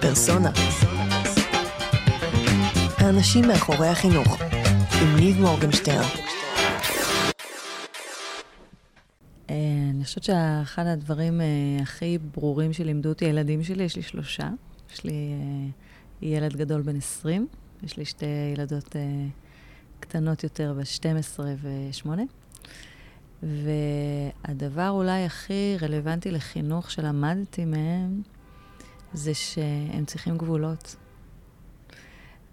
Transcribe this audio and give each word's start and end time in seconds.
פרסונה. 0.00 0.50
האנשים 2.98 3.48
מאחורי 3.48 3.88
החינוך, 3.88 4.36
עם 5.02 5.16
ניב 5.16 5.40
מורגנשטרן. 5.40 6.08
אה, 9.50 9.54
אני 9.90 10.04
חושבת 10.04 10.22
שאחד 10.22 10.86
הדברים 10.86 11.40
אה, 11.40 11.46
הכי 11.82 12.18
ברורים 12.18 12.72
שלימדו 12.72 13.08
אותי 13.08 13.24
הילדים 13.24 13.62
שלי, 13.62 13.84
יש 13.84 13.96
לי 13.96 14.02
שלושה. 14.02 14.48
יש 14.94 15.04
לי 15.04 15.12
אה, 15.12 16.28
ילד 16.28 16.56
גדול 16.56 16.82
בן 16.82 16.96
20, 16.96 17.46
יש 17.82 17.96
לי 17.96 18.04
שתי 18.04 18.26
ילדות 18.54 18.96
קטנות 20.00 20.44
יותר, 20.44 20.74
ב-12 20.78 21.40
ו-8. 21.62 22.08
והדבר 23.42 24.88
אולי 24.88 25.24
הכי 25.24 25.76
רלוונטי 25.82 26.30
לחינוך 26.30 26.90
שלמדתי 26.90 27.64
מהם, 27.64 28.22
זה 29.16 29.34
שהם 29.34 30.04
צריכים 30.04 30.38
גבולות. 30.38 30.96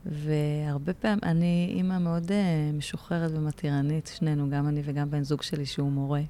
והרבה 0.06 0.94
פעמים, 0.94 1.20
אני 1.24 1.74
אימא 1.76 1.98
מאוד 1.98 2.32
uh, 2.32 2.76
משוחררת 2.78 3.32
ומתירנית, 3.32 4.12
שנינו, 4.18 4.50
גם 4.50 4.68
אני 4.68 4.82
וגם 4.86 5.12
בן 5.12 5.24
זוג 5.24 5.42
שלי 5.42 5.66
שהוא 5.66 5.92
מורה. 5.92 6.22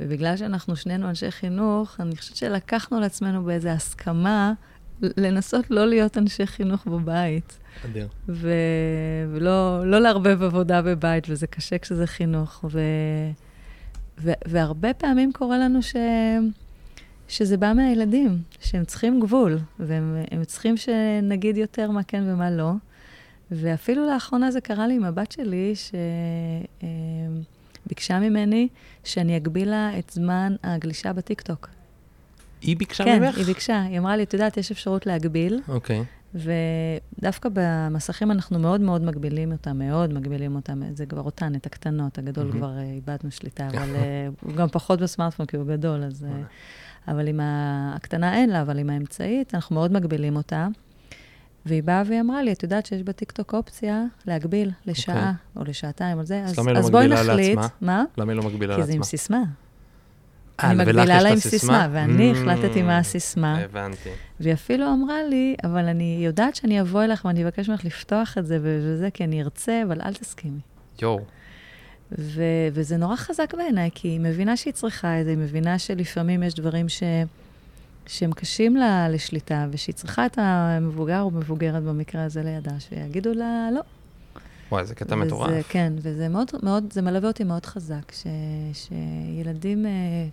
ובגלל 0.00 0.36
שאנחנו 0.36 0.76
שנינו 0.76 1.08
אנשי 1.08 1.30
חינוך, 1.30 2.00
אני 2.00 2.16
חושבת 2.16 2.36
שלקחנו 2.36 3.00
לעצמנו 3.00 3.44
באיזו 3.44 3.68
הסכמה 3.68 4.52
לנסות 5.00 5.70
לא 5.70 5.86
להיות 5.86 6.18
אנשי 6.18 6.46
חינוך 6.46 6.86
בבית. 6.86 7.58
אדיר. 7.84 8.08
ו... 8.28 8.50
ולא 9.32 9.86
לא 9.86 9.98
לערבב 9.98 10.42
עבודה 10.42 10.82
בבית, 10.82 11.24
וזה 11.28 11.46
קשה 11.46 11.78
כשזה 11.78 12.06
חינוך. 12.06 12.64
ו... 12.70 12.80
ו... 14.18 14.32
והרבה 14.46 14.94
פעמים 14.94 15.32
קורה 15.32 15.58
לנו 15.58 15.82
ש... 15.82 15.96
שזה 17.28 17.56
בא 17.56 17.72
מהילדים, 17.72 18.38
שהם 18.60 18.84
צריכים 18.84 19.20
גבול, 19.20 19.58
והם 19.78 20.44
צריכים 20.46 20.76
שנגיד 20.76 21.56
יותר 21.56 21.90
מה 21.90 22.02
כן 22.02 22.22
ומה 22.26 22.50
לא. 22.50 22.72
ואפילו 23.50 24.06
לאחרונה 24.06 24.50
זה 24.50 24.60
קרה 24.60 24.86
לי 24.86 24.94
עם 24.94 25.04
הבת 25.04 25.32
שלי, 25.32 25.74
שביקשה 27.86 28.20
ממני 28.20 28.68
שאני 29.04 29.36
אגביל 29.36 29.70
לה 29.70 29.98
את 29.98 30.10
זמן 30.10 30.56
הגלישה 30.62 31.12
בטיקטוק. 31.12 31.68
היא 32.60 32.76
ביקשה 32.76 33.04
כן, 33.04 33.22
ממך? 33.22 33.34
כן, 33.34 33.40
היא 33.40 33.46
ביקשה. 33.46 33.82
היא 33.82 33.98
אמרה 33.98 34.16
לי, 34.16 34.22
את 34.22 34.32
יודעת, 34.32 34.56
יש 34.56 34.70
אפשרות 34.70 35.06
להגביל. 35.06 35.60
אוקיי. 35.68 36.00
Okay. 36.00 36.04
ודווקא 37.18 37.48
במסכים 37.52 38.30
אנחנו 38.30 38.58
מאוד 38.58 38.80
מאוד 38.80 39.02
מגבילים 39.02 39.52
אותם, 39.52 39.78
מאוד 39.78 40.12
מגבילים 40.12 40.56
אותם. 40.56 40.82
זה 40.94 41.06
כבר 41.06 41.22
אותן, 41.22 41.54
את 41.54 41.66
הקטנות, 41.66 42.18
הגדול 42.18 42.50
mm-hmm. 42.50 42.56
כבר 42.56 42.72
uh, 42.78 42.80
איבדנו 42.80 43.30
שליטה, 43.30 43.68
אבל 43.68 43.94
uh, 43.94 43.98
הוא 44.46 44.52
גם 44.52 44.68
פחות 44.68 45.00
בסמארטפון 45.00 45.46
כי 45.46 45.56
הוא 45.56 45.66
גדול, 45.66 46.04
אז... 46.04 46.26
אבל 47.08 47.28
עם 47.28 47.40
הקטנה 47.42 48.34
אין 48.34 48.50
לה, 48.50 48.62
אבל 48.62 48.78
עם 48.78 48.90
האמצעית, 48.90 49.54
אנחנו 49.54 49.74
מאוד 49.74 49.92
מגבילים 49.92 50.36
אותה. 50.36 50.68
והיא 51.66 51.82
באה 51.82 52.02
והיא 52.06 52.20
אמרה 52.20 52.42
לי, 52.42 52.52
את 52.52 52.62
יודעת 52.62 52.86
שיש 52.86 53.02
בטיקטוק 53.02 53.54
אופציה 53.54 54.04
להגביל 54.26 54.70
לשעה 54.86 55.14
okay. 55.14 55.18
אוקיי. 55.18 55.32
או 55.56 55.64
לשעתיים 55.64 56.18
או 56.18 56.24
זה, 56.24 56.44
אז, 56.44 56.58
אז 56.76 56.90
בואי 56.90 57.08
נחליט. 57.08 57.58
מה? 57.80 58.04
למה 58.18 58.32
היא 58.32 58.38
לא 58.38 58.42
מגבילה 58.42 58.76
לעצמה? 58.76 58.86
כי 58.86 58.92
זה 58.92 58.96
עם 58.96 59.02
סיסמה. 59.02 59.42
אה, 60.62 60.70
אני 60.70 60.78
מגבילה 60.78 61.22
לה 61.22 61.28
עם 61.28 61.36
סיסמה, 61.36 61.88
ואני 61.92 62.32
mm, 62.32 62.36
החלטתי 62.36 62.82
מה 62.82 62.98
הסיסמה. 62.98 63.58
הבנתי. 63.58 64.10
והיא 64.40 64.54
אפילו 64.54 64.92
אמרה 64.92 65.22
לי, 65.22 65.56
אבל 65.64 65.84
אני 65.84 66.20
יודעת 66.20 66.54
שאני 66.56 66.80
אבוא 66.80 67.04
אליך 67.04 67.24
ואני 67.24 67.44
אבקש 67.44 67.68
ממך 67.68 67.84
לפתוח 67.84 68.38
את 68.38 68.46
זה 68.46 68.58
וזה, 68.62 69.10
כי 69.10 69.24
אני 69.24 69.42
ארצה, 69.42 69.82
אבל 69.86 70.00
אל 70.00 70.14
תסכימי. 70.14 70.60
יואו. 71.02 71.20
ו- 72.18 72.68
וזה 72.72 72.96
נורא 72.96 73.16
חזק 73.16 73.54
בעיניי, 73.54 73.90
כי 73.94 74.08
היא 74.08 74.20
מבינה 74.20 74.56
שהיא 74.56 74.72
צריכה 74.72 75.20
את 75.20 75.24
זה, 75.24 75.30
היא 75.30 75.38
מבינה 75.38 75.78
שלפעמים 75.78 76.42
יש 76.42 76.54
דברים 76.54 76.88
ש... 76.88 77.02
שהם 78.06 78.32
קשים 78.32 78.76
לה 78.76 79.08
לשליטה, 79.08 79.66
ושהיא 79.70 79.94
צריכה 79.94 80.26
את 80.26 80.38
המבוגר 80.38 81.20
או 81.20 81.30
מבוגרת 81.30 81.82
במקרה 81.82 82.24
הזה 82.24 82.42
לידה, 82.42 82.80
שיגידו 82.80 83.34
לה 83.34 83.68
לא. 83.74 83.80
וואי, 84.72 84.84
זה 84.86 84.94
קטע 84.94 85.16
מטורף. 85.16 85.50
כן, 85.68 85.92
וזה 85.96 86.28
מאוד, 86.28 86.50
מאוד, 86.62 86.92
זה 86.92 87.02
מלווה 87.02 87.28
אותי 87.28 87.44
מאוד 87.44 87.66
חזק, 87.66 88.12
ש, 88.12 88.26
שילדים, 88.72 89.86
אה, 89.86 89.90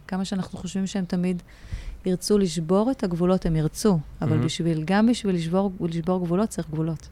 כמה 0.07 0.25
שאנחנו 0.25 0.59
חושבים 0.59 0.87
שהם 0.87 1.05
תמיד 1.05 1.43
ירצו 2.05 2.37
לשבור 2.37 2.91
את 2.91 3.03
הגבולות, 3.03 3.45
הם 3.45 3.55
ירצו, 3.55 3.99
אבל 4.21 4.39
mm-hmm. 4.39 4.45
בשביל, 4.45 4.83
גם 4.85 5.07
בשביל 5.07 5.35
לשבור, 5.35 5.71
לשבור 5.81 6.25
גבולות, 6.25 6.49
צריך 6.49 6.69
גבולות. 6.69 7.07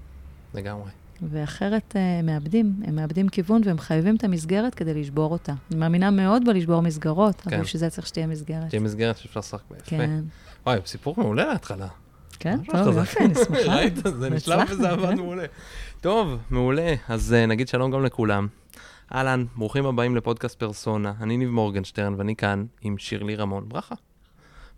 לגמרי. 0.53 0.89
ואחרת 1.21 1.95
אה, 1.95 2.19
הם 2.19 2.25
מאבדים, 2.25 2.73
הם 2.83 2.95
מאבדים 2.95 3.29
כיוון 3.29 3.61
והם 3.65 3.77
חייבים 3.77 4.15
את 4.15 4.23
המסגרת 4.23 4.75
כדי 4.75 4.93
לשבור 4.93 5.31
אותה. 5.31 5.53
אני 5.71 5.79
מאמינה 5.79 6.11
מאוד 6.11 6.45
בלשבור 6.45 6.81
מסגרות, 6.81 7.41
כן. 7.41 7.53
אבל 7.53 7.63
בשביל 7.63 7.79
זה 7.79 7.89
צריך 7.89 8.07
שתהיה 8.07 8.27
מסגרת. 8.27 8.67
שתהיה 8.67 8.81
מסגרת 8.81 9.17
שאפשר 9.17 9.39
לשחק 9.39 9.63
בה. 9.69 9.75
כן. 9.83 10.21
וואי, 10.65 10.79
סיפור 10.85 11.15
מעולה 11.17 11.45
להתחלה. 11.45 11.87
כן, 12.39 12.57
טוב, 12.71 12.97
יופי, 12.97 13.19
אני 13.25 13.35
שמחה. 13.35 13.73
ראית? 13.75 13.95
זה 14.19 14.29
נשלב 14.29 14.67
וזה 14.69 14.89
עבד 14.89 15.09
כן. 15.09 15.15
מעולה. 15.15 15.45
טוב, 16.01 16.37
מעולה. 16.49 16.93
אז 17.07 17.35
uh, 17.43 17.47
נגיד 17.47 17.67
שלום 17.67 17.91
גם 17.91 18.05
לכולם. 18.05 18.47
אהלן, 19.15 19.45
ברוכים 19.55 19.85
הבאים 19.85 20.15
לפודקאסט 20.15 20.59
פרסונה. 20.59 21.13
אני 21.21 21.37
ניב 21.37 21.49
מורגנשטרן, 21.49 22.15
ואני 22.17 22.35
כאן 22.35 22.65
עם 22.81 22.97
שירלי 22.97 23.35
רמון. 23.35 23.69
ברכה. 23.69 23.95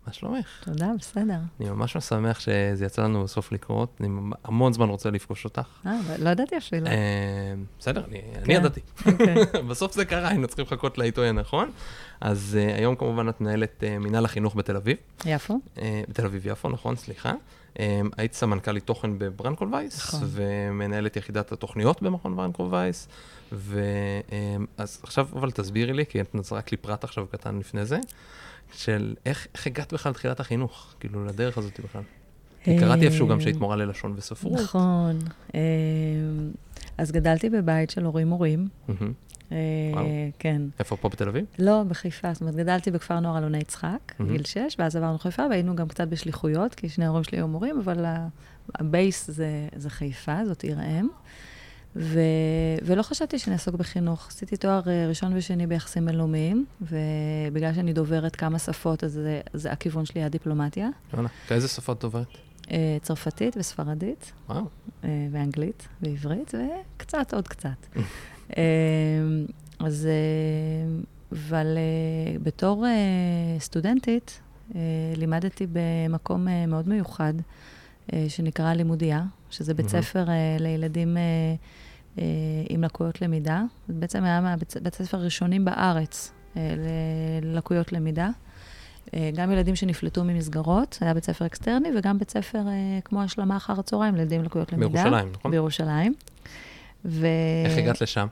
מה 0.06 0.12
שלומך? 0.12 0.46
תודה, 0.64 0.90
בסדר. 0.98 1.38
אני 1.60 1.70
ממש 1.70 1.96
משמח 1.96 2.40
שזה 2.40 2.84
יצא 2.86 3.02
לנו 3.02 3.24
בסוף 3.24 3.52
לקרות. 3.52 3.96
אני 4.00 4.08
המון 4.44 4.72
זמן 4.72 4.88
רוצה 4.88 5.10
לפגוש 5.10 5.44
אותך. 5.44 5.68
אה, 5.86 5.98
לא 6.18 6.30
ידעתי 6.30 6.58
אפילו. 6.58 6.86
אה, 6.86 6.92
בסדר, 7.78 8.04
אני 8.08 8.20
כן. 8.44 8.50
ידעתי. 8.50 8.80
אוקיי. 9.06 9.34
בסוף 9.68 9.94
זה 9.94 10.04
קרה, 10.04 10.28
היינו 10.28 10.46
צריכים 10.46 10.64
לחכות 10.64 10.98
לעיתוי 10.98 11.28
הנכון. 11.28 11.70
אז 12.20 12.58
היום 12.76 12.96
כמובן 12.96 13.28
את 13.28 13.40
מנהלת 13.40 13.84
מנהל 14.00 14.24
החינוך 14.24 14.56
בתל 14.56 14.76
אביב. 14.76 14.96
יפו. 15.26 15.60
בתל 16.08 16.26
אביב-יפו, 16.26 16.68
נכון, 16.68 16.96
סליחה. 16.96 17.32
היית 18.16 18.34
סמנכ"לית 18.34 18.86
תוכן 18.86 19.18
בברנקול 19.18 19.74
וייס, 19.74 19.98
נכון. 19.98 20.28
ומנהלת 20.32 21.16
יחידת 21.16 21.52
התוכניות 21.52 22.02
במכון 22.02 22.36
ברנקול 22.36 22.66
וייס. 22.70 23.08
ואז 23.52 25.00
עכשיו, 25.02 25.28
אבל 25.32 25.50
תסבירי 25.50 25.92
לי, 25.92 26.06
כי 26.06 26.20
את 26.20 26.34
נזרק 26.34 26.70
לי 26.70 26.76
פרט 26.76 27.04
עכשיו 27.04 27.26
קטן 27.26 27.58
לפני 27.58 27.86
זה, 27.86 27.98
של 28.72 29.14
איך, 29.26 29.46
איך 29.54 29.66
הגעת 29.66 29.92
בכלל 29.92 30.10
לתחילת 30.10 30.40
החינוך, 30.40 30.94
כאילו, 31.00 31.24
לדרך 31.24 31.58
הזאת 31.58 31.80
בכלל. 31.80 32.02
כי 32.64 32.78
קראתי 32.78 33.04
איפשהו 33.04 33.28
גם 33.28 33.40
שהיית 33.40 33.56
מורה 33.56 33.76
ללשון 33.76 34.14
וספרות. 34.16 34.60
נכון. 34.60 35.18
אז 36.98 37.12
גדלתי 37.12 37.50
בבית 37.50 37.90
של 37.90 38.04
הורים 38.04 38.28
מורים. 38.28 38.68
אה, 39.52 39.58
כן. 40.38 40.62
איפה, 40.78 40.96
פה 40.96 41.08
בתל 41.08 41.28
אביב? 41.28 41.44
לא, 41.58 41.82
בחיפה. 41.88 42.32
זאת 42.32 42.40
אומרת, 42.40 42.54
גדלתי 42.54 42.90
בכפר 42.90 43.20
נוער 43.20 43.38
אלוני 43.38 43.58
יצחק, 43.58 44.12
גיל 44.28 44.44
6, 44.44 44.58
ואז 44.78 44.96
עברנו 44.96 45.18
חיפה, 45.18 45.42
והיינו 45.50 45.76
גם 45.76 45.88
קצת 45.88 46.08
בשליחויות, 46.08 46.74
כי 46.74 46.88
שני 46.88 47.04
ההורים 47.04 47.24
שלי 47.24 47.38
היו 47.38 47.48
מורים, 47.48 47.78
אבל 47.78 48.04
ה 48.74 48.85
base 48.85 49.30
זה, 49.30 49.88
חיפה, 49.88 50.44
זאת 50.44 50.62
עיר 50.62 50.80
האם. 50.80 51.08
ו... 51.96 52.20
ולא 52.84 53.02
חשבתי 53.02 53.38
שאני 53.38 53.54
אעסוק 53.54 53.74
בחינוך. 53.74 54.28
עשיתי 54.28 54.56
תואר 54.56 54.82
אה, 54.86 55.06
ראשון 55.08 55.36
ושני 55.36 55.66
ביחסים 55.66 56.06
בינלאומיים, 56.06 56.66
ובגלל 56.80 57.74
שאני 57.74 57.92
דוברת 57.92 58.36
כמה 58.36 58.58
שפות, 58.58 59.04
אז 59.04 59.12
זה, 59.12 59.40
זה 59.52 59.72
הכיוון 59.72 60.04
שלי 60.04 60.22
הדיפלומטיה. 60.22 60.88
יונה, 61.14 61.28
כאיזה 61.48 61.68
שפות 61.68 62.00
דוברת? 62.00 62.26
אה, 62.70 62.96
צרפתית 63.02 63.56
וספרדית. 63.56 64.32
וואו. 64.48 64.64
ואנגלית 65.32 65.88
ועברית, 66.02 66.54
וקצת, 66.54 67.34
עוד 67.34 67.48
קצת. 67.48 67.86
אז, 69.86 70.06
אה, 70.06 71.02
אבל 71.32 71.66
אה, 71.76 72.38
בתור 72.42 72.86
אה, 72.86 73.60
סטודנטית, 73.60 74.40
לימדתי 75.16 75.66
במקום 75.72 76.48
מאוד 76.68 76.88
מיוחד, 76.88 77.34
שנקרא 78.28 78.72
לימודיה, 78.74 79.22
שזה 79.52 79.74
בית 79.74 79.88
ספר 79.88 80.24
לילדים 80.60 81.16
עם 82.68 82.84
לקויות 82.84 83.22
למידה. 83.22 83.62
זה 83.88 83.94
בעצם 83.94 84.24
היה 84.24 84.40
מהבית 84.40 84.74
ספר 84.94 85.18
הראשונים 85.18 85.64
בארץ 85.64 86.32
ללקויות 87.42 87.92
למידה. 87.92 88.30
גם 89.34 89.52
ילדים 89.52 89.76
שנפלטו 89.76 90.24
ממסגרות, 90.24 90.98
היה 91.00 91.14
בית 91.14 91.24
ספר 91.24 91.46
אקסטרני, 91.46 91.88
וגם 91.98 92.18
בית 92.18 92.30
ספר 92.30 92.62
כמו 93.04 93.22
השלמה 93.22 93.56
אחר 93.56 93.80
הצהריים 93.80 94.14
לילדים 94.14 94.40
עם 94.40 94.46
לקויות 94.46 94.72
למידה. 94.72 94.88
בירושלים, 94.88 95.32
נכון? 95.32 95.50
בירושלים. 95.50 96.14
ו... 97.04 97.26
איך 97.64 97.78
הגעת 97.78 98.00
לשם? 98.00 98.26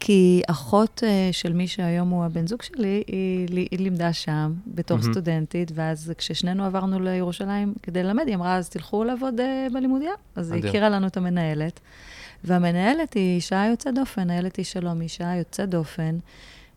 כי 0.00 0.42
אחות 0.46 1.02
uh, 1.02 1.32
של 1.32 1.52
מי 1.52 1.68
שהיום 1.68 2.10
הוא 2.10 2.24
הבן 2.24 2.46
זוג 2.46 2.62
שלי, 2.62 3.02
היא, 3.06 3.48
היא 3.70 3.78
לימדה 3.78 4.12
שם 4.12 4.52
בתור 4.66 4.98
mm-hmm. 4.98 5.10
סטודנטית, 5.10 5.72
ואז 5.74 6.12
כששנינו 6.18 6.64
עברנו 6.64 7.00
לירושלים 7.00 7.74
כדי 7.82 8.02
ללמד, 8.02 8.24
היא 8.26 8.34
אמרה, 8.34 8.56
אז 8.56 8.68
תלכו 8.68 9.04
לעבוד 9.04 9.40
uh, 9.40 9.72
בלימודיה. 9.72 10.12
אז 10.36 10.52
היא 10.52 10.66
הכירה 10.66 10.88
לנו 10.88 11.06
את 11.06 11.16
המנהלת. 11.16 11.80
והמנהלת 12.44 13.14
היא 13.14 13.36
אישה 13.36 13.66
יוצאת 13.70 13.94
דופן, 13.94 14.30
הילד 14.30 14.50
היא 14.56 14.64
שלום, 14.64 15.00
היא 15.00 15.02
אישה 15.02 15.34
יוצאת 15.34 15.68
דופן, 15.68 16.18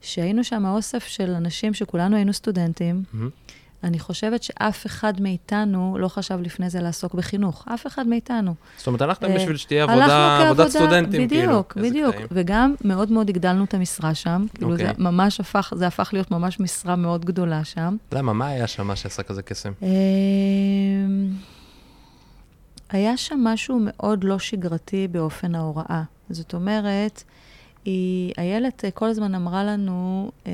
שהיינו 0.01 0.43
שם 0.43 0.65
אוסף 0.65 1.03
של 1.03 1.29
אנשים 1.29 1.73
שכולנו 1.73 2.15
היינו 2.15 2.33
סטודנטים. 2.33 3.03
Mm-hmm. 3.13 3.55
אני 3.85 3.99
חושבת 3.99 4.43
שאף 4.43 4.85
אחד 4.85 5.21
מאיתנו 5.21 5.97
לא 5.99 6.07
חשב 6.07 6.39
לפני 6.41 6.69
זה 6.69 6.81
לעסוק 6.81 7.13
בחינוך. 7.13 7.65
אף 7.73 7.87
אחד 7.87 8.07
מאיתנו. 8.07 8.53
זאת 8.77 8.87
אומרת, 8.87 9.01
הלכתם 9.01 9.31
אה, 9.31 9.35
בשביל 9.35 9.57
שתהיה 9.57 9.83
עבודה, 9.83 10.49
עבודת 10.49 10.67
סטודנטים, 10.67 11.29
כאילו. 11.29 11.47
בדיוק, 11.47 11.77
בדיוק. 11.77 12.15
וגם 12.31 12.75
מאוד 12.83 13.11
מאוד 13.11 13.29
הגדלנו 13.29 13.63
את 13.63 13.73
המשרה 13.73 14.15
שם. 14.15 14.45
כאילו, 14.53 14.77
זה 14.77 14.89
אוקיי. 14.89 15.03
ממש 15.03 15.39
הפך, 15.39 15.73
זה 15.75 15.87
הפך 15.87 16.09
להיות 16.13 16.31
ממש 16.31 16.59
משרה 16.59 16.95
מאוד 16.95 17.25
גדולה 17.25 17.63
שם. 17.63 17.95
למה? 18.11 18.33
מה 18.33 18.47
היה 18.47 18.67
שם 18.67 18.87
מה 18.87 18.95
שעשה 18.95 19.23
כזה 19.23 19.41
קסם? 19.41 19.71
אה, 19.83 19.87
היה 22.89 23.17
שם 23.17 23.39
משהו 23.43 23.79
מאוד 23.81 24.23
לא 24.23 24.39
שגרתי 24.39 25.07
באופן 25.07 25.55
ההוראה. 25.55 26.03
זאת 26.29 26.53
אומרת, 26.53 27.23
היא, 27.85 28.33
איילת 28.37 28.83
כל 28.93 29.09
הזמן 29.09 29.35
אמרה 29.35 29.63
לנו, 29.63 30.31
אה, 30.47 30.51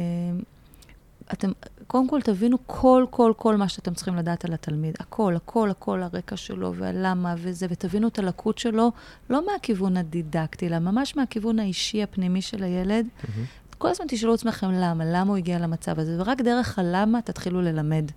אתם, 1.34 1.52
קודם 1.88 2.10
כל 2.10 2.22
תבינו 2.22 2.58
כל, 2.66 3.06
כל, 3.10 3.34
כל 3.38 3.58
מה 3.58 3.68
שאתם 3.70 3.94
צריכים 3.94 4.16
לדעת 4.16 4.46
על 4.46 4.54
התלמיד. 4.54 4.96
הכל, 5.00 5.36
הכל, 5.36 5.70
הכל, 5.70 6.04
הרקע 6.04 6.38
שלו 6.38 6.74
והלמה 6.76 7.36
וזה, 7.38 7.68
ותבינו 7.70 8.08
את 8.08 8.20
הלקות 8.20 8.58
שלו, 8.58 8.92
לא 9.30 9.46
מהכיוון 9.46 9.98
הדידקטי, 9.98 10.68
אלא 10.68 10.80
ממש 10.80 11.16
מהכיוון 11.16 11.60
האישי 11.60 12.04
הפנימי 12.04 12.42
של 12.42 12.64
הילד. 12.64 13.06
Mm-hmm. 13.06 13.28
כל 13.78 13.88
הזמן 13.88 14.06
תשאלו 14.10 14.34
עצמכם 14.34 14.72
למה, 14.72 15.04
למה 15.06 15.30
הוא 15.30 15.38
הגיע 15.38 15.60
למצב 15.60 16.00
הזה, 16.00 16.16
ורק 16.20 16.42
דרך 16.42 16.80
הלמה 16.80 17.22
תתחילו 17.22 17.62
ללמד. 17.62 18.12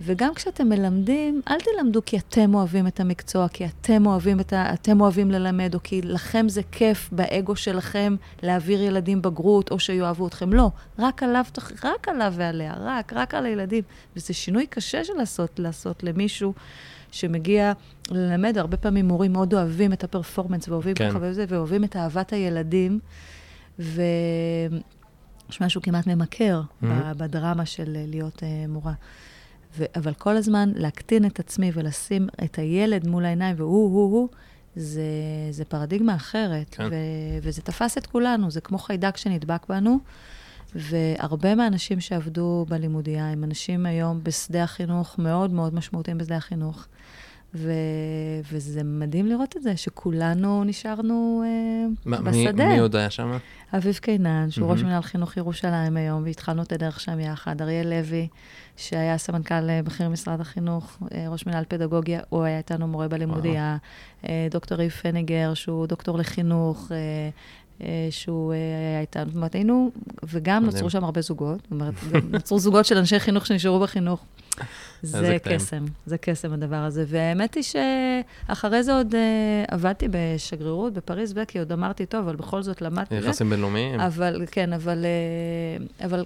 וגם 0.00 0.34
כשאתם 0.34 0.68
מלמדים, 0.68 1.40
אל 1.48 1.56
תלמדו 1.60 2.00
כי 2.06 2.18
אתם 2.18 2.54
אוהבים 2.54 2.86
את 2.86 3.00
המקצוע, 3.00 3.48
כי 3.48 3.64
אתם 3.66 4.06
אוהבים, 4.06 4.40
את 4.40 4.52
ה... 4.52 4.74
אתם 4.74 5.00
אוהבים 5.00 5.30
ללמד, 5.30 5.74
או 5.74 5.80
כי 5.82 6.02
לכם 6.02 6.48
זה 6.48 6.60
כיף 6.72 7.08
באגו 7.12 7.56
שלכם 7.56 8.16
להעביר 8.42 8.82
ילדים 8.82 9.22
בגרות, 9.22 9.70
או 9.70 9.78
שיאהבו 9.78 10.26
אתכם. 10.26 10.52
לא, 10.52 10.70
רק 10.98 11.22
עליו, 11.22 11.44
רק 11.84 12.08
עליו 12.08 12.32
ועליה, 12.36 12.74
רק, 12.78 13.12
רק 13.12 13.34
על 13.34 13.46
הילדים. 13.46 13.84
וזה 14.16 14.34
שינוי 14.34 14.66
קשה 14.66 15.04
של 15.04 15.12
לעשות, 15.18 15.58
לעשות 15.58 16.02
למישהו 16.02 16.54
שמגיע 17.10 17.72
ללמד. 18.10 18.58
הרבה 18.58 18.76
פעמים 18.76 19.08
מורים 19.08 19.32
מאוד 19.32 19.54
אוהבים 19.54 19.92
את 19.92 20.04
הפרפורמנס, 20.04 20.68
ואוהבים 20.68 20.94
כן. 20.94 21.10
ככה 21.10 21.18
וזה, 21.22 21.44
ואוהבים 21.48 21.84
את 21.84 21.96
אהבת 21.96 22.32
הילדים. 22.32 22.98
ו... 23.78 24.02
יש 25.50 25.60
משהו 25.60 25.82
כמעט 25.82 26.06
ממכר 26.06 26.60
mm-hmm. 26.62 26.86
בדרמה 27.16 27.66
של 27.66 27.96
להיות 28.06 28.36
uh, 28.36 28.68
מורה. 28.68 28.92
ו- 29.78 29.84
אבל 29.96 30.14
כל 30.14 30.36
הזמן 30.36 30.72
להקטין 30.74 31.26
את 31.26 31.40
עצמי 31.40 31.70
ולשים 31.74 32.28
את 32.44 32.58
הילד 32.58 33.06
מול 33.06 33.24
העיניים, 33.24 33.54
והוא, 33.58 33.94
הוא, 33.94 34.12
הוא, 34.12 34.28
זה, 34.76 35.02
זה 35.50 35.64
פרדיגמה 35.64 36.14
אחרת. 36.14 36.74
כן. 36.74 36.84
ו- 36.90 37.38
וזה 37.42 37.62
תפס 37.62 37.98
את 37.98 38.06
כולנו, 38.06 38.50
זה 38.50 38.60
כמו 38.60 38.78
חיידק 38.78 39.16
שנדבק 39.16 39.66
בנו. 39.68 39.98
והרבה 40.74 41.54
מהאנשים 41.54 42.00
שעבדו 42.00 42.66
בלימודייה 42.68 43.30
הם 43.30 43.44
אנשים 43.44 43.86
היום 43.86 44.20
בשדה 44.22 44.62
החינוך, 44.62 45.18
מאוד 45.18 45.50
מאוד 45.50 45.74
משמעותיים 45.74 46.18
בשדה 46.18 46.36
החינוך. 46.36 46.86
ו... 47.54 47.72
וזה 48.52 48.84
מדהים 48.84 49.26
לראות 49.26 49.56
את 49.56 49.62
זה, 49.62 49.76
שכולנו 49.76 50.64
נשארנו 50.64 51.42
uh, 51.44 52.08
ما, 52.08 52.20
בשדה. 52.22 52.66
מי, 52.66 52.72
מי 52.72 52.78
עוד 52.78 52.96
היה 52.96 53.10
שם? 53.10 53.38
אביב 53.76 53.94
קינן, 53.94 54.50
שהוא 54.50 54.68
mm-hmm. 54.68 54.72
ראש 54.72 54.82
מנהל 54.82 55.02
חינוך 55.02 55.36
ירושלים 55.36 55.96
היום, 55.96 56.22
והתחלנו 56.24 56.62
את 56.62 56.72
הדרך 56.72 57.00
שם 57.00 57.20
יחד. 57.20 57.62
אריאל 57.62 57.88
לוי, 57.88 58.28
שהיה 58.76 59.18
סמנכ"ל 59.18 59.70
אה, 59.70 59.80
בכיר 59.82 60.08
משרד 60.08 60.40
החינוך, 60.40 60.98
אה, 61.14 61.28
ראש 61.28 61.46
מנהל 61.46 61.64
פדגוגיה, 61.68 62.20
הוא 62.28 62.42
היה 62.42 62.58
איתנו 62.58 62.86
מורה 62.86 63.08
בלימודייה. 63.08 63.76
דוקטור 64.50 64.78
ריב 64.78 64.90
פניגר, 64.90 65.54
שהוא 65.54 65.86
דוקטור 65.86 66.18
לחינוך. 66.18 66.92
שהוא 68.10 68.52
היה 68.52 69.00
איתנו, 69.00 69.26
זאת 69.26 69.36
אומרת, 69.36 69.54
היינו, 69.54 69.90
וגם 70.24 70.64
נוצרו 70.64 70.90
שם 70.90 71.04
הרבה 71.04 71.20
זוגות, 71.20 71.60
זאת 71.62 71.70
אומרת, 71.70 71.94
נוצרו 72.32 72.58
זוגות 72.58 72.86
של 72.86 72.98
אנשי 72.98 73.18
חינוך 73.20 73.46
שנשארו 73.46 73.80
בחינוך. 73.80 74.24
זה 75.02 75.36
קסם, 75.44 75.84
זה 76.06 76.18
קסם 76.18 76.52
הדבר 76.52 76.76
הזה. 76.76 77.04
והאמת 77.08 77.54
היא 77.54 77.62
שאחרי 77.62 78.82
זה 78.82 78.94
עוד 78.94 79.14
uh, 79.14 79.16
עבדתי 79.74 80.06
בשגרירות 80.10 80.92
בפריז, 80.92 81.34
כי 81.48 81.58
עוד 81.58 81.72
אמרתי, 81.72 82.06
טוב, 82.06 82.20
אבל 82.28 82.36
בכל 82.36 82.62
זאת 82.62 82.82
למדתי. 82.82 83.14
יחסים 83.14 83.50
בינלאומיים. 83.50 84.00
אבל, 84.00 84.44
כן, 84.50 84.72
אבל, 84.72 85.04
uh, 86.00 86.04
אבל, 86.04 86.24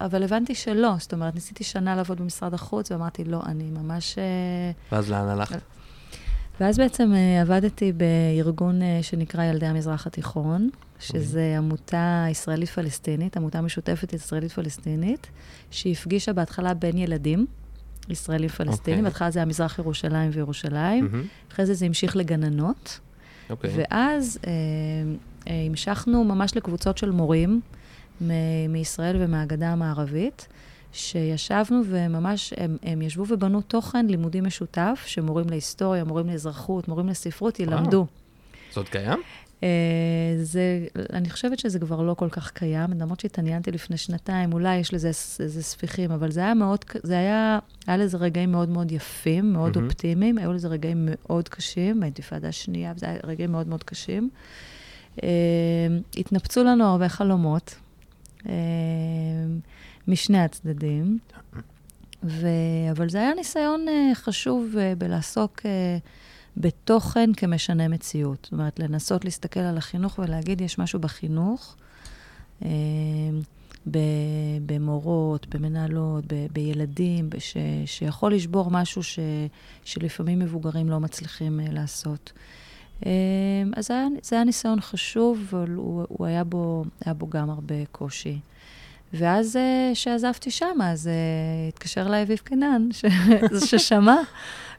אבל 0.00 0.22
הבנתי 0.22 0.54
שלא. 0.54 0.92
זאת 0.98 1.12
אומרת, 1.12 1.34
ניסיתי 1.34 1.64
שנה 1.64 1.96
לעבוד 1.96 2.20
במשרד 2.20 2.54
החוץ, 2.54 2.90
ואמרתי, 2.90 3.24
לא, 3.24 3.40
אני 3.46 3.70
ממש... 3.70 4.14
Uh, 4.14 4.94
ואז 4.94 5.10
לאן 5.10 5.28
הלכת? 5.28 5.58
ואז 6.60 6.78
בעצם 6.78 7.12
uh, 7.12 7.42
עבדתי 7.42 7.92
בארגון 7.92 8.80
uh, 8.82 9.02
שנקרא 9.02 9.44
ילדי 9.44 9.66
המזרח 9.66 10.06
התיכון, 10.06 10.70
שזה 11.00 11.40
אוקיי. 11.40 11.56
עמותה 11.56 12.26
ישראלית-פלסטינית, 12.30 13.36
עמותה 13.36 13.60
משותפת 13.60 14.12
ישראלית-פלסטינית, 14.12 15.26
שהפגישה 15.70 16.32
בהתחלה 16.32 16.74
בין 16.74 16.98
ילדים. 16.98 17.46
ישראלים 18.08 18.48
פלסטינים, 18.48 18.98
okay. 18.98 19.00
אוקיי. 19.00 19.02
בהתחלה 19.02 19.30
זה 19.30 19.38
היה 19.38 19.46
מזרח 19.46 19.78
ירושלים 19.78 20.30
וירושלים, 20.34 21.08
mm-hmm. 21.12 21.52
אחרי 21.52 21.66
זה 21.66 21.74
זה 21.74 21.86
המשיך 21.86 22.16
לגננות, 22.16 22.98
okay. 22.98 23.50
אוקיי. 23.50 23.70
ואז 23.76 24.38
אה, 24.46 24.52
אה, 25.48 25.66
המשכנו 25.66 26.24
ממש 26.24 26.56
לקבוצות 26.56 26.98
של 26.98 27.10
מורים 27.10 27.60
מ- 28.20 28.72
מישראל 28.72 29.16
ומהגדה 29.20 29.68
המערבית, 29.68 30.48
שישבנו 30.92 31.82
וממש, 31.86 32.52
הם, 32.56 32.76
הם 32.82 33.02
ישבו 33.02 33.24
ובנו 33.28 33.60
תוכן 33.60 34.06
לימודי 34.06 34.40
משותף, 34.40 35.02
שמורים 35.06 35.50
להיסטוריה, 35.50 36.04
מורים 36.04 36.26
לאזרחות, 36.26 36.88
מורים 36.88 37.08
לספרות 37.08 37.60
ילמדו. 37.60 38.06
זה 38.74 38.80
עוד 38.80 38.88
קיים? 38.88 39.18
Uh, 39.60 39.62
זה, 40.42 40.86
אני 41.12 41.30
חושבת 41.30 41.58
שזה 41.58 41.78
כבר 41.78 42.02
לא 42.02 42.14
כל 42.14 42.28
כך 42.30 42.50
קיים, 42.50 42.90
למרות 42.90 43.20
שהתעניינתי 43.20 43.70
לפני 43.70 43.96
שנתיים, 43.96 44.52
אולי 44.52 44.76
יש 44.76 44.94
לזה 44.94 45.08
איזה 45.40 45.62
ספיחים, 45.62 46.10
אבל 46.10 46.30
זה 46.30 46.40
היה 46.40 46.54
מאוד, 46.54 46.84
זה 47.02 47.18
היה, 47.18 47.58
היה 47.86 47.96
לזה 47.96 48.16
רגעים 48.16 48.52
מאוד 48.52 48.68
מאוד 48.68 48.92
יפים, 48.92 49.52
מאוד 49.52 49.76
mm-hmm. 49.76 49.80
אופטימיים, 49.80 50.38
היו 50.38 50.52
לזה 50.52 50.68
רגעים 50.68 51.08
מאוד 51.10 51.48
קשים, 51.48 52.00
באינתיפאדה 52.00 52.48
השנייה, 52.48 52.92
וזה 52.96 53.06
היה 53.06 53.18
רגעים 53.24 53.52
מאוד 53.52 53.68
מאוד 53.68 53.84
קשים. 53.84 54.30
Uh, 55.16 55.22
התנפצו 56.16 56.64
לנו 56.64 56.84
הרבה 56.84 57.08
חלומות 57.08 57.74
uh, 58.38 58.46
משני 60.08 60.38
הצדדים, 60.38 61.18
ו, 62.22 62.48
אבל 62.90 63.08
זה 63.08 63.18
היה 63.18 63.34
ניסיון 63.34 63.86
uh, 63.88 64.14
חשוב 64.14 64.74
uh, 64.74 64.98
בלעסוק... 64.98 65.60
Uh, 65.60 65.64
בתוכן 66.56 67.30
כמשנה 67.36 67.88
מציאות. 67.88 68.38
זאת 68.42 68.52
אומרת, 68.52 68.78
לנסות 68.78 69.24
להסתכל 69.24 69.60
על 69.60 69.78
החינוך 69.78 70.18
ולהגיד, 70.18 70.60
יש 70.60 70.78
משהו 70.78 71.00
בחינוך, 71.00 71.76
אה, 72.64 72.68
במורות, 74.66 75.46
במנהלות, 75.54 76.24
בילדים, 76.52 77.30
ש, 77.38 77.56
שיכול 77.86 78.34
לשבור 78.34 78.70
משהו 78.70 79.02
ש, 79.02 79.18
שלפעמים 79.84 80.38
מבוגרים 80.38 80.88
לא 80.88 81.00
מצליחים 81.00 81.60
אה, 81.60 81.66
לעשות. 81.70 82.32
אה, 83.06 83.12
אז 83.76 83.86
זה 83.86 83.94
היה, 83.94 84.06
זה 84.22 84.36
היה 84.36 84.44
ניסיון 84.44 84.80
חשוב, 84.80 85.46
אבל 85.52 85.70
הוא, 85.74 86.04
הוא 86.08 86.26
היה, 86.26 86.44
בו, 86.44 86.84
היה 87.04 87.14
בו 87.14 87.28
גם 87.28 87.50
הרבה 87.50 87.86
קושי. 87.92 88.38
ואז 89.12 89.58
כשעזבתי 89.92 90.50
שם, 90.50 90.78
אז 90.84 91.10
התקשר 91.68 92.06
אליי 92.06 92.22
אביב 92.22 92.38
קנן, 92.38 92.88
ששמע. 93.66 94.16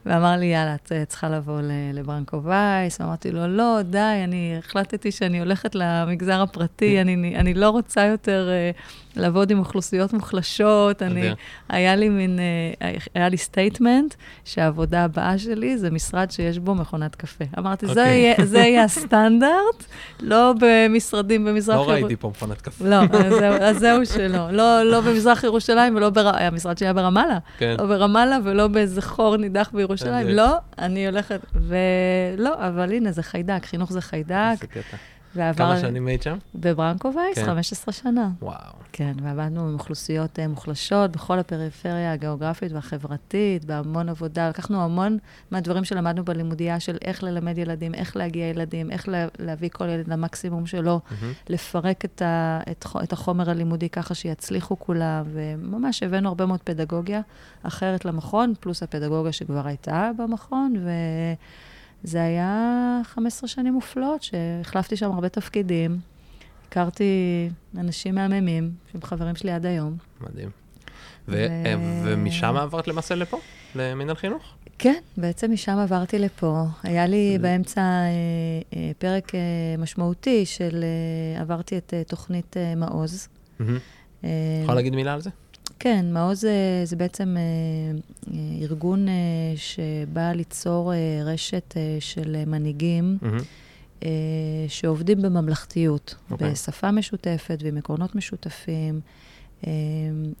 ואמר 0.06 0.36
לי, 0.36 0.46
יאללה, 0.46 0.74
את 0.74 0.92
צריכה 1.06 1.28
לבוא 1.28 1.60
לברנקו 1.94 2.42
וייס. 2.42 3.00
אמרתי 3.00 3.30
לו, 3.30 3.46
לא, 3.46 3.78
די, 3.82 4.20
אני 4.24 4.54
החלטתי 4.58 5.10
שאני 5.10 5.40
הולכת 5.40 5.74
למגזר 5.74 6.42
הפרטי, 6.42 7.00
אני, 7.00 7.36
אני 7.36 7.54
לא 7.54 7.70
רוצה 7.70 8.04
יותר 8.04 8.48
uh, 8.48 9.20
לעבוד 9.20 9.50
עם 9.50 9.58
אוכלוסיות 9.58 10.12
מוחלשות. 10.12 11.02
אני, 11.02 11.30
היה 11.68 11.96
לי 11.96 12.08
מין, 12.08 12.38
uh, 12.80 12.84
היה 13.14 13.28
לי 13.28 13.36
statement 13.36 14.14
שהעבודה 14.44 15.04
הבאה 15.04 15.38
שלי 15.38 15.78
זה 15.78 15.90
משרד 15.90 16.30
שיש 16.30 16.58
בו 16.58 16.74
מכונת 16.74 17.14
קפה. 17.14 17.44
אמרתי, 17.58 17.86
okay. 17.86 17.92
זה, 17.94 18.00
אוקיי. 18.00 18.18
יהיה, 18.18 18.34
זה 18.44 18.58
יהיה 18.58 18.84
הסטנדרט, 18.92 19.84
לא 20.20 20.54
במשרדים 20.60 21.44
במזרח 21.44 21.76
ירושלים. 21.76 22.00
לא 22.00 22.06
ראיתי 22.06 22.16
פה 22.16 22.28
מכונת 22.28 22.60
קפה. 22.60 22.84
לא, 22.84 22.96
אז 23.60 23.78
זהו 23.78 24.06
שלא. 24.06 24.50
לא, 24.50 24.82
לא 24.82 25.00
במזרח 25.00 25.44
ירושלים 25.44 25.96
ולא, 25.96 26.10
בר... 26.10 26.30
המשרד 26.34 26.78
שהיה 26.78 26.92
ברמאללה. 26.92 27.38
כן. 27.58 27.74
לא 27.78 27.86
ברמאללה 27.86 28.38
ולא 28.44 28.68
באיזה 28.68 29.02
חור 29.02 29.36
נידח 29.36 29.70
בירושלים. 29.74 29.91
בירושלים. 29.94 30.28
לא, 30.28 30.58
אני 30.78 31.06
הולכת, 31.06 31.40
ולא, 31.54 32.54
אבל 32.68 32.92
הנה, 32.92 33.12
זה 33.12 33.22
חיידק, 33.22 33.64
חינוך 33.64 33.92
זה 33.92 34.00
חיידק. 34.00 34.56
ועבר... 35.36 35.64
כמה 35.64 35.80
שנים 35.80 36.06
היית 36.06 36.22
שם? 36.22 36.38
בברנקו 36.54 37.12
וייס, 37.16 37.38
כן. 37.38 37.46
15 37.46 37.92
שנה. 37.92 38.28
וואו. 38.42 38.82
כן, 38.92 39.12
ועבדנו 39.22 39.68
עם 39.68 39.74
אוכלוסיות 39.74 40.38
uh, 40.38 40.48
מוחלשות 40.48 41.10
בכל 41.10 41.38
הפריפריה 41.38 42.12
הגיאוגרפית 42.12 42.72
והחברתית, 42.72 43.64
בהמון 43.64 44.08
עבודה. 44.08 44.48
לקחנו 44.48 44.84
המון 44.84 45.18
מהדברים 45.50 45.84
שלמדנו 45.84 46.24
בלימודייה 46.24 46.80
של 46.80 46.96
איך 47.04 47.22
ללמד 47.22 47.58
ילדים, 47.58 47.94
איך 47.94 48.16
להגיע 48.16 48.46
ילדים, 48.46 48.90
איך 48.90 49.08
לה, 49.08 49.26
להביא 49.38 49.68
כל 49.72 49.88
ילד 49.88 50.08
למקסימום 50.08 50.66
שלו, 50.66 51.00
mm-hmm. 51.00 51.24
לפרק 51.48 52.04
את, 52.04 52.22
ה, 52.22 52.60
את, 52.70 52.86
את 53.02 53.12
החומר 53.12 53.50
הלימודי 53.50 53.88
ככה 53.88 54.14
שיצליחו 54.14 54.78
כולם, 54.78 55.24
וממש 55.32 56.02
הבאנו 56.02 56.28
הרבה 56.28 56.46
מאוד 56.46 56.60
פדגוגיה 56.64 57.20
אחרת 57.62 58.04
למכון, 58.04 58.54
פלוס 58.60 58.82
הפדגוגיה 58.82 59.32
שכבר 59.32 59.66
הייתה 59.66 60.10
במכון, 60.18 60.74
ו... 60.84 60.90
זה 62.04 62.22
היה 62.22 63.00
15 63.04 63.48
שנים 63.48 63.72
מופלאות, 63.72 64.22
שהחלפתי 64.22 64.96
שם 64.96 65.12
הרבה 65.12 65.28
תפקידים. 65.28 66.00
הכרתי 66.68 67.48
אנשים 67.78 68.14
מהממים, 68.14 68.70
שהם 68.92 69.02
חברים 69.02 69.36
שלי 69.36 69.52
עד 69.52 69.66
היום. 69.66 69.96
מדהים. 70.20 70.48
ו- 71.28 71.46
ו- 71.64 72.02
ומשם 72.04 72.56
עברת 72.56 72.88
למעשה 72.88 73.14
לפה, 73.14 73.38
למינהל 73.74 74.16
חינוך? 74.16 74.54
כן, 74.78 75.00
בעצם 75.16 75.52
משם 75.52 75.78
עברתי 75.78 76.18
לפה. 76.18 76.64
היה 76.82 77.06
לי 77.06 77.38
באמצע 77.40 77.80
אה, 77.80 78.08
אה, 78.76 78.90
פרק 78.98 79.34
אה, 79.34 79.40
משמעותי 79.78 80.46
של, 80.46 80.84
אה, 81.36 81.40
עברתי 81.40 81.78
את 81.78 81.94
אה, 81.96 82.02
תוכנית 82.04 82.56
אה, 82.56 82.74
מעוז. 82.74 83.28
Mm-hmm. 83.60 83.62
אה, 84.24 84.28
יכולה 84.62 84.74
להגיד 84.76 84.94
מילה 84.94 85.14
על 85.14 85.20
זה? 85.20 85.30
כן, 85.82 86.12
מעוז 86.12 86.40
זה, 86.40 86.82
זה 86.84 86.96
בעצם 86.96 87.36
אה, 87.36 87.42
אה, 88.32 88.38
ארגון 88.62 89.08
אה, 89.08 89.12
שבא 89.56 90.32
ליצור 90.32 90.92
אה, 90.92 90.98
רשת 91.24 91.74
אה, 91.76 91.96
של 92.00 92.36
אה, 92.36 92.44
מנהיגים. 92.44 93.18
אה, 94.02 94.08
שעובדים 94.68 95.22
בממלכתיות, 95.22 96.14
אוקיי. 96.30 96.50
בשפה 96.50 96.90
משותפת 96.90 97.58
ועם 97.62 97.78
עקרונות 97.78 98.14
משותפים. 98.14 99.00
אה, 99.66 99.72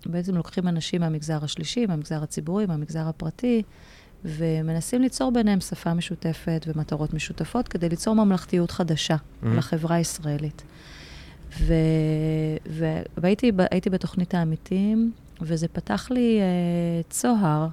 בעצם 0.06 0.34
לוקחים 0.34 0.68
אנשים 0.68 1.00
מהמגזר 1.00 1.44
השלישי, 1.44 1.86
מהמגזר 1.86 2.22
הציבורי, 2.22 2.66
מהמגזר 2.66 3.08
הפרטי, 3.08 3.62
ומנסים 4.24 5.02
ליצור 5.02 5.32
ביניהם 5.32 5.60
שפה 5.60 5.94
משותפת 5.94 6.66
ומטרות 6.68 7.14
משותפות 7.14 7.68
כדי 7.68 7.88
ליצור 7.88 8.14
ממלכתיות 8.14 8.70
חדשה 8.70 9.16
מהמם. 9.42 9.56
לחברה 9.56 9.96
הישראלית. 9.96 10.62
ו... 11.58 11.74
ו... 12.68 12.84
והייתי 13.16 13.52
ב... 13.52 13.62
בתוכנית 13.90 14.34
העמיתים, 14.34 15.12
וזה 15.42 15.68
פתח 15.68 16.08
לי 16.10 16.40
uh, 16.40 17.10
צוהר, 17.10 17.68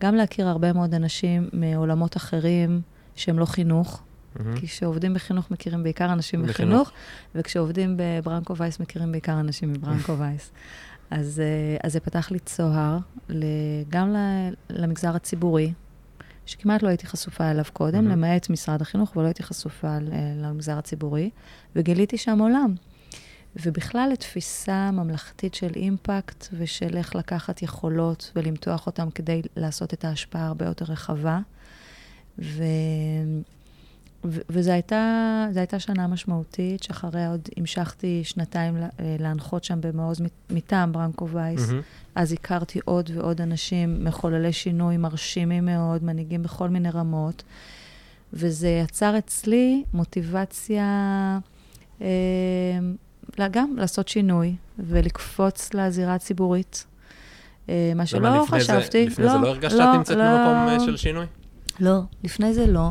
גם 0.00 0.14
להכיר 0.14 0.48
הרבה 0.48 0.72
מאוד 0.72 0.94
אנשים 0.94 1.48
מעולמות 1.52 2.16
אחרים 2.16 2.80
שהם 3.16 3.38
לא 3.38 3.44
חינוך, 3.44 4.02
מהמם. 4.36 4.56
כי 4.56 4.66
כשעובדים 4.66 5.14
בחינוך 5.14 5.50
מכירים 5.50 5.82
בעיקר 5.82 6.12
אנשים 6.12 6.42
בחינוך. 6.42 6.56
בחינוך, 6.56 6.90
וכשעובדים 7.34 7.96
בברנקו 7.96 8.56
וייס 8.56 8.80
מכירים 8.80 9.12
בעיקר 9.12 9.40
אנשים 9.40 9.72
מברנקו 9.72 10.12
וייס. 10.20 10.52
אז, 11.10 11.40
אה, 11.40 11.76
אז 11.84 11.92
זה 11.92 12.00
פתח 12.00 12.30
לי 12.30 12.38
צוהר 12.38 12.98
גם 13.88 14.16
למגזר 14.70 15.16
הציבורי, 15.16 15.72
שכמעט 16.46 16.82
לא 16.82 16.88
הייתי 16.88 17.06
חשופה 17.06 17.50
אליו 17.50 17.64
קודם, 17.72 18.04
מהמם. 18.04 18.24
למעט 18.24 18.50
משרד 18.50 18.82
החינוך, 18.82 19.16
ולא 19.16 19.26
הייתי 19.26 19.42
חשופה 19.42 19.98
למגזר 20.42 20.78
הציבורי, 20.78 21.30
וגיליתי 21.76 22.18
שם 22.18 22.38
עולם. 22.38 22.74
ובכלל 23.62 24.08
לתפיסה 24.12 24.90
ממלכתית 24.90 25.54
של 25.54 25.70
אימפקט 25.76 26.46
ושל 26.52 26.96
איך 26.96 27.14
לקחת 27.16 27.62
יכולות 27.62 28.32
ולמתוח 28.36 28.86
אותן 28.86 29.10
כדי 29.10 29.42
לעשות 29.56 29.94
את 29.94 30.04
ההשפעה 30.04 30.46
הרבה 30.46 30.64
יותר 30.64 30.84
רחבה. 30.84 31.38
ו... 32.38 32.62
ו- 34.24 34.40
וזו 34.50 34.70
הייתה, 34.70 35.46
הייתה 35.56 35.78
שנה 35.78 36.06
משמעותית, 36.06 36.82
שאחריה 36.82 37.30
עוד 37.30 37.48
המשכתי 37.56 38.20
שנתיים 38.24 38.76
אה, 38.76 38.88
להנחות 39.18 39.64
שם 39.64 39.80
במעוז 39.80 40.20
מט- 40.20 40.50
מטעם 40.50 40.92
ברנקו 40.92 41.28
וייס. 41.28 41.68
מהמם. 41.68 41.80
אז 42.14 42.32
הכרתי 42.32 42.78
עוד 42.84 43.10
ועוד 43.14 43.40
אנשים, 43.40 44.04
מחוללי 44.04 44.52
שינוי 44.52 44.96
מרשימים 44.96 45.64
מאוד, 45.64 46.04
מנהיגים 46.04 46.42
בכל 46.42 46.68
מיני 46.68 46.90
רמות, 46.90 47.42
וזה 48.32 48.68
יצר 48.68 49.18
אצלי 49.18 49.84
מוטיבציה 49.92 50.88
אה, 52.02 52.06
גם 53.50 53.76
לעשות 53.76 54.08
שינוי 54.08 54.54
ולקפוץ 54.78 55.74
לזירה 55.74 56.14
הציבורית. 56.14 56.86
אה, 57.68 57.92
מה 57.96 58.06
שלא 58.06 58.44
חשבתי. 58.48 59.04
זה, 59.04 59.10
לפני 59.10 59.28
זה 59.28 59.38
לא 59.38 59.48
הרגשת 59.48 59.76
שאת 59.76 59.94
נמצאת 59.94 60.16
במקום 60.16 60.68
אה, 60.68 60.80
של 60.80 60.96
שינוי? 60.96 61.26
לא, 61.80 62.00
לפני 62.24 62.54
זה 62.54 62.66
לא. 62.66 62.90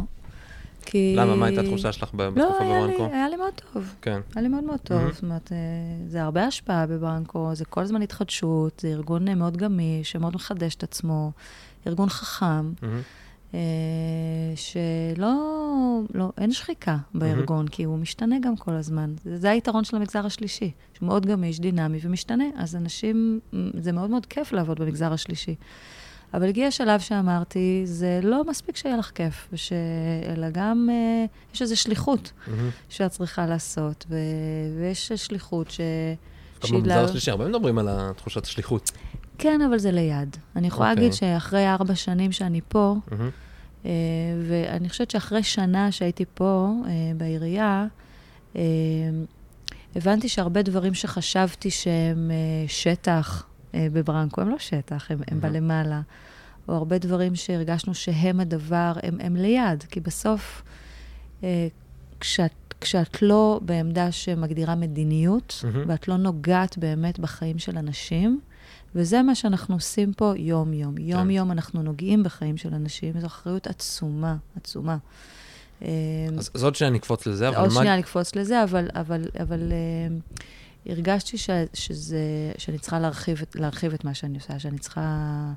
כי... 0.86 1.16
למה? 1.18 1.36
מה 1.36 1.46
הייתה 1.46 1.62
התחושה 1.62 1.92
שלך 1.92 2.10
לא, 2.14 2.30
בתקופה 2.30 2.64
לי, 2.64 2.70
בברנקו? 2.70 3.10
היה 3.14 3.30
לי 3.30 3.36
מאוד 3.36 3.54
טוב. 3.74 3.96
כן. 4.02 4.20
היה 4.36 4.42
לי 4.42 4.48
מאוד 4.48 4.64
מאוד 4.64 4.80
טוב. 4.80 4.98
מהמם. 4.98 5.12
זאת 5.12 5.24
אומרת, 5.24 5.52
אה, 5.52 5.58
זה 6.08 6.24
הרבה 6.24 6.46
השפעה 6.46 6.88
בברנקו, 6.88 7.50
זה 7.54 7.66
כל 7.66 7.82
הזמן 7.82 8.02
התחדשות, 8.02 8.80
זה 8.80 8.88
ארגון 8.88 9.38
מאוד 9.38 9.58
גמיש, 9.58 10.12
שמאוד 10.12 10.36
מחדש 10.36 10.76
את 10.76 10.84
עצמו, 10.84 11.32
ארגון 11.88 12.10
חכם, 12.10 12.46
מהמם. 12.82 13.02
אה, 13.54 13.60
שלא, 14.56 15.34
לא, 16.14 16.32
אין 16.38 16.52
שחיקה 16.52 16.98
בארגון, 17.14 17.68
כי 17.68 17.84
הוא 17.84 17.98
משתנה 17.98 18.36
גם 18.42 18.58
כל 18.58 18.72
הזמן. 18.74 19.14
זה, 19.26 19.38
זה 19.38 19.50
היתרון 19.50 19.84
של 19.84 19.96
המגזר 19.96 20.26
השלישי, 20.26 20.72
שהוא 20.94 21.08
מאוד 21.08 21.26
גמיש, 21.26 21.60
דינמי 21.60 22.00
ומשתנה. 22.02 22.44
אז 22.58 22.76
אנשים, 22.76 23.40
זה 23.80 23.92
מאוד 23.92 24.10
מאוד 24.10 24.26
כיף 24.26 24.52
לעבוד 24.54 24.80
במגזר 24.80 25.14
השלישי. 25.14 25.56
אבל 26.34 26.48
הגיע 26.50 26.72
שלב 26.72 27.00
שאמרתי, 27.00 27.82
זה 27.86 28.20
לא 28.24 28.44
מספיק 28.50 28.76
שיהיה 28.78 28.98
לך 28.98 29.12
כיף, 29.16 29.48
וש... 29.54 29.74
אלא 30.36 30.48
גם 30.52 30.90
אה, 30.92 31.26
יש 31.54 31.62
איזו 31.62 31.78
שליחות 31.78 32.32
מהמם. 32.48 32.70
שאת 32.90 33.12
צריכה 33.12 33.46
לעשות, 33.46 34.06
ו... 34.10 34.16
ויש 34.80 35.12
שליחות 35.12 35.72
ש... 35.72 35.80
שהיא 36.64 36.80
במגזר 36.80 36.96
לה- 36.96 37.04
השלישי, 37.04 37.32
הרבה 37.32 37.48
מדברים 37.48 37.78
על 37.78 37.88
התחושת 37.92 38.46
שליחות. 38.46 38.92
כן, 39.38 39.62
אבל 39.62 39.78
זה 39.78 39.92
ליד. 39.92 40.38
אני 40.56 40.68
יכולה 40.68 40.90
אוקיי. 40.92 41.04
להגיד 41.04 41.18
שאחרי 41.18 41.68
ארבע 41.68 41.96
שנים 41.96 42.32
שאני 42.32 42.62
פה, 42.68 42.96
מהמם. 43.12 43.30
אה, 43.86 43.92
ואני 44.48 44.90
חושבת 44.90 45.12
שאחרי 45.12 45.44
שנה 45.44 45.92
שהייתי 45.92 46.26
פה, 46.34 46.74
אה, 46.88 46.92
בעירייה, 47.18 47.86
אה, 48.56 48.62
הבנתי 49.96 50.30
שהרבה 50.30 50.62
דברים 50.62 50.94
שחשבתי 50.94 51.72
שהם 51.72 52.32
שטח 52.68 53.48
בברנקו, 53.74 54.42
הם 54.42 54.50
לא 54.50 54.60
שטח, 54.60 55.12
הם, 55.12 55.22
הם. 55.28 55.42
בלמעלה. 55.42 56.02
או 56.68 56.74
הרבה 56.74 56.98
דברים 56.98 57.36
שהרגשנו 57.36 57.94
שהם 57.94 58.40
הדבר, 58.40 58.94
הם, 59.04 59.18
הם 59.20 59.36
ליד. 59.36 59.84
כי 59.84 60.00
בסוף, 60.00 60.64
כשאת, 62.20 62.74
כשאת 62.82 63.22
לא 63.22 63.60
בעמדה 63.64 64.12
שמגדירה 64.12 64.76
מדיניות, 64.76 65.64
מהמם. 65.64 65.84
ואת 65.88 66.08
לא 66.08 66.18
נוגעת 66.18 66.78
באמת 66.78 67.20
בחיים 67.20 67.60
של 67.60 67.78
אנשים, 67.78 68.40
וזה 68.96 69.22
מה 69.22 69.36
שאנחנו 69.36 69.76
עושים 69.76 70.14
פה 70.14 70.34
יום-יום. 70.38 70.98
יום-יום 70.98 71.52
אנחנו 71.52 71.84
נוגעים 71.84 72.24
בחיים 72.24 72.58
של 72.58 72.74
אנשים, 72.74 73.20
זו 73.20 73.28
אחריות 73.28 73.68
עצומה, 73.68 74.36
עצומה. 74.56 74.98
אה, 75.82 75.88
אז 76.38 76.52
אז 76.54 76.64
עוד 76.64 76.76
שניה 76.76 76.92
נקפוץ 76.92 77.28
לזה, 77.28 77.50
אבל 77.50 77.58
עוד 77.58 77.68
מה... 77.74 77.80
שנייה 77.80 77.98
לקפוץ 77.98 78.36
לזה, 78.36 78.64
אבל, 78.64 78.88
אבל, 78.94 79.26
אבל 79.42 79.72
אה, 79.72 80.16
הרגשתי 80.92 81.38
ש, 81.38 81.50
שזה, 81.74 82.20
שאני 82.58 82.80
צריכה 82.80 83.00
להרחיב, 83.00 83.42
להרחיב 83.56 83.94
את 83.94 84.04
מה 84.04 84.14
שאני 84.14 84.38
עושה, 84.38 84.60
שאני 84.60 84.80
צריכה... 84.80 85.52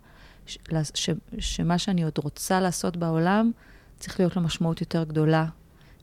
ש, 0.47 0.59
ש, 0.95 1.11
שמה 1.39 1.79
שאני 1.79 2.05
עוד 2.05 2.19
רוצה 2.19 2.61
לעשות 2.61 2.97
בעולם, 2.97 3.51
צריך 3.99 4.21
להיות 4.21 4.37
לו 4.37 4.43
משמעות 4.43 4.81
יותר 4.81 5.05
גדולה 5.05 5.47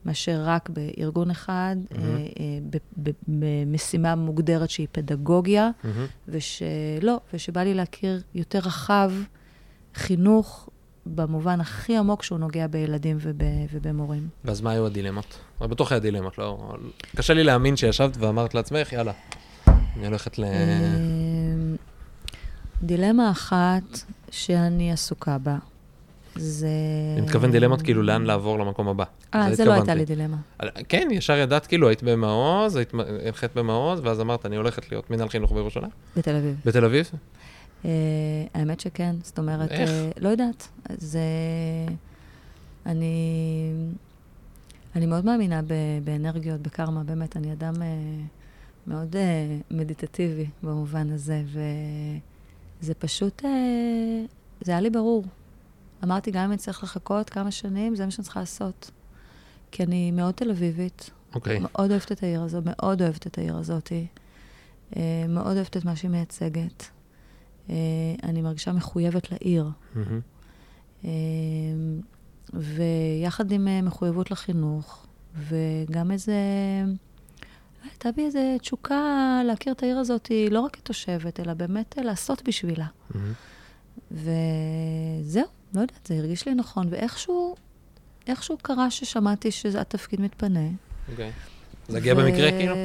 מאשר 0.05 0.41
רק 0.45 0.69
בארגון 0.69 1.31
אחד, 1.31 1.75
מהמם. 1.91 2.15
אה, 2.15 2.21
אה, 2.39 3.11
במשימה 3.27 4.15
מוגדרת 4.15 4.69
שהיא 4.69 4.87
פדגוגיה, 4.91 5.69
מהמם. 5.83 6.05
ושלא, 6.27 7.19
ושבא 7.33 7.63
לי 7.63 7.73
להכיר 7.73 8.21
יותר 8.35 8.59
רחב 8.59 9.11
חינוך 9.95 10.69
במובן 11.05 11.61
הכי 11.61 11.97
עמוק 11.97 12.23
שהוא 12.23 12.39
נוגע 12.39 12.67
בילדים 12.67 13.17
וב, 13.19 13.41
ובמורים. 13.71 14.27
ואז 14.45 14.61
מה 14.61 14.71
היו 14.71 14.85
הדילמות? 14.85 15.39
אבל 15.61 15.67
בטוח 15.67 15.91
היה 15.91 15.99
דילמות, 15.99 16.37
לא... 16.37 16.75
קשה 17.15 17.33
לי 17.33 17.43
להאמין 17.43 17.75
שישבת 17.75 18.17
ואמרת 18.17 18.53
לעצמך, 18.53 18.93
יאללה, 18.93 19.11
אני 19.67 20.05
הולכת 20.05 20.39
ל... 20.39 20.43
אמ, 20.45 21.75
דילמה 22.83 23.31
אחת 23.31 23.83
שאני 24.31 24.91
עסוקה 24.91 25.37
בה, 25.37 25.57
זה... 26.35 26.67
אני 27.17 27.21
מתכוון 27.21 27.51
דילמות 27.51 27.81
כאילו 27.81 28.03
לאן 28.03 28.23
לעבור 28.23 28.59
למקום 28.59 28.87
הבא. 28.87 29.03
אה, 29.33 29.47
לזה 29.47 29.55
זה 29.55 29.65
לא 29.65 29.73
הייתה. 29.73 29.95
לי 29.95 30.05
דילמה. 30.05 30.37
כן, 30.89 31.07
ישר 31.11 31.37
ידעת, 31.37 31.67
כאילו, 31.67 31.87
היית 31.87 32.03
במעוז, 32.03 32.75
היית 32.75 32.93
הנחית 33.25 33.55
במעוז, 33.55 33.99
ואז 34.03 34.21
אמרת, 34.21 34.45
אני 34.45 34.55
הולכת 34.55 34.91
להיות 34.91 35.09
מנהל 35.09 35.29
חינוך 35.29 35.51
בירושלים? 35.51 35.89
בתל 36.17 36.35
אביב. 36.35 36.55
בתל 36.65 36.85
אביב? 36.85 37.11
אה, 37.85 37.89
האמת 38.53 38.79
שכן, 38.79 39.15
זאת 39.23 39.39
אומרת, 39.39 39.71
איך? 39.71 39.89
אה, 39.89 40.09
לא 40.19 40.29
יודעת. 40.29 40.67
זה... 40.97 41.19
אני... 42.85 43.15
אני 44.95 45.05
מאוד 45.05 45.25
מאמינה 45.25 45.61
ב- 45.61 45.99
באנרגיות, 46.03 46.61
בקרמה, 46.61 47.03
באמת, 47.03 47.37
אני 47.37 47.53
אדם 47.53 47.81
אה, 47.81 47.87
מאוד 48.87 49.15
אה, 49.15 49.57
מדיטטיבי 49.71 50.45
במובן 50.63 51.11
הזה, 51.11 51.41
וזה 52.81 52.93
פשוט, 52.93 53.45
אה, 53.45 53.49
זה 54.61 54.71
היה 54.71 54.81
לי 54.81 54.89
ברור. 54.89 55.23
אמרתי, 56.03 56.31
גם 56.31 56.43
אם 56.43 56.49
אני 56.49 56.57
צריך 56.57 56.83
לחכות 56.83 57.29
כמה 57.29 57.51
שנים, 57.51 57.95
זה 57.95 58.05
מה 58.05 58.11
שאני 58.11 58.23
צריכה 58.23 58.39
לעשות. 58.39 58.91
כי 59.71 59.83
אני 59.83 60.11
מאוד 60.11 60.33
תל 60.33 60.49
אביבית, 60.49 61.09
אוקיי. 61.35 61.59
מאוד 61.61 61.91
אוהבת 61.91 62.11
את 62.11 62.23
העיר 62.23 62.41
הזאת, 62.41 62.63
מאוד 62.65 63.01
אוהבת 63.01 63.27
את 63.27 63.37
העיר 63.37 63.57
הזאת. 63.57 63.91
אה, 64.95 65.25
מאוד 65.29 65.55
אוהבת 65.55 65.77
את 65.77 65.85
מה 65.85 65.95
שהיא 65.95 66.11
מייצגת. 66.11 66.87
אה, 67.69 67.75
אני 68.23 68.41
מרגישה 68.41 68.71
מחויבת 68.71 69.31
לעיר. 69.31 69.69
אה, 71.05 71.09
ויחד 72.53 73.51
עם 73.51 73.67
אה, 73.67 73.81
מחויבות 73.81 74.31
לחינוך, 74.31 75.05
וגם 75.35 76.11
איזה... 76.11 76.33
הייתה 77.83 78.11
בי 78.11 78.25
איזו 78.25 78.39
תשוקה 78.61 79.41
להכיר 79.45 79.73
את 79.73 79.83
העיר 79.83 79.97
הזאת, 79.97 80.31
לא 80.51 80.59
רק 80.59 80.75
כתושבת, 80.75 81.39
אלא 81.39 81.53
באמת 81.53 81.95
אה, 81.97 82.03
לעשות 82.03 82.43
בשבילה. 82.47 82.87
מהמם. 83.15 83.33
וזהו, 84.11 85.45
לא 85.75 85.81
יודעת, 85.81 86.05
זה 86.05 86.15
הרגיש 86.15 86.47
לי 86.47 86.53
נכון, 86.53 86.87
ואיכשהו, 86.89 87.55
איכשהו 88.27 88.57
קרה 88.61 88.91
ששמעתי 88.91 89.51
שהתפקיד 89.51 90.21
מתפנה. 90.21 90.67
אוקיי. 91.11 91.31
זה 91.87 91.97
הגיע 91.97 92.15
במקרה, 92.15 92.51
כאילו? 92.51 92.75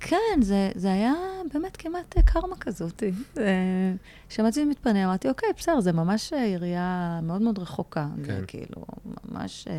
כן, 0.00 0.42
זה, 0.42 0.70
זה 0.74 0.92
היה 0.92 1.14
באמת 1.54 1.76
כמעט 1.76 2.14
קרמה 2.24 2.56
כזאת. 2.56 3.02
אה, 3.38 3.92
שמעתי 4.28 4.54
שזה 4.54 4.64
מתפנה, 4.64 5.04
אמרתי, 5.04 5.28
אוקיי, 5.28 5.48
בסדר, 5.58 5.80
זה 5.80 5.92
ממש 5.92 6.32
אה, 6.32 6.44
עירייה 6.44 7.20
מאוד 7.22 7.42
מאוד 7.42 7.58
רחוקה. 7.58 8.06
כן. 8.24 8.40
זה 8.40 8.46
כאילו, 8.46 8.84
ממש... 9.32 9.68
אה, 9.70 9.74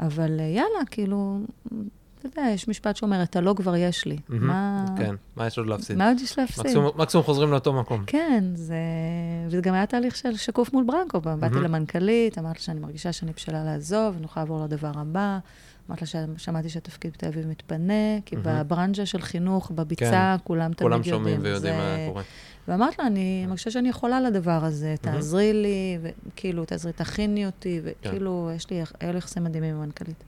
אבל 0.00 0.40
יאללה, 0.40 0.84
כאילו, 0.90 1.40
אתה 2.30 2.40
יודע, 2.40 2.50
יש 2.50 2.68
משפט 2.68 2.96
שאומר, 2.96 3.22
את 3.22 3.36
הלא 3.36 3.54
כבר 3.56 3.76
יש 3.76 4.04
לי. 4.04 4.16
מהמם. 4.28 4.46
מה... 4.46 4.84
כן, 4.98 5.14
מה 5.36 5.46
יש 5.46 5.58
עוד 5.58 5.66
להפסיד? 5.66 5.96
מה 5.98 6.08
עוד 6.08 6.20
יש 6.20 6.38
להפסיד? 6.38 6.64
מקסימום- 6.64 6.90
מקסימום 6.96 7.24
חוזרים 7.26 7.50
לאותו 7.50 7.72
מקום. 7.72 8.04
כן, 8.06 8.44
זה... 8.54 8.76
וזה 9.46 9.60
גם 9.60 9.74
היה 9.74 9.86
תהליך 9.86 10.16
של 10.16 10.36
שקוף 10.36 10.72
מול 10.72 10.84
ברנקו. 10.86 11.20
באתי 11.20 11.38
מהמם. 11.40 11.62
למנכ"לית, 11.62 12.38
אמרתי 12.38 12.60
שאני 12.62 12.80
מרגישה 12.80 13.12
שאני 13.12 13.32
בשלה 13.32 13.64
לעזוב, 13.64 14.14
אני 14.16 14.24
יכולה 14.24 14.44
לעבור 14.44 14.64
לדבר 14.64 14.92
הבא. 14.94 15.38
אמרתי 15.90 16.04
לה 16.14 16.24
ששמעתי 16.38 16.68
שהתפקיד 16.68 17.12
בתל 17.12 17.26
אביב 17.26 17.46
מתפנה, 17.46 17.92
כי 18.24 18.36
מהמם. 18.36 18.60
בברנז'ה 18.60 19.06
של 19.06 19.20
חינוך, 19.22 19.70
בביצה, 19.74 20.36
כולם 20.44 20.64
תמיד 20.72 20.78
כולם 20.78 20.96
יודעים. 20.98 21.14
שומעים 21.14 21.38
ויודעים 21.42 21.74
וזה- 21.74 21.96
מה 22.06 22.12
קורה. 22.12 22.22
ואמרתי 22.68 22.96
לה, 22.98 23.06
אני 23.06 23.46
מרגישה 23.46 23.70
שאני 23.70 23.88
יכולה 23.88 24.20
לדבר 24.20 24.64
הזה. 24.64 24.94
תעזרי 25.00 25.52
לי, 25.52 25.98
וכאילו, 26.02 26.64
תעזרי, 26.64 26.92
תכיני 26.92 27.46
אותי, 27.46 27.80
כן. 27.84 28.08
וכאילו, 28.08 28.50
יש 28.56 28.70
לי, 28.70 28.82
היו 29.00 29.12
לי 29.12 29.18
יחסים 29.18 29.44
מדהימים 29.44 29.74
עם 29.74 29.82
המנכ"לית. 29.82 30.24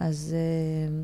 אז 0.00 0.34
אה, 0.34 1.02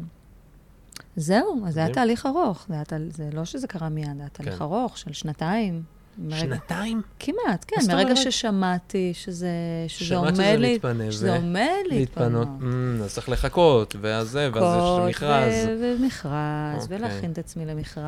זהו, 1.16 1.66
אז 1.66 1.74
זה 1.74 1.84
היה. 1.84 1.94
תהליך 1.94 2.26
ארוך. 2.26 2.66
זה, 2.68 2.74
היה, 2.74 2.84
זה 3.10 3.30
לא 3.32 3.44
שזה 3.44 3.66
קרה 3.66 3.88
מיד, 3.88 4.16
זה 4.16 4.20
היה 4.20 4.28
תהליך 4.28 4.54
כן. 4.54 4.64
ארוך 4.64 4.98
של 4.98 5.12
שנתיים. 5.12 5.82
מרגע- 6.18 6.36
שנתיים? 6.40 7.02
כמעט, 7.18 7.64
כן. 7.68 7.76
מרגע? 7.88 8.16
ששמעתי 8.16 9.10
שזה, 9.14 9.48
שזה 9.88 10.16
עומד 10.16 10.34
שזה 10.34 10.56
לי, 10.56 10.74
מתפנה, 10.74 11.12
שזה 11.12 11.32
ו- 11.32 11.36
עומד 11.36 11.70
להתפנות. 11.90 12.48
אמ, 12.62 13.00
אז 13.04 13.14
צריך 13.14 13.28
לחכות, 13.28 13.96
ואז 14.00 14.28
זה, 14.28 14.48
ואז 14.54 14.64
יש 15.08 15.16
מכרז. 15.16 15.52
ו- 15.66 15.94
ומכרז, 16.00 16.82
אוקיי. 16.82 16.96
ולהכין 16.98 17.32
את 17.32 17.38
עצמי 17.38 17.66
למכרז, 17.66 18.04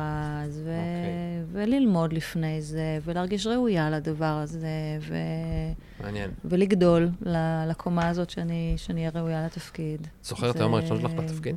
ו- 0.63 0.69
אוקיי. 0.69 1.43
וללמוד 1.51 2.13
לפני 2.13 2.61
זה, 2.61 2.99
ולהרגיש 3.05 3.47
ראויה 3.47 3.89
לדבר 3.89 4.25
הזה, 4.43 4.67
ו- 5.01 5.15
מעניין. 6.03 6.31
ולגדול 6.45 7.09
לקומה 7.67 8.07
הזאת 8.09 8.29
שאני 8.29 8.75
אהיה 8.93 9.09
ראויה 9.15 9.45
לתפקיד. 9.45 10.07
זוכר 10.23 10.49
את 10.49 10.53
זה- 10.53 10.59
היום 10.59 10.73
הראשון 10.73 11.01
שלך 11.01 11.11
בתפקיד? 11.11 11.55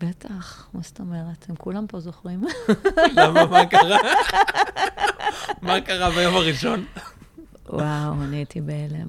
בטח, 0.00 0.68
מה 0.74 0.80
זאת 0.82 1.00
אומרת? 1.00 1.46
הם 1.48 1.56
כולם 1.56 1.86
פה 1.86 2.00
זוכרים. 2.00 2.44
למה? 3.16 3.46
מה 3.46 3.66
קרה? 3.66 3.98
מה 5.62 5.80
קרה 5.80 6.10
ביום 6.10 6.34
הראשון? 6.34 6.84
וואו, 7.68 8.22
אני 8.22 8.36
הייתי 8.36 8.60
בהלם. 8.60 9.08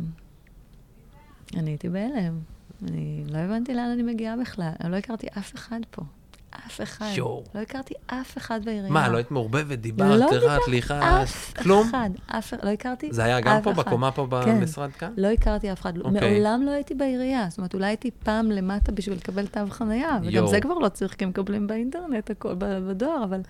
אני 1.55 1.69
הייתי 1.69 1.89
בהלם. 1.89 2.39
אני 2.87 3.23
לא 3.27 3.37
הבנתי 3.37 3.73
לאן 3.73 3.89
אני 3.93 4.03
מגיעה 4.03 4.37
בכלל. 4.37 4.71
אני 4.83 4.91
לא 4.91 4.97
הכרתי 4.97 5.27
אף 5.37 5.55
אחד 5.55 5.79
פה. 5.91 6.01
אף 6.51 6.81
אחד. 6.81 7.05
יואו. 7.15 7.43
לא 7.55 7.59
הכרתי 7.59 7.93
אף 8.07 8.37
אחד 8.37 8.65
בעירייה. 8.65 8.93
מה, 8.93 9.07
לא 9.07 9.17
היית 9.17 9.31
מעורבבת? 9.31 9.79
דיברת, 9.79 10.19
לא 10.19 10.25
הראת, 10.25 10.39
דיברתי, 10.39 10.71
ליחת, 10.71 11.03
אף 11.03 11.53
כלום? 11.53 11.87
אחד, 11.89 12.09
אף 12.27 12.53
אחד, 12.53 12.65
לא 12.65 12.69
הכרתי 12.69 13.09
זה 13.11 13.23
היה 13.23 13.39
גם 13.39 13.57
אף 13.57 13.63
פה, 13.63 13.71
אחד. 13.71 13.79
בקומה 13.79 14.11
פה 14.11 14.27
כן. 14.45 14.59
במשרד 14.59 14.91
כאן? 14.91 15.13
לא 15.17 15.27
הכרתי 15.27 15.71
אף 15.71 15.81
אחד. 15.81 15.97
אוקיי. 15.97 16.33
מעולם 16.33 16.61
לא 16.65 16.71
הייתי 16.71 16.95
בעירייה. 16.95 17.45
זאת 17.49 17.57
אומרת, 17.57 17.73
אולי 17.73 17.85
הייתי 17.85 18.11
פעם 18.23 18.51
למטה 18.51 18.91
בשביל 18.91 19.17
לקבל 19.17 19.47
תו 19.47 19.59
חנייה, 19.69 20.17
וגם 20.21 20.29
יואו. 20.29 20.47
זה 20.47 20.61
כבר 20.61 20.73
לא 20.73 20.89
צריך, 20.89 21.13
כי 21.15 21.23
הם 21.23 21.29
מקבלים 21.29 21.67
באינטרנט, 21.67 22.31
הכל 22.31 22.55
בדואר, 22.57 23.23
אבל 23.23 23.41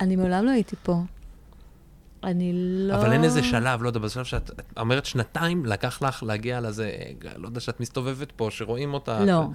אני 0.00 0.16
מעולם 0.16 0.44
לא 0.44 0.50
הייתי 0.50 0.76
פה. 0.82 1.02
אני 2.24 2.52
לא... 2.54 2.94
אבל 2.94 3.12
אין 3.12 3.24
איזה 3.24 3.42
שלב, 3.42 3.82
לא 3.82 3.88
יודע, 3.88 4.00
בשלב 4.00 4.24
שאת 4.24 4.50
את 4.50 4.78
אומרת 4.78 5.06
שנתיים, 5.06 5.66
לקח 5.66 6.02
לך 6.02 6.22
להגיע 6.22 6.60
לזה, 6.60 6.92
לא 7.36 7.48
יודע, 7.48 7.60
שאת 7.60 7.80
מסתובבת 7.80 8.32
פה, 8.32 8.48
שרואים 8.50 8.94
אותך. 8.94 9.12
לא. 9.26 9.46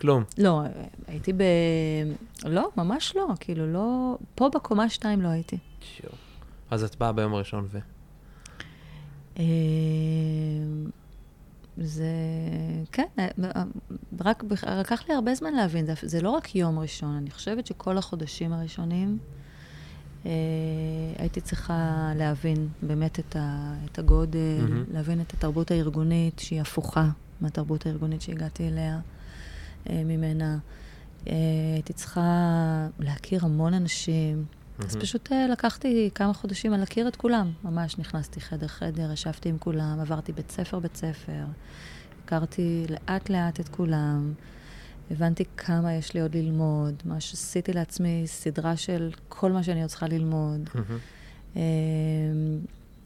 כלום. 0.00 0.24
לא, 0.38 0.62
הייתי 1.06 1.32
ב... 1.32 1.42
לא, 2.44 2.70
ממש 2.76 3.16
לא. 3.16 3.26
כאילו, 3.40 3.72
לא... 3.72 4.16
פה 4.34 4.48
בקומה 4.54 4.88
שתיים 4.88 5.22
לא 5.22 5.28
הייתי. 5.28 5.58
שיו. 5.80 6.10
אז 6.70 6.84
את 6.84 6.96
באה 6.96 7.12
ביום 7.12 7.34
הראשון 7.34 7.66
ו... 7.70 7.78
אה, 9.38 9.44
זה, 11.78 12.12
כן, 12.92 13.06
אה, 13.18 13.28
רק, 14.20 14.44
לקח 14.80 15.08
לי 15.08 15.14
הרבה 15.14 15.34
זמן 15.34 15.54
להבין, 15.54 15.86
זה, 15.86 15.92
זה 16.02 16.20
לא 16.20 16.30
רק 16.30 16.54
יום 16.54 16.78
ראשון, 16.78 17.16
אני 17.16 17.30
חושבת 17.30 17.66
שכל 17.66 17.98
החודשים 17.98 18.52
הראשונים 18.52 19.18
אה, 20.26 20.30
הייתי 21.18 21.40
צריכה 21.40 22.10
להבין 22.16 22.68
באמת 22.82 23.20
את, 23.20 23.36
ה, 23.36 23.74
את 23.84 23.98
הגודל, 23.98 24.38
מהמם. 24.60 24.84
להבין 24.92 25.20
את 25.20 25.32
התרבות 25.34 25.70
הארגונית 25.70 26.38
שהיא 26.38 26.60
הפוכה 26.60 27.08
מהתרבות 27.40 27.86
הארגונית 27.86 28.22
שהגעתי 28.22 28.68
אליה, 28.68 28.94
אה, 28.94 29.00
ממנה. 29.88 30.58
אה, 31.28 31.34
הייתי 31.74 31.92
צריכה 31.92 32.22
להכיר 32.98 33.44
המון 33.44 33.74
אנשים, 33.74 34.44
אז. 34.78 34.96
פשוט 34.96 35.32
אה, 35.32 35.46
לקחתי 35.46 36.10
כמה 36.14 36.32
חודשים 36.32 36.72
על 36.72 36.80
להכיר 36.80 37.08
את 37.08 37.16
כולם. 37.16 37.52
ממש 37.64 37.98
נכנסתי 37.98 38.40
חדר-חדר, 38.40 39.12
ישבתי 39.12 39.48
עם 39.48 39.58
כולם, 39.58 40.00
עברתי 40.00 40.32
בית 40.32 40.50
ספר-בית 40.50 40.96
ספר, 40.96 41.44
הכרתי 42.24 42.86
לאט-לאט 42.88 43.60
את 43.60 43.68
כולם, 43.68 44.32
הבנתי 45.10 45.44
כמה 45.56 45.94
יש 45.94 46.14
לי 46.14 46.20
עוד 46.20 46.34
ללמוד, 46.36 46.94
ממש 47.04 47.34
עשיתי 47.34 47.72
לעצמי 47.72 48.22
סדרה 48.26 48.76
של 48.76 49.10
כל 49.28 49.52
מה 49.52 49.62
שאני 49.62 49.80
עוד 49.80 49.90
צריכה 49.90 50.06
ללמוד. 50.08 50.70
מהמם. 50.74 52.60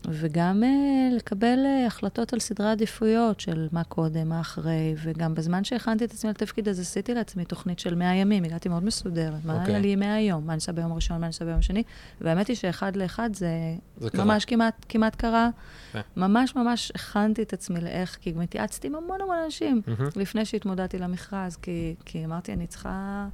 וגם 0.09 0.65
אה, 0.65 1.17
לקבל 1.17 1.59
אה, 1.67 1.87
החלטות 1.87 2.33
על 2.33 2.41
סדרי 2.41 2.71
עדיפויות 2.71 3.41
של 3.41 3.69
מה 3.73 3.85
קודם, 3.85 4.29
מה 4.29 4.41
אחרי, 4.41 4.95
וגם 5.03 5.35
בזמן 5.35 5.65
שהכנתי 5.65 6.05
את 6.05 6.13
עצמי 6.13 6.31
לתפקיד 6.31 6.69
הזה, 6.69 6.83
עשיתי 6.83 7.15
לעצמי 7.15 7.45
תוכנית 7.45 7.79
של 7.79 7.95
100 7.95 8.15
ימים, 8.15 8.45
הגעתי 8.45 8.69
מאוד 8.69 8.85
מסודרת. 8.85 9.45
מה 9.45 9.61
אוקיי. 9.61 9.75
היה 9.75 9.81
לי 9.81 9.97
100 9.97 10.21
יום, 10.21 10.47
מה 10.47 10.53
אני 10.53 10.57
עושה 10.57 10.73
ביום 10.73 10.93
הראשון, 10.93 11.21
מה 11.21 11.27
אני 11.27 11.31
עושה 11.31 11.45
ביום 11.45 11.59
השני, 11.59 11.83
והאמת 12.21 12.49
היא 12.49 12.57
שאחד 12.57 12.97
לאחד 12.97 13.31
זה, 13.35 13.49
זה 13.97 14.11
קרה. 14.11 14.25
ממש 14.25 14.45
כמעט, 14.45 14.87
כמעט 14.89 15.17
קרה. 15.17 15.51
יפה. 15.91 15.99
ממש 16.17 16.57
ממש 16.57 16.93
הכנתי 16.95 17.43
את 17.43 17.53
עצמי 17.53 17.81
לאיך, 17.81 18.19
כי 18.21 18.31
גם 18.31 18.41
התייעצתי 18.41 18.87
עם 18.87 18.95
המון 18.95 19.21
המון 19.21 19.37
אנשים 19.45 19.83
מהמם. 19.87 20.09
לפני 20.17 20.45
שהתמודדתי 20.45 20.99
למכרז, 20.99 21.57
כי, 21.57 21.95
כי 22.05 22.25
אמרתי, 22.25 22.53
אני 22.53 22.67
צריכה 22.67 23.27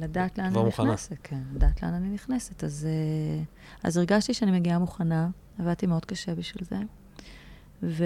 לדעת 0.00 0.38
לאן 0.38 0.46
אני 0.46 0.64
מוכנה. 0.64 0.86
נכנסת. 0.86 1.16
כן, 1.22 1.40
לדעת 1.54 1.82
לאן 1.82 1.94
אני 1.94 2.08
נכנסת. 2.08 2.64
אז, 2.64 2.88
אה, 2.90 3.42
אז 3.82 3.96
הרגשתי 3.96 4.34
שאני 4.34 4.50
מגיעה 4.50 4.78
מוכנה, 4.78 5.28
עבדתי 5.58 5.86
מאוד 5.86 6.04
קשה 6.04 6.34
בשביל 6.34 6.64
זה. 6.64 6.76
ו... 7.82 8.04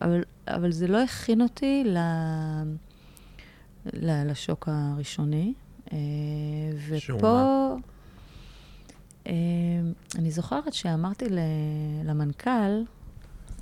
אבל, 0.00 0.24
אבל 0.48 0.72
זה 0.72 0.86
לא 0.86 1.02
הכין 1.02 1.40
אותי 1.40 1.84
ל... 1.86 1.98
ל... 3.92 4.30
לשוק 4.30 4.68
הראשוני. 4.72 5.54
אה, 5.92 5.98
ופה... 6.88 7.74
אה, 9.26 9.32
אני 10.18 10.30
זוכרת 10.30 10.74
שאמרתי 10.74 11.28
ל... 11.28 11.38
למנכ"ל, 12.04 12.50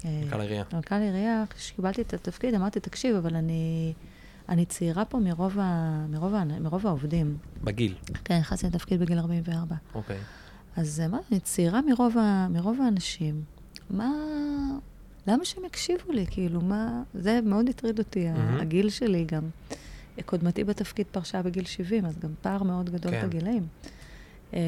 אה, 0.05 0.21
מנכ"ל 0.25 0.41
העירייה. 0.41 0.65
מנכ"ל 0.73 0.95
עירייה, 0.95 1.45
כשקיבלתי 1.51 2.03
את 2.03 2.15
התפקיד, 2.15 2.55
אמרתי, 2.55 2.81
תקשיב, 2.81 3.17
אבל 3.17 3.37
אני, 3.37 3.93
אני 4.51 4.65
צעירה 4.65 5.05
פה 5.05 5.19
מרוב, 5.19 5.59
ה, 5.59 6.07
מרוב, 6.09 6.35
ה, 6.35 6.45
מרוב 6.45 6.87
העובדים. 6.87 7.37
בגיל. 7.65 7.95
כן, 8.25 8.39
נכנסתי 8.39 8.67
לתפקיד 8.67 9.01
בגיל 9.01 9.19
44. 9.19 9.77
אוקיי. 9.95 10.19
אז 10.77 11.03
אמרתי, 11.07 11.25
אני 11.31 11.41
צעירה 11.41 11.81
מרוב, 11.81 12.19
ה, 12.19 12.49
מרוב 12.51 12.81
האנשים. 12.81 13.43
מה... 13.91 14.11
למה 15.27 15.45
שהם 15.45 15.65
יקשיבו 15.65 16.13
לי? 16.13 16.27
כאילו, 16.31 16.61
מה... 16.61 17.03
זה 17.15 17.41
מאוד 17.45 17.69
הטריד 17.69 17.99
אותי, 17.99 18.29
mm-hmm. 18.29 18.63
הגיל 18.63 18.91
שלי 18.91 19.25
גם. 19.25 19.43
קודמתי 20.27 20.65
בתפקיד 20.65 21.07
פרשה 21.11 21.43
בגיל 21.43 21.65
70, 21.65 22.07
אז 22.07 22.19
גם 22.19 22.31
פער 22.43 22.63
מאוד 22.63 22.91
גדול 22.91 23.13
כן. 23.13 23.27
בגילאים. 23.27 23.67
אה, 24.55 24.61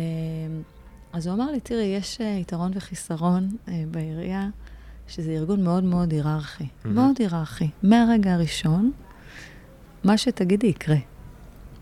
אז 1.13 1.27
הוא 1.27 1.35
אמר 1.35 1.51
לי, 1.51 1.61
תראי, 1.61 1.85
יש 1.85 2.21
אה, 2.21 2.27
יתרון 2.27 2.73
וחיסרון 2.75 3.49
אה, 3.69 3.85
בעירייה, 3.91 4.49
שזה 5.09 5.33
ארגון 5.33 5.65
מאוד 5.65 5.85
מאוד 5.85 6.13
היררכי. 6.13 6.65
מהמם. 6.85 6.97
מאוד 6.97 7.17
היררכי. 7.19 7.71
מהרגע 7.83 8.35
הראשון, 8.35 8.91
מה 10.05 10.19
שתגידי 10.19 10.67
יקרה. 10.67 10.97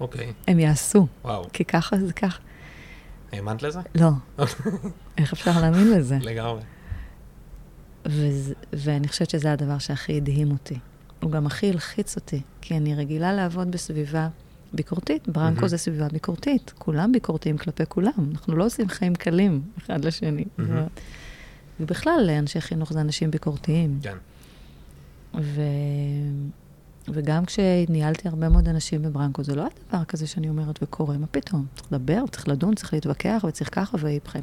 אוקיי. 0.00 0.32
הם 0.48 0.58
יעשו, 0.58 1.06
וואו. 1.24 1.44
כי 1.52 1.64
ככה 1.64 1.96
זה 1.98 2.12
ככה. 2.12 2.38
האמנת 3.32 3.62
לזה? 3.62 3.80
לא. 3.94 4.10
איך 5.18 5.32
אפשר 5.32 5.60
להאמין 5.60 5.90
לזה? 5.90 6.18
לגמרי. 6.20 6.60
וזה, 8.06 8.54
ואני 8.72 9.08
חושבת 9.08 9.30
שזה 9.30 9.52
הדבר 9.52 9.78
שהכי 9.78 10.16
הדהים 10.16 10.50
אותי. 10.50 10.78
הוא 11.22 11.30
גם 11.30 11.46
הכי 11.46 11.70
הלחיץ 11.70 12.16
אותי, 12.16 12.40
כי 12.60 12.76
אני 12.76 12.94
רגילה 12.94 13.32
לעבוד 13.32 13.70
בסביבה 13.70 14.28
ביקורתית. 14.72 15.28
ברנקו. 15.28 15.68
זה 15.68 15.76
סביבה 15.76 16.08
ביקורתית. 16.08 16.72
כולם 16.78 17.12
ביקורתיים 17.12 17.58
כלפי 17.58 17.82
כולם. 17.88 18.30
אנחנו 18.32 18.56
לא 18.56 18.66
עושים 18.66 18.88
חיים 18.88 19.14
קלים 19.14 19.62
אחד 19.78 20.04
לשני. 20.04 20.44
ובכלל, 21.80 22.30
אנשי 22.38 22.60
חינוך 22.60 22.92
זה 22.92 23.00
אנשים 23.00 23.30
ביקורתיים. 23.30 23.98
כן. 24.02 24.16
ו... 25.40 25.60
וגם 27.08 27.44
כשניהלתי 27.44 28.28
הרבה 28.28 28.48
מאוד 28.48 28.68
אנשים 28.68 29.02
בברנקו, 29.02 29.44
זה 29.44 29.54
לא 29.54 29.60
היה 29.60 29.70
דבר 29.88 30.04
כזה 30.04 30.26
שאני 30.26 30.48
אומרת 30.48 30.78
וקורה, 30.82 31.18
מה 31.18 31.26
פתאום? 31.26 31.66
צריך 31.74 31.92
לדבר, 31.92 32.24
צריך 32.30 32.48
לדון, 32.48 32.74
צריך 32.74 32.94
להתווכח, 32.94 33.44
וצריך 33.48 33.74
ככה, 33.74 33.96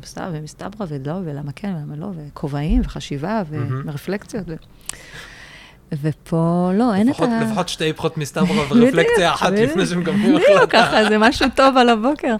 סתם, 0.05 0.29
ומסתברא, 0.33 0.85
ולא, 0.89 1.13
ולמה 1.25 1.51
כן, 1.55 1.75
ולמה 1.75 1.95
לא, 1.95 2.11
וכובעים, 2.15 2.81
וחשיבה. 2.85 3.43
ורפלקציות. 3.85 4.43
ו... 4.47 4.55
ופה, 6.01 6.71
לא, 6.73 6.95
אין 6.95 7.09
את 7.09 7.19
ה... 7.19 7.43
לפחות 7.43 7.69
שתי 7.69 7.83
איפכות 7.83 8.17
מסתברא 8.21 8.65
ורפלקציה 8.69 9.33
אחת 9.33 9.51
בדיוק, 9.51 9.71
לפני 9.71 9.85
שמקבלים 9.85 10.35
בדיוק, 10.35 10.41
החלטה. 10.47 10.67
ככה, 10.67 11.09
זה 11.09 11.17
משהו 11.17 11.47
טוב 11.55 11.77
על 11.77 11.89
הבוקר. 11.89 12.35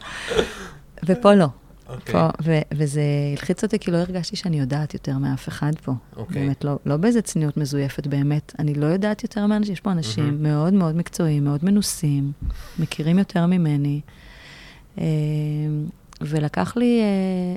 ופה 1.06 1.34
לא. 1.34 1.48
אוקיי. 1.90 2.14
פה, 2.14 2.30
ו- 2.44 2.60
וזה 2.74 3.02
הלחיץ 3.32 3.64
אותי, 3.64 3.80
כי 3.80 3.92
לא 3.92 3.98
הרגשתי 3.98 4.36
שאני 4.36 4.60
יודעת 4.60 4.94
יותר 4.94 5.18
מאף 5.18 5.48
אחד 5.50 5.72
פה. 5.84 5.94
אוקיי. 6.16 6.44
באמת, 6.46 6.64
לא, 6.64 6.80
לא 6.86 6.98
באיזה 6.98 7.22
צניעות 7.22 7.58
מזויפת, 7.58 8.08
באמת. 8.08 8.54
אני 8.60 8.74
לא 8.74 8.86
יודעת 8.86 9.24
יותר 9.24 9.46
מאנשים, 9.46 9.74
יש 9.74 9.80
פה 9.82 9.92
אנשים 9.92 10.26
מהמם. 10.26 10.44
מאוד 10.44 10.74
מאוד 10.74 10.96
מקצועיים, 10.96 11.44
מאוד 11.44 11.66
מנוסים, 11.66 12.32
מכירים 12.80 13.20
יותר 13.20 13.46
ממני. 13.46 14.02
אה, 14.98 15.04
ולקח 16.22 16.78
לי, 16.78 17.02
אה, 17.02 17.06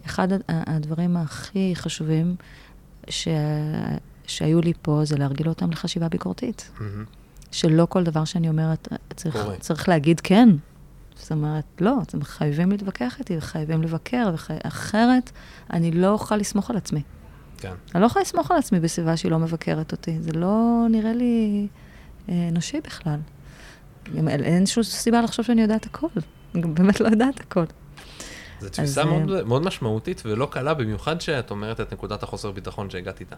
אחד 0.07 0.33
הד- 0.33 0.43
הדברים 0.49 1.17
הכי 1.17 1.73
חשובים 1.75 2.37
ש... 3.09 3.29
שהיו 4.27 4.61
לי 4.61 4.73
פה, 4.83 5.01
זה 5.05 5.17
להרגיל 5.17 5.49
אותם 5.49 5.71
לחשיבה 5.71 6.09
ביקורתית. 6.09 6.71
מהמם. 6.81 7.05
שלא 7.53 7.87
כל 7.91 8.05
דבר 8.05 8.25
שאני 8.25 8.49
אומרת, 8.49 8.89
צריך, 9.17 9.37
קורה. 9.37 9.57
צריך 9.57 9.89
להגיד 9.89 10.21
כן. 10.21 10.49
זאת 11.21 11.33
אומרת, 11.33 11.65
לא, 11.81 11.97
אתם 12.03 12.23
חייבים 12.23 12.71
להתווכח 12.71 13.19
איתי, 13.19 13.37
וחייבים 13.39 13.83
לבקר, 13.83 14.31
וחי... 14.35 14.55
אחרת 14.63 15.31
אני 15.73 15.91
לא 15.91 16.09
אוכל 16.09 16.37
לסמוך 16.37 16.71
על 16.71 16.77
עצמי. 16.77 17.03
כן. 17.59 17.73
אני 17.95 18.01
לא 18.03 18.07
יכולה 18.07 18.23
לסמוך 18.23 18.51
על 18.51 18.57
עצמי 18.59 18.81
בסביבה 18.81 19.17
שהיא 19.17 19.31
לא 19.31 19.39
מבקרת 19.39 19.93
אותי. 19.93 20.17
זה 20.21 20.33
לא 20.33 20.87
נראה 20.91 21.13
לי 21.13 21.67
אה, 22.29 22.49
אנושי 22.49 22.81
בכלל. 22.81 23.19
גם 24.17 24.29
אין- 24.29 24.67
שום 24.67 24.83
סיבה 24.83 25.23
לחשוב 25.23 25.45
שאני 25.45 25.63
יודעת 25.63 25.87
הכל. 25.87 26.07
אני 26.55 26.63
גם 26.63 26.75
באמת 26.75 27.01
לא 27.01 27.09
יודעת 27.09 27.41
הכל. 27.41 27.65
זו 28.61 28.67
אז, 28.67 28.73
תפיסה 28.73 29.01
אה, 29.01 29.07
מאוד, 29.07 29.43
מאוד 29.47 29.63
משמעותית 29.63 30.23
ולא 30.27 30.49
קלה, 30.51 30.75
במיוחד 30.75 31.21
שאת 31.21 31.51
אומרת 31.51 31.81
את 31.81 31.93
נקודת 31.93 32.23
החוסר 32.23 32.51
ביטחון 32.51 32.91
שהגעת 32.91 33.21
איתה. 33.21 33.37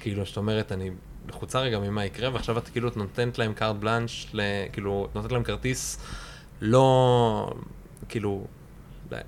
כאילו, 0.00 0.26
שאת 0.26 0.36
אומרת, 0.36 0.72
אני 0.72 0.90
לחוצה 1.28 1.60
רגע 1.60 1.78
ממה 1.78 2.04
יקרה, 2.04 2.32
ועכשיו 2.32 2.58
את 2.58 2.68
כאילו 2.68 2.90
נותנת 2.96 3.38
להם 3.38 3.52
קארט 3.52 3.76
בלאנש, 3.76 4.34
כאילו, 4.72 5.08
נותנת 5.14 5.32
להם 5.32 5.42
כרטיס 5.42 5.98
לא, 6.60 7.52
כאילו, 8.08 8.44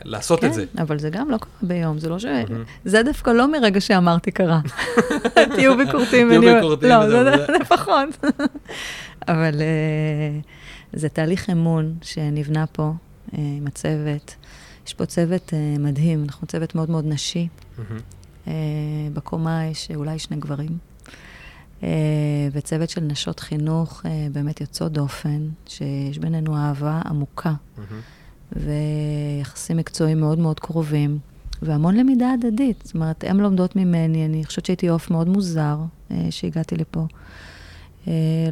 לעשות 0.04 0.44
את 0.44 0.54
זה. 0.54 0.64
כן, 0.66 0.82
אבל 0.82 0.98
זה 0.98 1.10
גם 1.10 1.30
לא 1.30 1.36
קרה 1.36 1.50
ביום, 1.62 1.98
זה 1.98 2.08
לא 2.08 2.18
ש... 2.18 2.24
מהמם. 2.24 2.64
זה 2.84 3.02
דווקא 3.02 3.30
לא 3.30 3.52
מרגע 3.52 3.80
שאמרתי 3.80 4.30
קרה. 4.30 4.60
תהיו 5.54 5.76
ביקורתיים. 5.76 6.28
תהיו 6.28 6.54
ביקורתיים, 6.54 6.92
לא, 6.92 7.08
זה 7.08 7.36
זה 7.58 7.64
פחות. 7.68 8.24
אבל 9.28 9.60
אה, 9.60 10.40
זה 10.92 11.08
תהליך 11.08 11.50
אמון 11.50 11.94
שנבנה 12.02 12.66
פה 12.66 12.92
אה, 13.32 13.38
עם 13.38 13.66
הצוות. 13.66 14.34
יש 14.86 14.94
פה 14.94 15.06
צוות 15.06 15.54
אה, 15.54 15.78
מדהים, 15.78 16.24
אנחנו 16.24 16.46
צוות 16.46 16.74
מאוד 16.74 16.90
מאוד 16.90 17.04
נשי. 17.06 17.48
אה, 18.48 18.52
בקומה 19.12 19.66
יש 19.66 19.90
אולי 19.94 20.18
שני 20.18 20.36
גברים. 20.36 20.89
אה, 21.82 21.88
וצוות 22.52 22.90
של 22.90 23.00
נשות 23.00 23.40
חינוך 23.40 24.02
אה, 24.06 24.26
באמת 24.32 24.60
יוצאות 24.60 24.92
דופן, 24.92 25.48
שיש 25.66 26.18
בינינו 26.18 26.56
אהבה 26.56 27.02
עמוקה. 27.06 27.52
מהמם. 27.76 28.00
ויחסים 28.56 29.76
מקצועיים 29.76 30.20
מאוד 30.20 30.38
מאוד 30.38 30.60
קרובים, 30.60 31.18
והמון 31.62 31.96
למידה 31.96 32.32
הדדית. 32.32 32.82
זאת 32.84 32.94
אומרת, 32.94 33.24
הן 33.24 33.36
לומדות 33.36 33.76
ממני, 33.76 34.26
אני 34.26 34.44
חושבת 34.44 34.66
שהייתי 34.66 34.88
עוף 34.88 35.10
מאוד 35.10 35.28
מוזר 35.28 35.76
אה, 36.10 36.26
שהגעתי 36.30 36.76
לפה. 36.76 37.06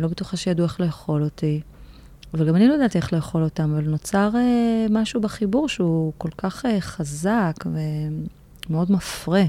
לא 0.01 0.09
בטוחה 0.09 0.37
שידעו 0.37 0.65
איך 0.65 0.81
לאכול 0.81 1.23
אותי, 1.23 1.61
אבל 2.35 2.49
גם 2.49 2.57
אני 2.57 2.69
לא 2.69 2.75
ידעתי 2.75 2.99
איך 2.99 3.13
לאכול 3.13 3.43
אותם, 3.43 3.75
אבל 3.75 3.85
נוצר 3.85 4.31
אה, 4.35 4.87
משהו 4.91 5.21
בחיבור 5.21 5.69
שהוא 5.69 6.13
כל 6.19 6.29
כך 6.39 6.67
אה, 6.67 6.81
חזק 6.81 7.55
ומאוד 8.71 8.93
מפרה, 8.93 9.45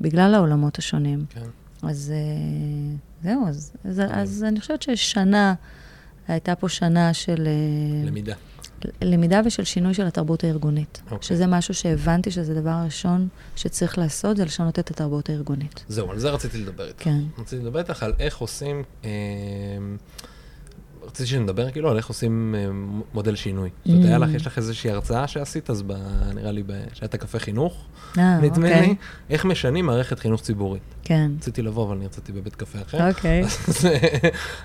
בגלל 0.00 0.34
העולמות 0.34 0.78
השונים. 0.78 1.24
כן. 1.28 1.40
אז 1.82 2.12
אה, 2.14 2.96
זהו, 3.22 3.48
אז, 3.48 3.72
אז, 3.84 4.02
אז 4.10 4.44
אני 4.48 4.60
חושבת 4.60 4.82
ששנה, 4.82 5.54
הייתה 6.28 6.54
פה 6.54 6.68
שנה 6.68 7.14
של... 7.14 7.46
אה, 7.46 8.06
למידה. 8.06 8.34
למידה 9.02 9.40
ושל 9.44 9.64
שינוי 9.64 9.94
של 9.94 10.06
התרבות 10.06 10.44
הארגונית. 10.44 11.02
אוקיי. 11.10 11.28
שזה 11.28 11.46
משהו 11.46 11.74
שהבנתי 11.74 12.30
שזה 12.30 12.52
הדבר 12.52 12.70
הראשון 12.70 13.28
שצריך 13.56 13.98
לעשות, 13.98 14.36
זה 14.36 14.44
לשנות 14.44 14.78
את 14.78 14.90
התרבות 14.90 15.28
הארגונית. 15.28 15.84
זהו, 15.88 16.10
על 16.10 16.18
זה 16.18 16.30
רציתי 16.30 16.58
לדבר 16.58 16.88
איתך. 16.88 17.04
כן. 17.04 17.18
רציתי 17.38 17.62
לדבר 17.62 17.78
איתך 17.78 18.02
על 18.02 18.12
איך 18.18 18.38
עושים, 18.38 18.82
אה, 19.04 19.10
רציתי 21.08 21.28
שנדבר 21.28 21.70
כאילו 21.70 21.90
על 21.90 21.96
איך 21.96 22.06
עושים 22.06 22.54
אה, 22.58 22.66
מודל 23.14 23.36
שינוי. 23.36 23.70
זאת 23.84 23.94
אומרת, 24.04 24.20
לך, 24.20 24.34
יש 24.34 24.46
לך 24.46 24.58
איזושהי 24.58 24.90
הרצאה 24.90 25.28
שעשית, 25.28 25.70
אז 25.70 25.82
ב, 25.82 25.92
נראה 26.34 26.52
לי, 26.52 26.62
ב- 26.62 26.84
שהיה 26.92 27.08
הקפה 27.12 27.38
חינוך, 27.38 27.84
אה, 28.18 28.38
נדמה 28.38 28.68
אוקיי. 28.68 28.86
לי, 28.88 28.94
איך 29.30 29.44
משנים 29.44 29.86
מערכת 29.86 30.18
חינוך 30.18 30.42
ציבורית. 30.42 30.82
כן. 31.04 31.30
רציתי 31.36 31.62
לבוא, 31.62 31.86
אבל 31.86 31.96
אני 31.96 32.06
רציתי 32.06 32.32
בבית 32.32 32.56
קפה 32.56 32.78
אחר. 32.82 33.08
אוקיי. 33.08 33.42
אז, 33.68 33.88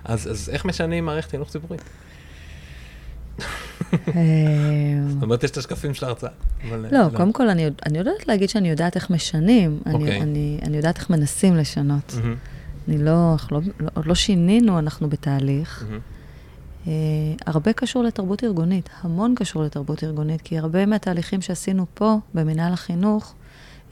אז, 0.03 0.31
אז 0.31 0.49
איך 0.53 0.65
משנים 0.65 1.05
מערכת 1.05 1.31
חינוך 1.31 1.49
ציבורית? 1.49 1.81
אה, 3.93 3.99
זאת 5.09 5.23
אומרת, 5.23 5.43
יש 5.43 5.51
את 5.51 5.57
השקפים 5.57 5.93
של 5.93 6.05
ההרצאה. 6.05 6.29
לא, 6.91 6.97
אה, 6.97 7.09
קודם 7.09 7.33
כל, 7.33 7.49
אני, 7.49 7.69
יודעת 7.93 8.27
להגיד 8.27 8.49
שאני 8.49 8.69
יודעת 8.69 8.95
איך 8.95 9.09
משנים. 9.09 9.79
אני, 9.85 9.93
אוקיי. 9.93 10.75
יודעת 10.75 10.97
איך 10.97 11.09
מנסים 11.09 11.55
לשנות. 11.55 12.15
אני 12.87 12.97
לא, 12.97 13.31
אנחנו 13.31 13.59
לא, 13.59 13.65
לא, 13.79 13.89
עוד 13.93 14.05
לא 14.05 14.15
שינינו, 14.15 14.79
אנחנו 14.79 15.09
בתהליך. 15.09 15.85
אה, 16.87 16.91
הרבה 17.45 17.73
קשור 17.73 18.03
לתרבות 18.03 18.43
ארגונית, 18.43 18.89
המון 19.01 19.35
קשור 19.35 19.63
לתרבות 19.63 20.03
ארגונית, 20.03 20.41
כי 20.41 20.57
הרבה 20.57 20.85
מהתהליכים 20.85 21.41
שעשינו 21.41 21.85
פה, 21.93 22.15
במינהל 22.33 22.73
החינוך, 22.73 23.33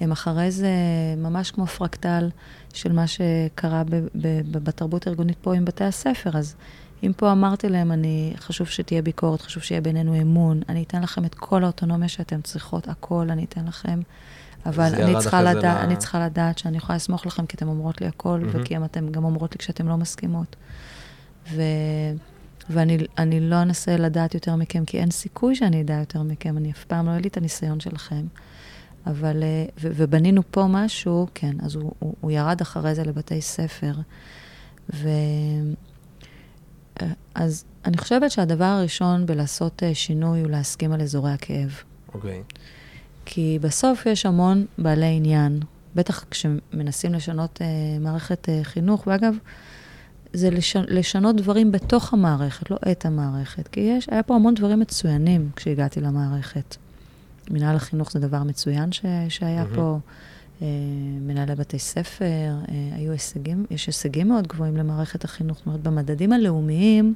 הם 0.01 0.11
אחרי 0.11 0.51
זה 0.51 0.69
ממש 1.17 1.51
כמו 1.51 1.67
פרקטל 1.67 2.29
של 2.73 2.91
מה 2.91 3.05
שקרה 3.07 3.83
ב- 3.83 3.95
ב- 3.95 4.07
ב- 4.51 4.57
בתרבות 4.63 5.07
הארגונית 5.07 5.37
פה 5.41 5.55
עם 5.55 5.65
בתי 5.65 5.83
הספר. 5.83 6.37
אז 6.37 6.55
אם 7.03 7.11
פה 7.17 7.31
אמרתי 7.31 7.69
להם, 7.69 7.91
אני, 7.91 8.33
חשוב 8.37 8.67
שתהיה 8.67 9.01
ביקורת, 9.01 9.41
חשוב 9.41 9.63
שיהיה 9.63 9.81
בינינו 9.81 10.21
אמון, 10.21 10.61
אני 10.69 10.83
אתן 10.83 11.01
לכם 11.01 11.25
את 11.25 11.35
כל 11.35 11.63
האוטונומיה 11.63 12.07
שאתם 12.09 12.41
צריכות, 12.41 12.87
הכל 12.87 13.27
אני 13.29 13.43
אתן 13.43 13.65
לכם. 13.65 14.01
אבל 14.65 14.95
אני 14.95 15.13
צריכה, 15.19 15.41
לדע, 15.41 15.73
ל- 15.73 15.77
אני 15.77 15.95
צריכה 15.95 16.25
לדעת 16.25 16.57
שאני 16.57 16.77
יכולה 16.77 16.95
לסמוך 16.95 17.25
לכם, 17.25 17.45
כי 17.45 17.57
אתם 17.57 17.67
אומרות 17.67 18.01
לי 18.01 18.07
הכל, 18.07 18.39
מהמם. 18.39 18.49
וכי 18.61 18.77
אתם 18.77 19.11
גם 19.11 19.23
אומרות 19.23 19.51
לי 19.51 19.57
כשאתם 19.57 19.87
לא 19.87 19.97
מסכימות. 19.97 20.55
ו... 21.51 21.61
ואני 22.71 22.97
אני 23.17 23.39
לא 23.39 23.61
אנסה 23.61 23.97
לדעת 23.97 24.33
יותר 24.33 24.55
מכם, 24.55 24.85
כי 24.85 24.99
אין 24.99 25.11
סיכוי 25.11 25.55
שאני 25.55 25.81
אדע 25.81 25.93
יותר 25.93 26.21
מכם, 26.23 26.57
אני 26.57 26.71
אף 26.71 26.83
פעם 26.83 27.05
לא 27.05 27.11
יהיה 27.11 27.21
לי 27.21 27.27
את 27.27 27.37
הניסיון 27.37 27.79
שלכם. 27.79 28.25
אבל, 29.07 29.43
אה, 29.43 29.65
ו, 29.81 29.91
ובנינו 29.95 30.41
פה 30.51 30.65
משהו, 30.69 31.27
כן, 31.33 31.55
אז 31.63 31.75
הוא, 31.75 31.91
הוא, 31.99 32.13
הוא 32.21 32.31
ירד 32.31 32.61
אחרי 32.61 32.95
זה 32.95 33.03
לבתי 33.03 33.41
ספר. 33.41 33.93
ו... 34.93 35.09
אה, 37.01 37.07
אז 37.35 37.65
אני 37.85 37.97
חושבת 37.97 38.31
שהדבר 38.31 38.65
הראשון 38.65 39.25
בלעשות 39.25 39.83
אה, 39.83 39.95
שינוי 39.95 40.41
הוא 40.41 40.49
להסכים 40.49 40.91
על 40.91 41.01
אזורי 41.01 41.31
הכאב. 41.31 41.81
אוקיי. 42.13 42.43
כי 43.25 43.59
בסוף 43.61 44.05
יש 44.05 44.25
המון 44.25 44.65
בעלי 44.77 45.15
עניין, 45.15 45.59
בטח 45.95 46.25
כשמנסים 46.31 47.13
לשנות 47.13 47.61
אה, 47.61 47.67
מערכת 47.99 48.49
אה, 48.49 48.59
חינוך, 48.63 49.07
ואגב, 49.07 49.35
זה 50.33 50.49
לש, 50.49 50.75
לשנות 50.75 51.35
דברים 51.35 51.71
בתוך 51.71 52.13
המערכת, 52.13 52.71
לא 52.71 52.77
את 52.91 53.05
המערכת. 53.05 53.67
כי 53.67 53.79
יש, 53.79 54.07
היה 54.11 54.23
פה 54.23 54.35
המון 54.35 54.53
דברים 54.53 54.79
מצוינים 54.79 55.49
כשהגעתי 55.55 56.01
למערכת. 56.01 56.75
מנהל 57.51 57.75
החינוך 57.75 58.11
זה 58.11 58.19
דבר 58.19 58.43
מצוין 58.43 58.91
ש, 58.91 59.05
שהיה 59.29 59.63
מהמם. 59.63 59.75
פה. 59.75 59.99
אה, 60.61 60.67
מנהלי 61.21 61.55
בתי 61.55 61.79
ספר, 61.79 62.25
אה, 62.25 62.95
היו 62.95 63.11
הישגים, 63.11 63.65
יש 63.71 63.87
הישגים 63.87 64.27
מאוד 64.27 64.47
גבוהים 64.47 64.77
למערכת 64.77 65.23
החינוך. 65.23 65.57
זאת 65.57 65.65
אומרת, 65.65 65.81
במדדים 65.81 66.33
הלאומיים 66.33 67.13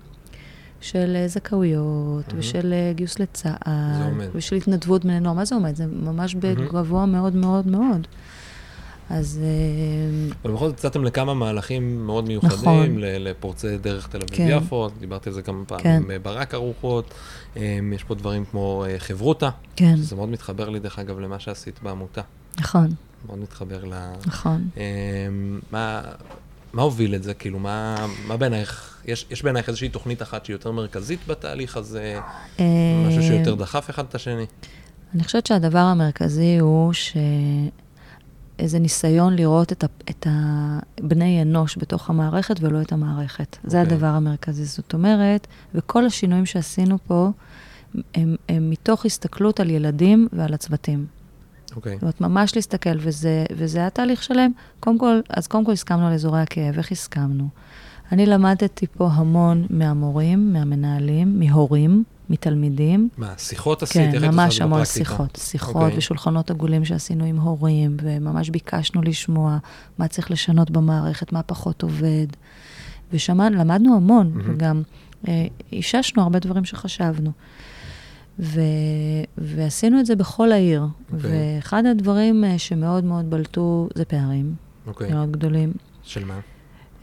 של 0.81 1.15
אה, 1.15 1.27
זכאויות, 1.27 2.27
מהמם. 2.27 2.39
ושל 2.39 2.73
גיוס 2.95 3.19
לצה"ל. 3.19 4.27
ושל 4.33 4.55
התנדבות 4.55 5.03
בני 5.03 5.19
נוער, 5.19 5.35
מה 5.35 5.45
זה 5.45 5.55
עומד? 5.55 5.75
זה 5.75 5.85
ממש. 5.85 6.35
בגבוה 6.35 7.05
מאוד 7.05 7.35
מאוד 7.35 7.67
מאוד. 7.67 8.07
אז 9.09 9.39
אה, 9.43 10.35
אבל 10.43 10.53
בכל 10.53 10.67
זאת 10.67 10.77
יצאתם 10.77 11.03
לכמה 11.03 11.33
מהלכים 11.33 12.05
מאוד 12.05 12.27
מיוחדים, 12.27 12.69
נכון. 12.69 12.97
לפורצי 12.99 13.77
דרך 13.77 14.07
תל 14.07 14.19
כן. 14.27 14.43
אביב-יפו, 14.43 14.89
דיברתי 14.99 15.29
על 15.29 15.35
זה 15.35 15.41
כמה 15.41 15.65
פעמים, 15.65 15.83
כן. 15.83 16.01
עם 16.03 16.11
אה, 16.11 16.19
ברק 16.19 16.53
ארוחות, 16.53 17.13
אה, 17.57 17.79
יש 17.95 18.03
פה 18.03 18.15
דברים 18.15 18.45
כמו 18.45 18.85
חברותה, 18.97 19.49
כן, 19.75 19.97
שזה 19.97 20.15
מאוד 20.15 20.29
מתחבר 20.29 20.69
לי, 20.69 20.79
דרך 20.79 20.99
אגב, 20.99 21.19
למה 21.19 21.39
שעשית 21.39 21.79
בעמותה, 21.83 22.21
נכון, 22.59 22.87
מאוד 23.27 23.39
מתחבר 23.39 23.85
ל... 23.85 23.93
נכון. 24.25 24.69
אה, 24.77 24.83
מה, 25.71 26.01
מה 26.73 26.81
הוביל 26.81 27.15
את 27.15 27.23
זה? 27.23 27.33
כאילו, 27.33 27.59
מה, 27.59 28.07
מה 28.27 28.37
בעינייך, 28.37 29.01
יש, 29.05 29.25
יש 29.29 29.43
בעינייך 29.43 29.67
איזושהי 29.67 29.89
תוכנית 29.89 30.21
אחת 30.21 30.45
שהיא 30.45 30.53
יותר 30.53 30.71
מרכזית 30.71 31.19
בתהליך 31.27 31.77
הזה, 31.77 32.19
משהו 33.07 33.23
שיותר 33.23 33.55
דחף 33.55 33.89
אחד 33.89 34.05
את 34.09 34.15
השני? 34.15 34.45
אני 35.15 35.23
חושבת 35.23 35.45
שהדבר 35.45 35.79
המרכזי 35.79 36.57
הוא 36.59 36.93
שאיזה 38.57 38.79
ניסיון 38.79 39.35
לראות 39.35 39.71
את, 39.71 39.83
ה... 39.83 39.87
את 40.09 40.27
הבני 40.29 41.41
אנוש 41.41 41.77
בתוך 41.77 42.09
המערכת 42.09 42.55
ולא 42.61 42.81
את 42.81 42.91
המערכת. 42.91 43.57
זה 43.63 43.81
אוקיי. 43.81 43.93
הדבר 43.95 44.07
המרכזי. 44.07 44.65
זאת 44.65 44.93
אומרת, 44.93 45.47
וכל 45.75 46.05
השינויים 46.05 46.45
שעשינו 46.45 46.97
פה, 47.07 47.29
הם, 48.15 48.35
הם 48.49 48.69
מתוך 48.69 49.05
הסתכלות 49.05 49.59
על 49.59 49.69
ילדים 49.69 50.27
ועל 50.33 50.53
הצוותים. 50.53 51.05
אוקיי, 51.75 51.93
זאת 51.93 52.01
אומרת, 52.01 52.21
ממש 52.21 52.55
להסתכל, 52.55 52.97
וזה, 52.97 53.45
וזה 53.51 53.79
היה 53.79 53.89
תהליך 53.89 54.23
שלם. 54.23 54.51
קודם 54.79 54.97
כל, 54.97 55.19
אז 55.29 55.47
קודם 55.47 55.65
כל 55.65 55.71
הסכמנו 55.71 56.07
על 56.07 56.13
אזורי 56.13 56.41
הכאב, 56.41 56.77
איך 56.77 56.91
הסכמנו? 56.91 57.47
אני 58.11 58.25
למדתי 58.25 58.87
פה 58.87 59.09
המון 59.11 59.65
מהמורים, 59.69 60.53
מהמנהלים, 60.53 61.39
מהורים, 61.39 62.03
מתלמידים. 62.29 63.09
מה, 63.17 63.33
שיחות 63.37 63.83
עשית? 63.83 64.11
כן, 64.11 64.25
ממש 64.31 64.61
המון 64.61 64.85
שיחות. 64.85 65.37
שיחות 65.41 65.75
okay. 65.75 65.85
אוקיי. 65.85 65.97
ושולחנות 65.97 66.51
עגולים 66.51 66.85
שעשינו 66.85 67.25
עם 67.25 67.37
הורים, 67.37 67.97
וממש 68.01 68.49
ביקשנו 68.49 69.01
לשמוע 69.01 69.57
מה 69.97 70.07
צריך 70.07 70.31
לשנות 70.31 70.71
במערכת, 70.71 71.31
מה 71.31 71.43
פחות 71.43 71.83
עובד. 71.83 72.27
ושמענו, 73.13 73.57
למדנו 73.57 73.95
המון, 73.95 74.33
mm-hmm. 74.35 74.43
וגם 74.45 74.81
אה, 75.27 75.45
איששנו 75.71 76.23
הרבה 76.23 76.39
דברים 76.39 76.65
שחשבנו. 76.65 77.31
ו, 78.39 78.61
ועשינו 79.37 79.99
את 79.99 80.05
זה 80.05 80.15
בכל 80.15 80.51
העיר. 80.51 80.83
Okay. 80.83 81.13
אוקיי. 81.13 81.55
ואחד 81.55 81.85
הדברים 81.85 82.43
אה, 82.43 82.57
שמאוד 82.57 83.03
מאוד 83.03 83.29
בלטו 83.29 83.89
זה 83.95 84.05
פערים. 84.05 84.55
אוקיי. 84.87 85.13
מאוד 85.13 85.31
גדולים. 85.31 85.73
של 86.03 86.25
מה? 86.25 86.39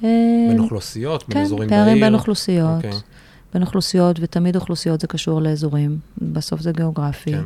אה, 0.04 0.08
בין 0.48 0.58
אוכלוסיות? 0.58 1.22
כן, 1.22 1.34
בין 1.34 1.42
אזורים 1.42 1.68
בעיר? 1.68 1.80
כן, 1.80 1.86
פערים 1.86 2.00
בין 2.04 2.14
אוכלוסיות. 2.14 2.84
Okay. 2.84 3.11
בין 3.54 3.62
אוכלוסיות, 3.62 4.16
ותמיד 4.20 4.56
אוכלוסיות 4.56 5.00
זה 5.00 5.06
קשור 5.06 5.42
לאזורים. 5.42 5.98
בסוף 6.18 6.60
זה 6.60 6.72
גיאוגרפי. 6.72 7.32
כן. 7.32 7.42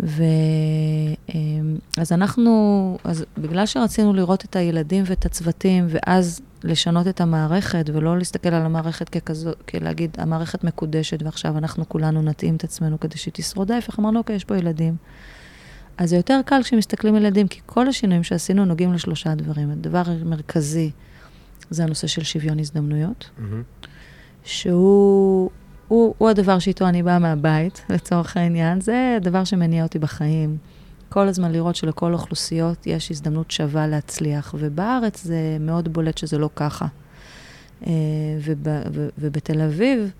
ו... 0.00 0.22
אמ, 1.34 1.76
אז 1.98 2.12
אנחנו, 2.12 2.98
אז 3.04 3.24
בגלל 3.38 3.66
שרצינו 3.66 4.12
לראות 4.12 4.44
את 4.44 4.56
הילדים 4.56 5.04
ואת 5.06 5.26
הצוותים, 5.26 5.86
ואז 5.88 6.40
לשנות 6.64 7.08
את 7.08 7.20
המערכת, 7.20 7.90
ולא 7.92 8.18
להסתכל 8.18 8.48
על 8.48 8.62
המערכת 8.62 9.08
ככזו, 9.08 9.50
כלהגיד, 9.68 10.16
המערכת 10.18 10.64
מקודשת, 10.64 11.22
ועכשיו 11.22 11.58
אנחנו 11.58 11.88
כולנו 11.88 12.22
נתאים 12.22 12.56
את 12.56 12.64
עצמנו 12.64 13.00
כדי 13.00 13.18
שהיא 13.18 13.32
תשרוד, 13.34 13.72
ההפך, 13.72 13.98
אמרנו, 13.98 14.18
אוקיי, 14.18 14.36
יש 14.36 14.44
פה 14.44 14.56
ילדים. 14.56 14.96
אז 15.98 16.10
זה 16.10 16.16
יותר 16.16 16.40
קל 16.44 16.62
כשמסתכלים 16.62 17.14
על 17.14 17.22
ילדים, 17.22 17.48
כי 17.48 17.60
כל 17.66 17.88
השינויים 17.88 18.22
שעשינו 18.22 18.64
נוגעים 18.64 18.92
לשלושה 18.92 19.34
דברים. 19.34 19.70
הדבר 19.70 20.02
המרכזי 20.06 20.90
זה 21.70 21.84
הנושא 21.84 22.06
של 22.06 22.22
שוויון 22.22 22.58
הזדמנויות, 22.58 23.30
mm-hmm. 23.38 23.86
שהוא 24.48 25.50
הוא, 25.88 26.14
הוא 26.18 26.28
הדבר 26.28 26.58
שאיתו 26.58 26.88
אני 26.88 27.02
באה 27.02 27.18
מהבית, 27.18 27.84
לצורך 27.90 28.36
העניין. 28.36 28.80
זה 28.80 29.14
הדבר 29.16 29.44
שמניע 29.44 29.82
אותי 29.82 29.98
בחיים. 29.98 30.56
כל 31.08 31.28
הזמן 31.28 31.52
לראות 31.52 31.76
שלכל 31.76 32.12
אוכלוסיות 32.12 32.86
יש 32.86 33.10
הזדמנות 33.10 33.50
שווה 33.50 33.86
להצליח, 33.86 34.54
ובארץ 34.58 35.24
זה 35.24 35.56
מאוד 35.60 35.92
בולט 35.92 36.18
שזה 36.18 36.38
לא 36.38 36.50
ככה. 36.56 36.86
אה, 37.86 37.92
ובתל 39.18 39.60
אביב, 39.60 40.10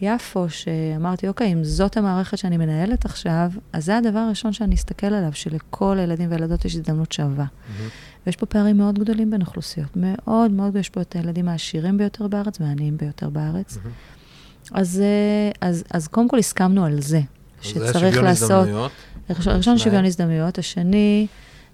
יפו, 0.00 0.48
שאמרתי, 0.48 1.28
אוקיי, 1.28 1.52
אם 1.52 1.64
זאת 1.64 1.96
המערכת 1.96 2.38
שאני 2.38 2.56
מנהלת 2.56 3.04
עכשיו, 3.04 3.50
אז 3.72 3.84
זה 3.84 3.96
הדבר 3.96 4.18
הראשון 4.18 4.52
שאני 4.52 4.74
אסתכל 4.74 5.06
עליו, 5.06 5.32
שלכל 5.32 5.98
הילדים 5.98 6.30
והילדות 6.30 6.64
יש 6.64 6.74
הזדמנות 6.74 7.12
שווה. 7.12 7.44
Mm-hmm. 7.44 8.15
ויש 8.26 8.36
פה 8.36 8.46
פערים 8.46 8.76
מאוד 8.76 8.98
גדולים 8.98 9.30
בין 9.30 9.40
אוכלוסיות, 9.40 9.90
מאוד 9.96 10.50
מאוד, 10.50 10.76
יש 10.76 10.90
פה 10.90 11.00
את 11.00 11.16
הילדים 11.16 11.48
העשירים 11.48 11.98
ביותר 11.98 12.26
בארץ 12.26 12.60
והעניים 12.60 12.96
ביותר 12.96 13.28
בארץ. 13.28 13.76
Mm-hmm. 13.76 14.70
אז, 14.72 15.00
אה, 15.00 15.68
אז, 15.68 15.84
אז 15.90 16.08
קודם 16.08 16.28
כל 16.28 16.38
הסכמנו 16.38 16.84
על 16.84 17.00
זה, 17.00 17.20
שצריך 17.62 18.16
לעשות... 18.16 18.50
הזדמנויות. 18.50 18.92
הראשון 19.28 19.78
שוויון 19.78 20.04
הזדמנויות, 20.04 20.58
השני 20.58 21.26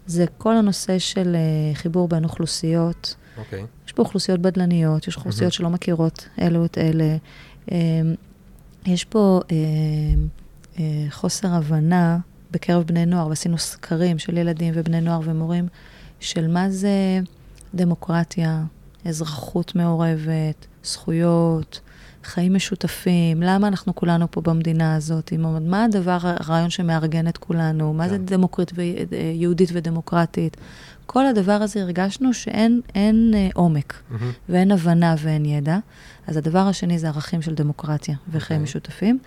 זה 0.06 0.24
כל 0.38 0.56
הנושא 0.56 0.98
של 0.98 1.36
uh, 1.36 1.76
חיבור 1.76 2.08
בין 2.08 2.24
אוכלוסיות. 2.24 3.14
אוקיי. 3.38 3.62
Okay. 3.62 3.86
יש 3.86 3.92
פה 3.92 4.02
אוכלוסיות 4.02 4.40
בדלניות, 4.40 5.08
יש 5.08 5.16
אוכלוסיות 5.16 5.52
mm-hmm. 5.52 5.56
שלא 5.56 5.70
מכירות 5.70 6.28
אלו 6.40 6.64
את 6.64 6.78
אלה. 6.78 7.16
אמ, 7.70 7.76
יש 8.86 9.04
פה 9.04 9.40
אה, 9.50 9.56
אה, 10.78 11.06
חוסר 11.10 11.48
הבנה 11.54 12.18
בקרב 12.50 12.82
בני 12.82 13.06
נוער, 13.06 13.28
ועשינו 13.28 13.58
סקרים 13.58 14.18
של 14.18 14.36
ילדים 14.36 14.74
ובני 14.76 15.00
נוער 15.00 15.20
ומורים, 15.24 15.68
של 16.22 16.48
מה 16.48 16.70
זה 16.70 17.20
דמוקרטיה, 17.74 18.62
אזרחות 19.04 19.76
מעורבת, 19.76 20.66
זכויות, 20.84 21.80
חיים 22.24 22.54
משותפים, 22.54 23.42
למה 23.42 23.68
אנחנו 23.68 23.94
כולנו 23.94 24.30
פה 24.30 24.40
במדינה 24.40 24.94
הזאת, 24.94 25.32
מה 25.60 25.84
הדבר, 25.84 26.18
הרעיון 26.22 26.70
שמארגן 26.70 27.28
את 27.28 27.38
כולנו, 27.38 27.92
מה 27.92 28.04
כן. 28.04 28.10
זה 28.10 28.18
דמוקרט 28.18 28.72
ו... 28.74 28.80
אה, 28.80 29.32
יהודית 29.34 29.70
ודמוקרטית. 29.72 30.56
כל 31.06 31.26
הדבר 31.26 31.52
הזה 31.52 31.82
הרגשנו 31.82 32.34
שאין 32.34 32.80
אין, 32.94 33.32
אה, 33.34 33.48
עומק, 33.54 33.92
mm-hmm. 33.92 34.24
ואין 34.48 34.70
הבנה 34.70 35.14
ואין 35.18 35.44
ידע. 35.44 35.78
אז 36.26 36.36
הדבר 36.36 36.58
השני 36.58 36.98
זה 36.98 37.08
ערכים 37.08 37.42
של 37.42 37.54
דמוקרטיה 37.54 38.16
וחיים 38.28 38.40
okay. 38.40 38.42
אוקיי. 38.42 38.58
משותפים. 38.58 39.18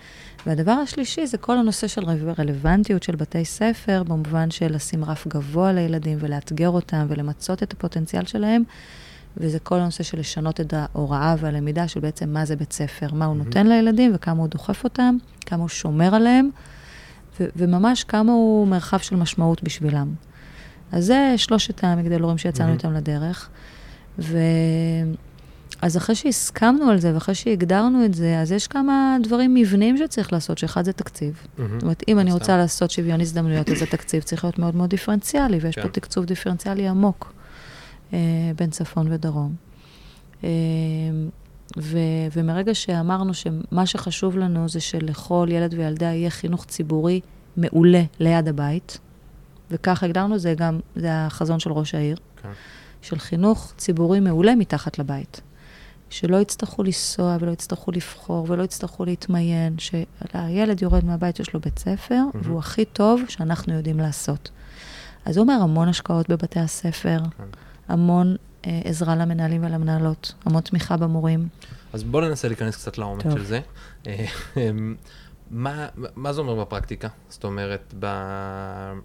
והדבר 0.46 0.72
השלישי 0.72 1.26
זה 1.26 1.38
כל 1.38 1.58
הנושא 1.58 1.86
של 1.86 2.04
רלוונטיות 2.38 3.02
של 3.02 3.16
בתי 3.16 3.44
ספר, 3.44 4.02
במובן 4.02 4.50
של 4.50 4.74
לשים 4.74 5.04
רף 5.04 5.26
גבוה 5.26 5.72
לילדים 5.72 6.18
ולאתגר 6.20 6.68
אותם 6.68 7.06
ולמצות 7.08 7.62
את 7.62 7.72
הפוטנציאל 7.72 8.26
שלהם. 8.26 8.62
וזה 9.36 9.58
כל 9.58 9.78
הנושא 9.78 10.02
של 10.02 10.18
לשנות 10.18 10.60
את 10.60 10.74
ההוראה 10.76 11.34
והלמידה 11.38 11.88
של 11.88 12.00
בעצם 12.00 12.32
מה 12.32 12.44
זה 12.44 12.56
בית 12.56 12.72
ספר, 12.72 13.06
מה 13.12 13.24
הוא 13.24 13.34
mm-hmm. 13.34 13.44
נותן 13.44 13.66
לילדים 13.66 14.12
וכמה 14.14 14.40
הוא 14.40 14.48
דוחף 14.48 14.84
אותם, 14.84 15.16
כמה 15.46 15.60
הוא 15.60 15.68
שומר 15.68 16.14
עליהם, 16.14 16.50
ו- 17.40 17.46
וממש 17.56 18.04
כמה 18.04 18.32
הוא 18.32 18.66
מרחב 18.66 18.98
של 18.98 19.16
משמעות 19.16 19.62
בשבילם. 19.62 20.14
אז 20.92 21.04
זה 21.04 21.34
שלושת 21.36 21.84
המגדלורים 21.84 22.38
שיצאנו 22.38 22.70
mm-hmm. 22.70 22.72
איתם 22.72 22.92
לדרך. 22.92 23.48
ו... 24.18 24.38
אז 25.82 25.96
אחרי 25.96 26.14
שהסכמנו 26.14 26.90
על 26.90 26.98
זה 26.98 27.14
ואחרי 27.14 27.34
שהגדרנו 27.34 28.04
את 28.04 28.14
זה, 28.14 28.40
אז 28.40 28.52
יש 28.52 28.66
כמה 28.66 29.16
דברים 29.22 29.54
מבניים 29.54 29.96
שצריך 29.96 30.32
לעשות, 30.32 30.58
שאחד 30.58 30.84
זה 30.84 30.92
תקציב. 30.92 31.34
Mm-hmm. 31.34 31.62
זאת 31.74 31.82
אומרת, 31.82 32.02
אם 32.08 32.18
אני 32.18 32.32
רוצה 32.32 32.56
לעשות 32.56 32.90
שוויון 32.90 33.20
הזדמנויות, 33.20 33.68
אז 33.68 33.82
התקציב 33.82 34.22
צריך 34.22 34.44
להיות 34.44 34.58
מאוד 34.58 34.76
מאוד 34.76 34.90
דיפרנציאלי, 34.90 35.58
ויש 35.60 35.74
כן. 35.74 35.82
פה 35.82 35.88
תקצוב 35.88 36.24
דיפרנציאלי 36.24 36.88
עמוק 36.88 37.32
אה, 38.12 38.18
בין 38.56 38.70
צפון 38.70 39.12
ודרום. 39.12 39.54
אה, 40.44 40.48
ו- 41.78 41.98
ומרגע 42.32 42.74
שאמרנו 42.74 43.34
שמה 43.34 43.86
שחשוב 43.86 44.36
לנו 44.36 44.68
זה 44.68 44.80
שלכל 44.80 45.48
ילד 45.50 45.74
וילדה 45.74 46.06
יהיה 46.06 46.30
חינוך 46.30 46.64
ציבורי 46.64 47.20
מעולה 47.56 48.02
ליד 48.20 48.48
הבית, 48.48 48.98
וככה 49.70 50.06
הגדרנו, 50.06 50.38
זה 50.38 50.54
גם, 50.54 50.80
זה 50.96 51.08
החזון 51.26 51.60
של 51.60 51.72
ראש 51.72 51.94
העיר, 51.94 52.16
כן. 52.42 52.48
של 53.02 53.18
חינוך 53.18 53.72
ציבורי 53.76 54.20
מעולה 54.20 54.54
מתחת 54.54 54.98
לבית. 54.98 55.40
שלא 56.10 56.36
יצטרכו 56.36 56.82
לנסוע 56.82 57.36
ולא 57.40 57.50
יצטרכו 57.50 57.92
לבחור 57.92 58.46
ולא 58.48 58.62
יצטרכו 58.62 59.04
להתמיין, 59.04 59.76
שהילד 59.78 60.82
יורד 60.82 61.04
מהבית, 61.04 61.40
יש 61.40 61.54
לו 61.54 61.60
בית 61.60 61.78
ספר, 61.78 62.20
mm-hmm. 62.32 62.38
והוא 62.42 62.58
הכי 62.58 62.84
טוב 62.84 63.20
שאנחנו 63.28 63.74
יודעים 63.74 63.98
לעשות. 63.98 64.50
אז 65.24 65.34
זה 65.34 65.40
אומר 65.40 65.58
המון 65.62 65.88
השקעות 65.88 66.28
בבתי 66.28 66.60
הספר, 66.60 67.18
כן. 67.38 67.44
המון 67.88 68.36
אה, 68.66 68.80
עזרה 68.84 69.16
למנהלים 69.16 69.64
ולמנהלות, 69.64 70.32
המון 70.44 70.62
תמיכה 70.62 70.96
במורים. 70.96 71.48
אז 71.92 72.02
בואו 72.02 72.28
ננסה 72.28 72.48
להיכנס 72.48 72.76
קצת 72.76 72.98
לעומק 72.98 73.22
טוב. 73.22 73.38
של 73.38 73.44
זה. 73.44 73.60
אה, 75.46 75.58
מה, 75.58 75.86
מה 76.16 76.32
זה 76.32 76.40
אומר 76.40 76.54
בפרקטיקה? 76.54 77.08
זאת 77.28 77.44
אומרת, 77.44 77.94
ב... 77.98 78.04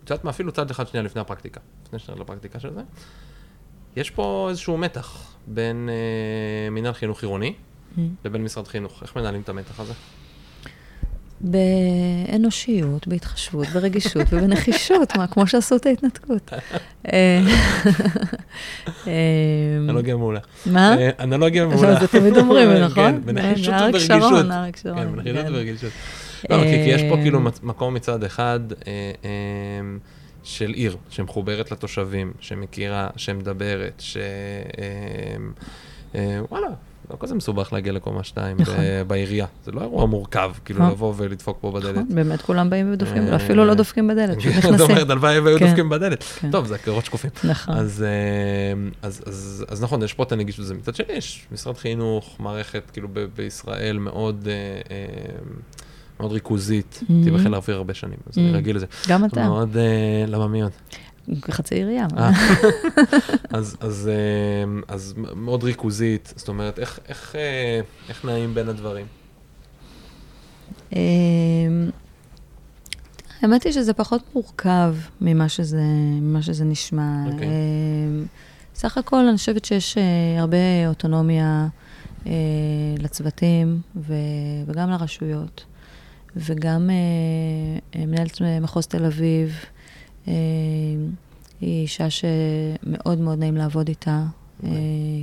את 0.04 0.10
יודעת 0.10 0.24
מה, 0.24 0.30
אפילו 0.30 0.52
צעד 0.52 0.72
אחד 0.72 0.88
שנייה 0.88 1.04
לפני 1.04 1.22
הפרקטיקה, 1.22 1.60
לפני 1.88 2.00
שניה 2.00 2.18
לפרקטיקה 2.20 2.60
של 2.60 2.74
זה. 2.74 2.82
יש 3.96 4.10
פה 4.10 4.48
איזשהו 4.50 4.78
מתח 4.78 5.34
בין 5.48 5.90
אה, 5.90 6.70
מינהל 6.70 6.94
חינוך 6.94 7.22
עירוני 7.22 7.54
mm. 7.54 8.00
לבין 8.26 8.44
משרד 8.44 8.68
חינוך. 8.68 9.04
איך 9.04 9.16
מנהלים 9.16 9.42
את 9.42 9.50
המתח 9.50 9.80
הזה? 9.80 9.94
באנושיות, 11.42 13.08
בהתחשבות, 13.08 13.68
ברגישות 13.68 14.28
ובנחישות, 14.32 15.18
מה, 15.18 15.28
כמו 15.28 15.48
שעשו 15.48 15.76
את 15.76 15.86
ההתנתקות. 15.86 16.54
אה, 17.14 17.42
אנלוגיה 19.90 20.16
מעולה. 20.16 20.40
מה? 20.66 20.98
אה, 20.98 21.10
אנלוגיה 21.20 21.66
מעולה. 21.66 22.00
זה 22.00 22.08
תמיד 22.08 22.38
אומרים, 22.38 22.70
נכון? 22.86 23.12
כן, 23.12 23.22
בנחישות 23.26 23.74
וברגישות. 23.74 24.12
אריק 24.12 24.22
שרון, 24.22 24.52
אריק 24.52 24.78
שרון. 24.78 24.98
כן, 24.98 25.12
בנחישות 25.12 25.46
כן. 25.46 25.52
וברגישות. 25.52 25.92
לא, 26.50 26.64
כי 26.64 26.90
יש 26.90 27.02
פה 27.10 27.18
כאילו 27.22 27.40
מקום 27.64 27.94
מצד 27.94 28.24
אחד 28.24 28.60
של 30.44 30.70
עיר 30.70 30.98
שמחוברת 31.10 31.72
לתושבים, 31.72 32.34
שמכירה, 32.40 33.10
שמדברת, 33.16 33.94
ש... 34.00 34.18
וואלה, 36.50 36.68
לא 37.12 37.18
כזה 37.20 37.36
מסובך 37.36 37.74
להגיע 37.74 37.94
לקומה 37.94 38.24
שתיים 38.24 38.58
נכון. 38.60 38.76
בעירייה. 39.08 39.46
זה 39.66 39.72
לא 39.72 39.82
אירוע 39.82 40.06
מורכב, 40.06 40.52
כאילו 40.66 40.80
נכון. 40.80 40.92
לבוא 40.92 41.14
ולדפוק 41.18 41.58
פה 41.62 41.72
בדלת. 41.72 41.96
נכון, 41.96 42.16
באמת 42.16 42.42
כולם 42.42 42.70
באים 42.70 42.94
ודופקים, 42.94 43.28
אה, 43.28 43.36
אפילו 43.36 43.66
לא 43.66 43.74
דופקים 43.74 44.08
בדלת, 44.08 44.38
פשוט 44.40 44.52
נכנסים. 44.52 44.78
זאת 44.78 44.90
אומרת, 44.90 45.10
הלוואי 45.10 45.40
והיו 45.40 45.60
כן. 45.60 45.66
דופקים 45.66 45.90
בדלת. 45.90 46.24
כן. 46.24 46.52
טוב, 46.52 46.66
זה 46.66 46.78
קירות 46.78 47.06
שקופים. 47.06 47.32
נכון. 47.44 47.76
אה, 47.78 47.84
אז 49.68 49.82
נכון, 49.82 50.04
יש 50.04 50.14
פה 50.14 50.24
את 50.24 50.32
הנגישות 50.32 50.66
הזה. 50.66 50.74
מצד 50.74 50.96
שני, 50.96 51.14
יש 51.14 51.48
משרד 51.52 51.78
חינוך, 51.78 52.36
מערכת, 52.40 52.84
כאילו 52.94 53.08
בישראל 53.36 53.98
מאוד... 53.98 54.48
אה, 56.22 56.28
מאוד 56.28 56.32
ריכוזית, 56.32 57.04
הייתי 57.10 57.32
בחיל 57.32 57.54
האוויר 57.54 57.78
הרבה 57.78 57.94
שנים, 57.94 58.18
אז 58.30 58.38
אני 58.38 58.52
רגיל 58.52 58.76
לזה. 58.76 58.86
גם 59.08 59.26
אתה. 59.26 59.44
מאוד, 59.44 59.78
למה 60.28 60.48
מי 60.48 60.62
עוד? 60.62 60.72
חצי 61.52 61.76
עירייה. 61.76 62.08
אה. 62.18 62.32
אז, 63.58 63.78
אז, 63.80 64.10
אה, 64.14 64.94
אז 64.96 65.14
מאוד 65.36 65.64
ריכוזית, 65.64 66.34
זאת 66.36 66.48
אומרת, 66.48 66.80
איך, 66.80 67.00
איך, 67.10 67.36
אה, 67.36 67.82
איך 68.10 68.26
נעים 68.26 68.54
בין 68.54 68.70
הדברים? 68.70 69.06
האמת 73.42 73.64
היא 73.64 73.74
שזה 73.74 73.94
פחות 73.94 74.22
מורכב 74.36 74.96
ממה 75.22 75.50
שזה, 75.50 75.84
ממה 76.22 76.42
שזה 76.42 76.66
נשמע. 76.66 77.24
Okay. 77.28 77.34
אוקיי. 77.34 77.48
סך 78.76 78.98
הכל, 78.98 79.28
אני 79.28 79.38
חושבת 79.38 79.66
שיש 79.66 79.98
הרבה 80.40 80.88
אוטונומיה 80.88 81.68
לצוותים 83.00 83.82
ו, 83.96 84.14
וגם 84.68 84.90
לרשויות. 84.90 85.66
וגם 86.36 86.90
אה, 86.90 88.06
מנהלת 88.06 88.42
מחוז 88.62 88.88
תל 88.88 89.06
אביב, 89.06 89.56
אה, 90.28 90.34
היא 91.62 91.82
אישה 91.82 92.08
שמאוד 92.10 93.20
מאוד 93.20 93.40
נעים 93.40 93.58
לעבוד 93.58 93.88
איתה. 93.88 94.24
אה, 94.64 94.70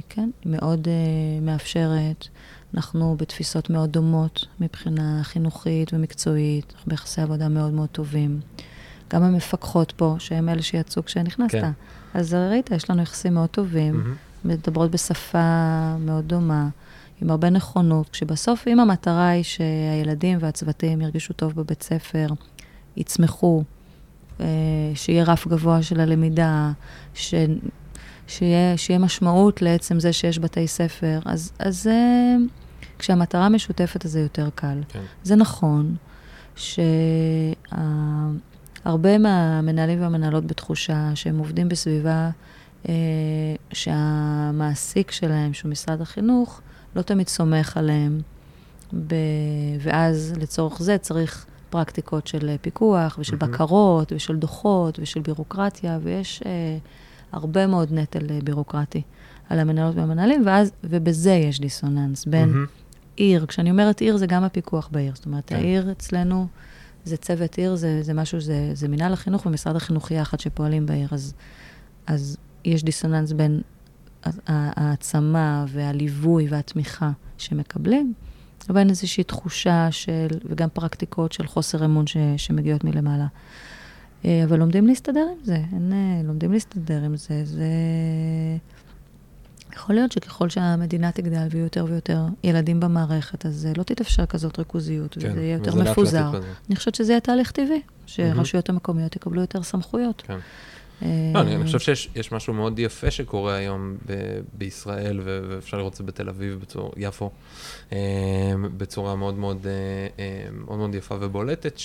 כן, 0.08 0.30
היא 0.44 0.52
מאוד 0.52 0.88
אה, 0.88 1.40
מאפשרת. 1.40 2.28
אנחנו 2.74 3.16
בתפיסות 3.18 3.70
מאוד 3.70 3.92
דומות 3.92 4.46
מבחינה 4.60 5.20
חינוכית 5.22 5.92
ומקצועית, 5.92 6.72
אנחנו 6.74 6.90
ביחסי 6.90 7.20
עבודה 7.20 7.48
מאוד 7.48 7.72
מאוד 7.72 7.88
טובים. 7.88 8.40
גם 9.12 9.22
המפקחות 9.22 9.92
פה, 9.96 10.16
שהן 10.18 10.48
אלה 10.48 10.62
שיצאו 10.62 11.04
כשנכנסת. 11.04 11.60
כן. 11.60 11.70
אז 12.14 12.34
ראית, 12.34 12.70
יש 12.70 12.90
לנו 12.90 13.02
יחסים 13.02 13.34
מאוד 13.34 13.48
טובים, 13.48 13.94
mm-hmm. 13.94 14.48
מדברות 14.48 14.90
בשפה 14.90 15.96
מאוד 15.98 16.28
דומה, 16.28 16.68
עם 17.22 17.30
הרבה 17.30 17.50
נכונות, 17.50 18.08
כשבסוף, 18.08 18.68
אם 18.68 18.80
המטרה 18.80 19.28
היא 19.28 19.42
שהילדים 19.42 20.38
והצוותים 20.40 21.00
ירגישו 21.00 21.32
טוב 21.32 21.54
בבית 21.54 21.82
ספר, 21.82 22.26
יצמחו, 22.96 23.62
אה, 24.40 24.46
שיהיה 24.94 25.24
רף 25.24 25.46
גבוה 25.46 25.82
של 25.82 26.00
הלמידה, 26.00 26.72
ש... 27.14 27.34
שיהיה, 28.26 28.76
שיהיה 28.76 28.98
משמעות 28.98 29.62
לעצם 29.62 30.00
זה 30.00 30.12
שיש 30.12 30.38
בתי 30.38 30.66
ספר, 30.66 31.20
אז, 31.24 31.52
אז 31.58 31.86
אה, 31.86 32.36
כשהמטרה 32.98 33.48
משותפת 33.48 34.04
אז 34.04 34.12
זה 34.12 34.20
יותר 34.20 34.48
קל. 34.54 34.80
כן. 34.88 35.02
זה 35.22 35.36
נכון 35.36 35.96
שהרבה 36.56 36.78
מהמנהלים 39.18 40.02
והמנהלות 40.02 40.46
בתחושה 40.46 41.10
שהם 41.14 41.38
עובדים 41.38 41.68
בסביבה 41.68 42.30
אה, 42.88 42.94
שהמעסיק 43.72 45.10
שלהם, 45.10 45.54
שהוא 45.54 45.70
משרד 45.70 46.00
החינוך, 46.00 46.60
לא 46.96 47.02
תמיד 47.02 47.28
סומך 47.28 47.76
עליהם, 47.76 48.20
ב... 49.06 49.14
ואז 49.80 50.32
לצורך 50.36 50.82
זה 50.82 50.98
צריך 50.98 51.46
פרקטיקות 51.70 52.26
של 52.26 52.56
פיקוח 52.60 53.16
ושל 53.20 53.34
mm-hmm. 53.34 53.38
בקרות 53.38 54.12
ושל 54.12 54.36
דוחות 54.36 54.98
ושל 55.02 55.20
בירוקרטיה, 55.20 55.98
ויש 56.02 56.42
אה, 56.46 56.78
הרבה 57.32 57.66
מאוד 57.66 57.92
נטל 57.92 58.26
אה, 58.30 58.38
בירוקרטי 58.44 59.02
על 59.48 59.58
המנהלות 59.58 59.96
והמנהלים, 59.96 60.42
ואז, 60.46 60.72
ובזה 60.84 61.32
יש 61.32 61.60
דיסוננס 61.60 62.24
בין 62.24 62.52
mm-hmm. 62.52 62.82
עיר, 63.16 63.46
כשאני 63.46 63.70
אומרת 63.70 64.00
עיר 64.00 64.16
זה 64.16 64.26
גם 64.26 64.44
הפיקוח 64.44 64.88
בעיר, 64.92 65.12
זאת 65.14 65.26
אומרת, 65.26 65.44
כן. 65.46 65.56
העיר 65.56 65.92
אצלנו 65.92 66.46
זה 67.04 67.16
צוות 67.16 67.58
עיר, 67.58 67.76
זה, 67.76 68.02
זה 68.02 68.14
משהו, 68.14 68.40
זה, 68.40 68.70
זה 68.72 68.88
מנהל 68.88 69.12
החינוך 69.12 69.46
ומשרד 69.46 69.76
החינוך 69.76 70.10
יחד 70.10 70.40
שפועלים 70.40 70.86
בעיר, 70.86 71.08
אז, 71.10 71.34
אז 72.06 72.36
יש 72.64 72.84
דיסוננס 72.84 73.32
בין 73.32 73.60
העצמה 74.46 75.64
והליווי 75.68 76.46
והתמיכה 76.48 77.10
שמקבלים, 77.38 78.12
לבין 78.70 78.90
איזושהי 78.90 79.24
תחושה 79.24 79.88
של, 79.90 80.26
וגם 80.44 80.68
פרקטיקות 80.72 81.32
של 81.32 81.46
חוסר 81.46 81.84
אמון 81.84 82.06
ש, 82.06 82.16
שמגיעות 82.36 82.84
מלמעלה. 82.84 83.26
אה, 84.24 84.44
אבל 84.44 84.58
לומדים 84.58 84.86
להסתדר 84.86 85.26
עם 85.30 85.44
זה, 85.44 85.54
אין, 85.72 85.92
אה, 85.92 86.22
לומדים 86.24 86.52
להסתדר 86.52 87.02
עם 87.02 87.16
זה. 87.16 87.44
זה... 87.44 87.66
יכול 89.76 89.94
להיות 89.94 90.12
שככל 90.12 90.48
שהמדינה 90.48 91.12
תגדל 91.12 91.46
ויהיו 91.50 91.64
יותר 91.64 91.86
ויותר 91.88 92.22
ילדים 92.44 92.80
במערכת, 92.80 93.46
אז 93.46 93.66
אה, 93.66 93.72
לא 93.76 93.82
תתאפשר 93.82 94.26
כזאת 94.26 94.58
ריכוזיות, 94.58 95.18
כן, 95.20 95.30
וזה 95.30 95.40
יהיה 95.40 95.52
יותר 95.52 95.74
מפוזר. 95.74 96.30
אני 96.68 96.76
חושבת 96.76 96.94
שזה 96.94 97.12
יהיה 97.12 97.20
תהליך 97.20 97.50
טבעי, 97.50 97.80
שרשויות 98.06 98.68
mm-hmm. 98.68 98.72
המקומיות 98.72 99.16
יקבלו 99.16 99.40
יותר 99.40 99.62
סמכויות. 99.62 100.22
כן. 100.26 100.38
לא, 101.02 101.40
אני 101.40 101.64
חושב 101.64 101.94
שיש 101.94 102.32
משהו 102.32 102.54
מאוד 102.54 102.78
יפה 102.78 103.10
שקורה 103.10 103.54
היום 103.54 103.96
בישראל, 104.52 105.20
ואפשר 105.24 105.76
לראות 105.76 105.92
את 105.92 105.98
זה 105.98 106.04
בתל 106.04 106.28
אביב, 106.28 106.58
בצור, 106.60 106.92
יפו, 106.96 107.30
בצורה 108.76 109.16
מאוד 109.16 109.38
מאוד, 109.38 109.66
מאוד 110.66 110.78
מאוד 110.78 110.94
יפה 110.94 111.16
ובולטת. 111.20 111.78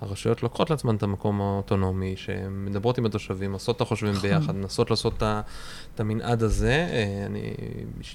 הרשויות 0.00 0.42
לוקחות 0.42 0.70
לעצמן 0.70 0.96
את 0.96 1.02
המקום 1.02 1.40
האוטונומי, 1.40 2.14
שמדברות 2.16 2.98
עם 2.98 3.06
התושבים, 3.06 3.52
עושות 3.52 3.76
את 3.76 3.80
החושבים 3.80 4.12
נכון. 4.12 4.30
ביחד, 4.30 4.56
מנסות 4.56 4.90
לעשות 4.90 5.22
את 5.94 6.00
המנעד 6.00 6.42
הזה. 6.42 6.86
אה, 6.90 7.26
אני 7.26 7.52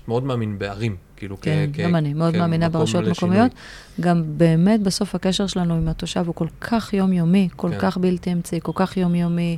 מאוד 0.08 0.24
מאמין 0.24 0.60
בערים, 0.60 0.96
כאילו 1.16 1.42
כן, 1.42 1.70
כ... 1.74 1.76
כן, 1.76 1.84
גם 1.84 1.96
אני 1.96 2.14
מאוד 2.14 2.38
מאמינה 2.38 2.70
ברשויות 2.70 3.08
מקומיות. 3.08 3.52
גם 4.00 4.24
באמת 4.28 4.82
בסוף 4.82 5.16
הקשר 5.16 5.48
שלנו 5.48 5.74
עם 5.74 5.88
התושב 5.88 6.24
הוא 6.28 6.36
כל 6.36 6.48
כך 6.62 6.94
יומיומי, 6.94 7.50
כל 7.56 7.72
כן. 7.72 7.80
כך 7.80 7.98
בלתי 7.98 8.34
אמצעי, 8.34 8.60
כל 8.64 8.72
כך 8.76 8.98
יומיומי. 8.98 9.58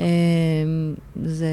אה, 0.00 0.04
זה, 1.24 1.48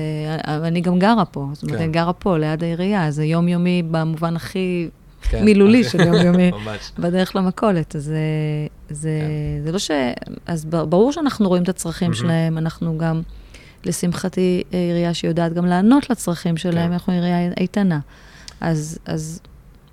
אני 0.47 0.81
גם 0.81 0.99
גרה 0.99 1.25
פה, 1.25 1.47
זאת 1.53 1.63
אומרת, 1.63 1.77
כן. 1.77 1.83
אני 1.83 1.91
גרה 1.91 2.13
פה, 2.13 2.37
ליד 2.37 2.63
העירייה, 2.63 3.11
זה 3.11 3.25
יומיומי 3.25 3.83
במובן 3.91 4.35
הכי 4.35 4.89
כן. 5.21 5.45
מילולי 5.45 5.83
של 5.89 6.01
יומיומי, 6.01 6.51
בדרך 6.99 7.35
למכולת. 7.35 7.95
אז 7.95 8.03
זה, 8.03 8.19
זה, 8.89 9.09
כן. 9.21 9.65
זה 9.65 9.71
לא 9.71 9.79
ש... 9.79 9.91
אז 10.45 10.65
ברור 10.65 11.11
שאנחנו 11.11 11.47
רואים 11.47 11.63
את 11.63 11.69
הצרכים 11.69 12.13
שלהם, 12.13 12.57
אנחנו 12.57 12.97
גם, 12.97 13.21
לשמחתי, 13.85 14.63
עירייה 14.71 15.13
שיודעת 15.13 15.53
גם 15.53 15.65
לענות 15.65 16.09
לצרכים 16.09 16.57
שלהם, 16.57 16.87
כן. 16.87 16.93
אנחנו 16.93 17.13
עירייה 17.13 17.51
איתנה. 17.57 17.99
אז, 18.61 18.99
אז, 19.05 19.41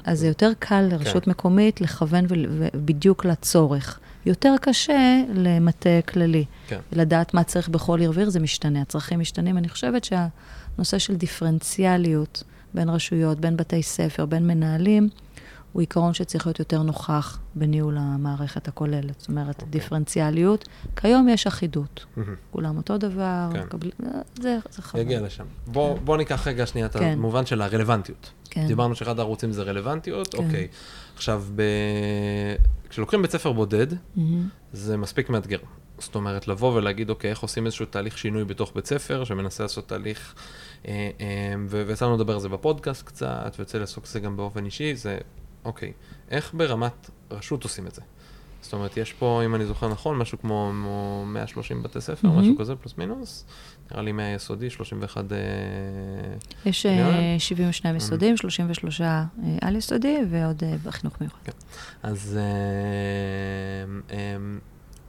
אז 0.05 0.19
זה 0.19 0.27
יותר 0.27 0.51
קל 0.59 0.81
לרשות 0.81 1.25
כן. 1.25 1.31
מקומית 1.31 1.81
לכוון 1.81 2.27
בדיוק 2.75 3.25
לצורך. 3.25 3.99
יותר 4.27 4.55
קשה 4.61 5.23
למטה 5.35 5.89
כללי. 6.09 6.45
כן. 6.67 6.81
לדעת 6.93 7.35
מה 7.35 7.45
צריך 7.45 7.69
בכל 7.69 8.01
עיר 8.01 8.13
ועיר, 8.15 8.31
זה 8.31 8.41
משתנה, 8.41 8.83
הצרכים 8.83 9.21
משתנים. 9.21 9.59
אני 9.59 9.69
חושבת 9.69 10.05
שהנושא 10.05 10.99
של 10.99 11.17
דיפרנציאליות 11.17 12.43
בין 12.75 12.89
רשויות, 12.89 13.41
בין 13.41 13.57
בתי 13.57 13.83
ספר, 13.83 14.27
בין 14.27 14.47
מנהלים, 14.47 15.09
הוא 15.73 15.81
עיקרון 15.81 16.15
שצריך 16.15 16.47
להיות 16.47 16.59
יותר 16.59 16.83
נוכח 16.83 17.39
בניהול 17.55 17.97
המערכת 17.99 18.69
הכוללת. 18.69 19.21
זאת 19.21 19.29
אומרת, 19.29 19.49
okay. 19.49 19.65
אוקיי. 19.65 19.71
דיפרנציאליות. 19.71 20.69
כיום 20.97 21.29
יש 21.29 21.47
אחידות. 21.47 22.07
Mm-hmm. 22.07 22.21
כולם 22.51 22.77
אותו 22.77 22.99
דבר, 22.99 23.49
כן. 23.53 23.67
קבל... 23.69 23.91
זה, 24.41 24.59
זה 24.71 24.83
חבל. 24.83 25.01
יגיע 25.01 25.21
לשם. 25.21 25.45
בוא, 25.67 25.97
כן. 25.97 26.05
בוא 26.05 26.17
ניקח 26.17 26.49
רגע 26.49 26.67
שנייה 26.67 26.87
את 26.87 26.97
כן. 26.97 27.05
המובן 27.05 27.47
של 27.47 27.63
הרלוונטיות. 27.63 28.31
כן. 28.51 28.67
דיברנו 28.67 28.95
שאחד 28.95 29.19
הערוצים 29.19 29.53
זה 29.53 29.63
רלוונטיות, 29.63 30.35
כן. 30.35 30.45
אוקיי. 30.45 30.69
עכשיו, 31.17 31.45
ב... 31.55 31.63
כשלוקחים 32.89 33.23
בית 33.23 33.31
ספר 33.31 33.53
בודד, 33.53 33.93
mm-hmm. 33.93 34.21
זה 34.73 34.97
מספיק 34.97 35.31
מאתגר. 35.31 35.59
זאת 35.99 36.15
אומרת, 36.15 36.49
לבוא 36.49 36.75
ולהגיד, 36.75 37.11
אוקיי, 37.11 37.31
איך 37.31 37.41
עושים 37.41 37.67
איזשהו 37.67 37.87
תהליך 37.87 38.19
שינוי 38.19 38.45
בתוך 38.45 38.73
בית 38.75 38.87
ספר, 38.87 39.25
שמנסה 39.25 39.63
לעשות 39.63 39.89
תהליך, 39.89 40.35
אה, 40.89 41.11
אה, 41.21 41.55
ויצא 41.69 42.05
לנו 42.05 42.15
לדבר 42.15 42.35
על 42.35 42.41
זה 42.41 42.49
בפודקאסט 42.49 43.07
קצת, 43.07 43.55
ויוצא 43.59 43.79
לעסוק 43.79 44.05
בזה 44.05 44.21
גם 44.21 44.37
באופן 44.37 44.65
אישי, 44.65 44.95
זה 44.95 45.19
אוקיי, 45.65 45.93
איך 46.31 46.55
ברמת 46.55 47.11
רשות 47.31 47.63
עושים 47.63 47.87
את 47.87 47.95
זה? 47.95 48.03
זאת 48.67 48.73
אומרת, 48.73 48.97
יש 48.97 49.13
פה, 49.13 49.43
אם 49.45 49.55
אני 49.55 49.67
זוכר 49.67 49.89
נכון, 49.89 50.19
משהו 50.19 50.39
כמו 50.39 50.73
130 51.27 51.83
בתי 51.83 52.01
ספר, 52.01 52.29
mm-hmm. 52.29 52.31
משהו 52.31 52.57
כזה, 52.59 52.77
פלוס 52.77 52.99
מינוס. 52.99 53.45
נראה 53.91 54.03
לי 54.03 54.13
מהיסודי, 54.13 54.71
31... 54.71 55.33
אה, 55.33 55.39
יש 56.67 56.87
72 57.39 57.95
אה, 57.95 57.99
יסודיים, 57.99 58.37
33 58.37 59.01
אה, 59.01 59.25
על 59.61 59.77
יסודי 59.77 60.17
ועוד 60.31 60.63
בחינוך 60.85 61.21
מיוחד. 61.21 61.39
כן. 61.45 61.53
אז 62.03 62.39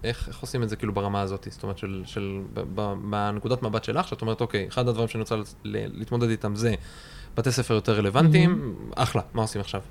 איך, 0.04 0.28
איך 0.28 0.40
עושים 0.40 0.64
את 0.64 0.70
זה 0.70 0.76
כאילו 0.76 0.94
ברמה 0.94 1.22
הזאת? 1.22 1.48
זאת 1.52 1.64
אומרת, 1.64 1.78
של, 1.78 2.04
של, 2.06 2.42
בנקודת 3.10 3.64
מבט 3.64 3.84
שלך, 3.84 4.08
שאת 4.08 4.22
אומרת, 4.22 4.42
אוקיי, 4.42 4.68
אחד 4.68 4.88
הדברים 4.88 5.08
שאני 5.08 5.22
רוצה 5.22 5.36
להתמודד 5.64 6.30
איתם 6.30 6.56
זה 6.56 6.76
בתי 7.38 7.52
ספר 7.52 7.74
יותר 7.74 7.98
רלוונטיים, 7.98 8.74
mm-hmm. 8.90 8.94
אחלה, 8.96 9.22
מה 9.34 9.42
עושים 9.42 9.62
עכשיו? 9.62 9.82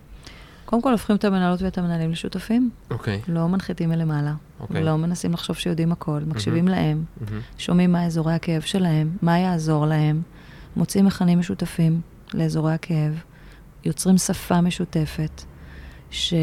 קודם 0.67 0.83
כל, 0.83 0.93
הופכים 0.93 1.17
את 1.17 1.25
המנהלות 1.25 1.63
ואת 1.63 1.79
המנהלים 1.79 2.11
לשותפים. 2.11 2.71
אוקיי. 2.91 3.21
Okay. 3.25 3.31
לא 3.31 3.49
מנחיתים 3.49 3.89
מלמעלה. 3.89 4.35
אוקיי. 4.61 4.77
Okay. 4.77 4.85
לא 4.85 4.97
מנסים 4.97 5.33
לחשוב 5.33 5.57
שיודעים 5.57 5.93
הכל, 5.93 6.21
מקשיבים 6.27 6.69
mm-hmm. 6.69 6.71
להם, 6.71 7.05
mm-hmm. 7.05 7.33
שומעים 7.59 7.93
מה 7.93 8.07
אזורי 8.07 8.35
הכאב 8.35 8.63
שלהם, 8.63 9.17
מה 9.23 9.39
יעזור 9.39 9.87
להם, 9.87 10.23
מוצאים 10.77 11.05
מכנים 11.05 11.39
משותפים 11.39 12.01
לאזורי 12.35 12.73
הכאב, 12.73 13.21
יוצרים 13.85 14.19
שפה 14.19 14.61
משותפת, 14.61 15.43
ש... 16.11 16.35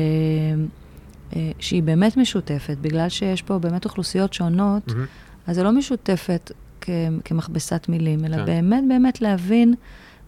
אה, 1.35 1.51
שהיא 1.59 1.83
באמת 1.83 2.17
משותפת, 2.17 2.77
בגלל 2.81 3.09
שיש 3.09 3.41
פה 3.41 3.59
באמת 3.59 3.85
אוכלוסיות 3.85 4.33
שונות, 4.33 4.87
mm-hmm. 4.87 5.47
אז 5.47 5.55
זה 5.55 5.63
לא 5.63 5.71
משותפת 5.71 6.51
כ... 6.81 6.89
כמכבסת 7.25 7.85
מילים, 7.89 8.25
אלא 8.25 8.37
כן. 8.37 8.45
באמת 8.45 8.83
באמת 8.89 9.21
להבין 9.21 9.73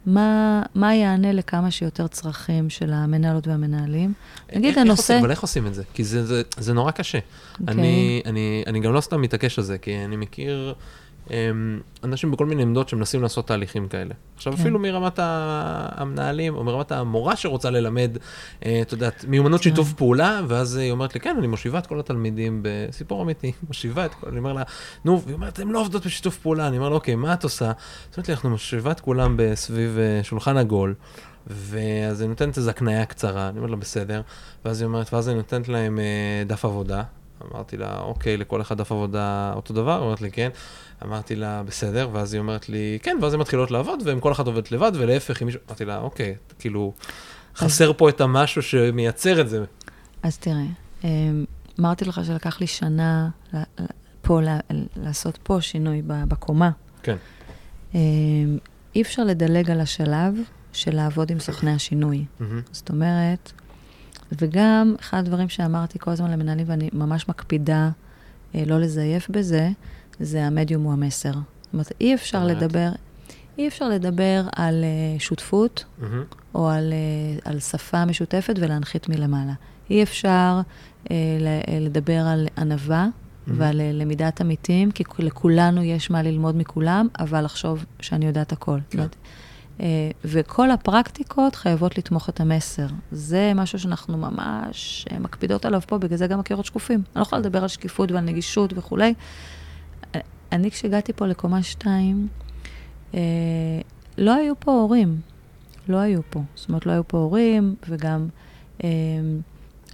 מה, 0.06 0.62
מה 0.76 0.96
יענה 0.96 1.32
לכמה 1.32 1.72
שיותר 1.72 2.08
צרכים 2.08 2.70
של 2.70 2.94
המנהלות 2.94 3.48
והמנהלים. 3.48 4.13
נגיד 4.56 4.65
איך, 4.65 4.78
הנושא... 4.78 5.13
איך 5.13 5.22
אבל 5.22 5.32
איך 5.32 5.41
עושים 5.41 5.68
את 5.68 5.74
זה? 5.74 5.84
כי 5.94 6.04
זה, 6.04 6.25
זה, 6.25 6.42
זה 6.58 6.73
נורא 6.73 6.92
קשה. 6.92 7.17
Okay. 7.17 7.62
אוקיי. 7.62 7.75
אני, 7.75 8.21
אני, 8.25 8.63
אני 8.67 8.79
גם 8.79 8.94
לא 8.94 9.02
סתם 9.02 9.21
מתעקש 9.21 9.60
על 9.60 9.65
זה, 9.65 9.77
כי 9.77 10.06
אני 10.06 10.15
מכיר 10.15 10.73
אנשים 12.04 12.32
בכל 12.32 12.46
מיני 12.46 12.62
עמדות 12.62 12.90
שמנסים 12.90 13.21
לעשות 13.21 13.48
תהליכים 13.48 13.88
כאלה. 13.88 14.13
עכשיו, 14.36 14.54
כן. 14.54 14.60
אפילו 14.60 14.80
מרמת 14.80 15.19
המנהלים, 15.21 16.56
או 16.56 16.63
מרמת 16.63 16.92
המורה 16.92 17.36
שרוצה 17.36 17.69
ללמד, 17.69 18.17
אה, 18.65 18.80
את 18.82 18.92
יודעת, 18.92 19.26
מיומנות 19.28 19.62
כן. 19.62 19.69
שיתוף 19.69 19.94
פעולה, 19.94 20.42
ואז 20.48 20.76
היא 20.76 20.92
אומרת 20.92 21.13
לי, 21.13 21.19
כן, 21.19 21.36
אני 21.38 21.48
מושיבה 21.48 21.80
את 21.80 21.88
כל 21.88 22.00
התלמידים 22.00 22.60
בסיפור 22.63 23.23
אמיתי, 23.23 23.52
מושיבה 23.67 24.06
את 24.06 24.13
כל, 24.13 24.28
אני 24.28 24.38
אומר 24.38 24.54
לה, 24.54 24.63
נו, 25.06 25.21
והיא 25.21 25.36
אומרת, 25.36 25.60
הן 25.60 25.67
לא 25.67 25.80
עובדות 25.82 26.06
בשיתוף 26.06 26.38
פעולה, 26.38 26.67
אני 26.67 26.78
אומר 26.78 26.90
לה, 26.90 26.96
אוקיי, 26.96 27.15
מה 27.15 27.34
את 27.34 27.44
עושה? 27.44 27.65
היא 27.65 27.73
אומרת 28.17 28.28
לי, 28.28 28.34
אנחנו 28.34 28.50
מושיבה 28.50 28.92
את 28.92 29.00
כולם 29.00 29.38
סביב 29.56 29.98
אה, 30.00 30.23
שולחן 30.23 30.58
עגול. 30.58 30.94
ואז 31.48 32.21
היא 32.21 32.30
נותנת 32.30 32.58
איזו 32.58 32.69
הקניה 32.69 33.06
קצרה, 33.06 33.50
אני 33.50 33.58
אומר 33.58 33.69
לה, 33.69 33.76
בסדר. 33.76 34.21
ואז 34.65 34.82
היא 34.82 34.88
אומרת, 34.88 35.13
ואז 35.13 35.30
אני 35.30 35.38
נותנת 35.38 35.67
להם 35.67 36.00
אה, 36.00 36.44
דף 36.46 36.65
עבודה. 36.65 37.04
אמרתי 37.52 37.78
לה, 37.78 38.00
אוקיי, 38.00 38.38
לכל 38.38 38.62
אחד 38.62 38.78
דף 38.78 38.92
עבודה 38.92 39.54
אותו 39.56 39.73
דבר? 39.73 39.92
היא 39.92 40.02
אומרת 40.02 40.21
לי, 40.21 40.32
כן. 40.32 40.50
אמרתי 41.04 41.35
לה, 41.35 41.63
בסדר, 41.63 42.10
ואז 42.13 42.33
היא 42.33 42.39
אומרת 42.39 42.69
לי, 42.69 43.00
כן, 43.04 43.17
ואז 43.21 43.33
הן 43.33 43.39
מתחילות 43.39 43.71
לעבוד, 43.71 44.02
והן 44.06 44.19
כל 44.19 44.31
אחת 44.31 44.48
עובדת 44.48 44.71
לבד, 44.71 44.91
ולהפך, 44.96 45.41
אם 45.41 45.46
מישהו... 45.46 45.62
אמרתי 45.67 45.85
לה, 45.85 45.98
אוקיי, 45.98 46.35
כאילו, 46.60 46.93
חסר 47.56 47.93
פה 47.93 48.10
את 48.10 48.21
המשהו 48.21 48.62
שמייצר 48.62 49.41
את 49.41 49.50
זה. 49.50 49.63
אז 50.23 50.37
תראה, 50.37 50.65
אמ, 51.04 51.46
אמרתי 51.79 52.06
לך 52.06 52.21
שלקח 52.25 52.62
לי 52.62 52.67
שנה 52.67 53.29
פה, 54.21 54.39
לעשות 54.96 55.39
פה 55.43 55.62
שינוי 55.62 56.02
בקומה. 56.06 56.71
כן. 57.04 57.15
אמ, 57.96 58.00
אי 58.96 59.02
אפשר 59.02 59.23
לדלג 59.23 59.71
על 59.71 59.81
השלב 59.81 60.33
של 60.73 60.96
לעבוד 60.96 61.31
עם 61.31 61.39
סוכני 61.39 61.71
השינוי. 61.71 62.25
זאת 62.71 62.89
אומרת, 62.89 63.52
וגם 64.31 64.96
אחד 65.00 65.17
הדברים 65.17 65.50
שאמרתי 65.50 66.00
כל 66.00 66.12
הזמן 66.12 66.31
למנהלים, 66.31 66.69
ואני 66.69 66.89
ממש 66.93 67.29
מקפידה 67.29 67.89
אה, 68.56 68.63
לא 68.65 68.79
לזייף 68.79 69.29
בזה, 69.29 69.69
זה 70.20 70.44
המדיום 70.44 70.84
הוא 70.84 70.94
המסר. 70.94 71.32
זאת 71.32 71.74
אומרת, 71.74 71.92
אי 72.02 72.16
אפשר 72.16 72.38
אומרת? 72.38 72.58
לדבר, 72.58 72.90
אי 73.58 73.68
אפשר 73.68 73.90
לדבר 73.90 74.44
על 74.56 74.84
אה, 74.84 75.20
שותפות 75.20 75.86
מהמם. 75.98 76.24
או 76.56 76.70
על, 76.70 76.94
אה, 76.94 77.52
על 77.52 77.60
שפה 77.60 78.06
משותפת 78.06 78.56
ולהנחית 78.60 79.10
מלמעלה. 79.10 79.54
אי 79.90 80.04
אפשר 80.04 80.62
אה, 81.12 81.18
לדבר 81.82 82.22
על 82.28 82.48
ענווה 82.58 83.08
ועל 83.48 83.82
אה, 83.82 83.92
למידת 83.94 84.42
עמיתים, 84.42 84.92
כי 84.92 85.04
לכולנו 85.20 85.84
יש 85.84 86.12
מה 86.12 86.22
ללמוד 86.22 86.58
מכולם, 86.58 87.08
אבל 87.20 87.46
לחשוב 87.46 87.86
שאני 88.00 88.26
יודעת 88.26 88.52
הכל. 88.52 88.80
כן. 88.90 89.02
זאת 89.02 89.16
אה, 89.80 90.12
וכל 90.26 90.72
הפרקטיקות 90.72 91.56
חייבות 91.56 91.98
לתמוך 91.98 92.30
את 92.30 92.40
המסר. 92.40 92.88
זה 93.12 93.52
משהו 93.56 93.80
שאנחנו 93.80 94.18
ממש 94.18 95.06
מקפידות 95.20 95.66
עליו 95.66 95.82
פה, 95.88 95.98
בגלל 95.98 96.18
זה 96.18 96.28
גם 96.28 96.40
הקירות 96.40 96.66
שקופים. 96.66 97.00
אני 97.00 97.06
לא 97.16 97.22
יכולה 97.22 97.40
לדבר 97.40 97.62
על 97.62 97.68
שקיפות 97.68 98.12
ועל 98.12 98.24
נגישות 98.24 98.74
וכולי. 98.76 99.13
אני, 100.56 100.71
כשהגעתי 100.71 101.13
פה 101.13 101.27
לקומה 101.27 101.63
2, 101.63 102.27
אה, 103.13 103.19
לא 104.17 104.33
היו 104.33 104.53
פה 104.60 104.71
הורים. 104.71 105.21
לא 105.89 105.97
היו 105.97 106.21
פה. 106.29 106.41
זאת 106.56 106.69
אומרת, 106.69 106.85
לא 106.85 106.91
היו 106.91 107.08
פה 107.08 107.17
הורים, 107.17 107.75
וגם 107.89 108.27
אה, 108.83 108.89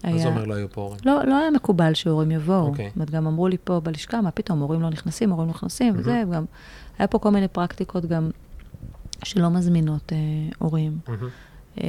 היה... 0.03 0.13
מה 0.15 0.21
זה 0.21 0.27
אומר 0.27 0.45
לא 0.45 0.53
היו 0.53 0.69
פה 0.69 0.81
הורים? 0.81 0.99
לא, 1.05 1.23
לא 1.25 1.37
היה 1.37 1.51
מקובל 1.51 1.93
שהורים 1.93 2.31
יבואו. 2.31 2.65
אוקיי. 2.67 2.87
זאת 2.87 2.95
אומרת, 2.95 3.09
גם 3.09 3.27
אמרו 3.27 3.47
לי 3.47 3.57
פה 3.63 3.79
בלשכה, 3.79 4.21
מה 4.21 4.31
פתאום, 4.31 4.59
הורים 4.59 4.81
לא 4.81 4.89
נכנסים, 4.89 5.29
הורים 5.29 5.47
לא 5.47 5.53
נכנסים, 5.53 5.93
וזה, 5.97 6.23
וגם 6.27 6.45
היה 6.99 7.07
פה 7.07 7.19
כל 7.19 7.29
מיני 7.29 7.47
פרקטיקות 7.47 8.05
גם 8.05 8.31
שלא 9.23 9.49
מזמינות 9.49 10.13
אה, 10.13 10.17
הורים. 10.59 10.97
מהמם. 11.07 11.29
אה, 11.77 11.83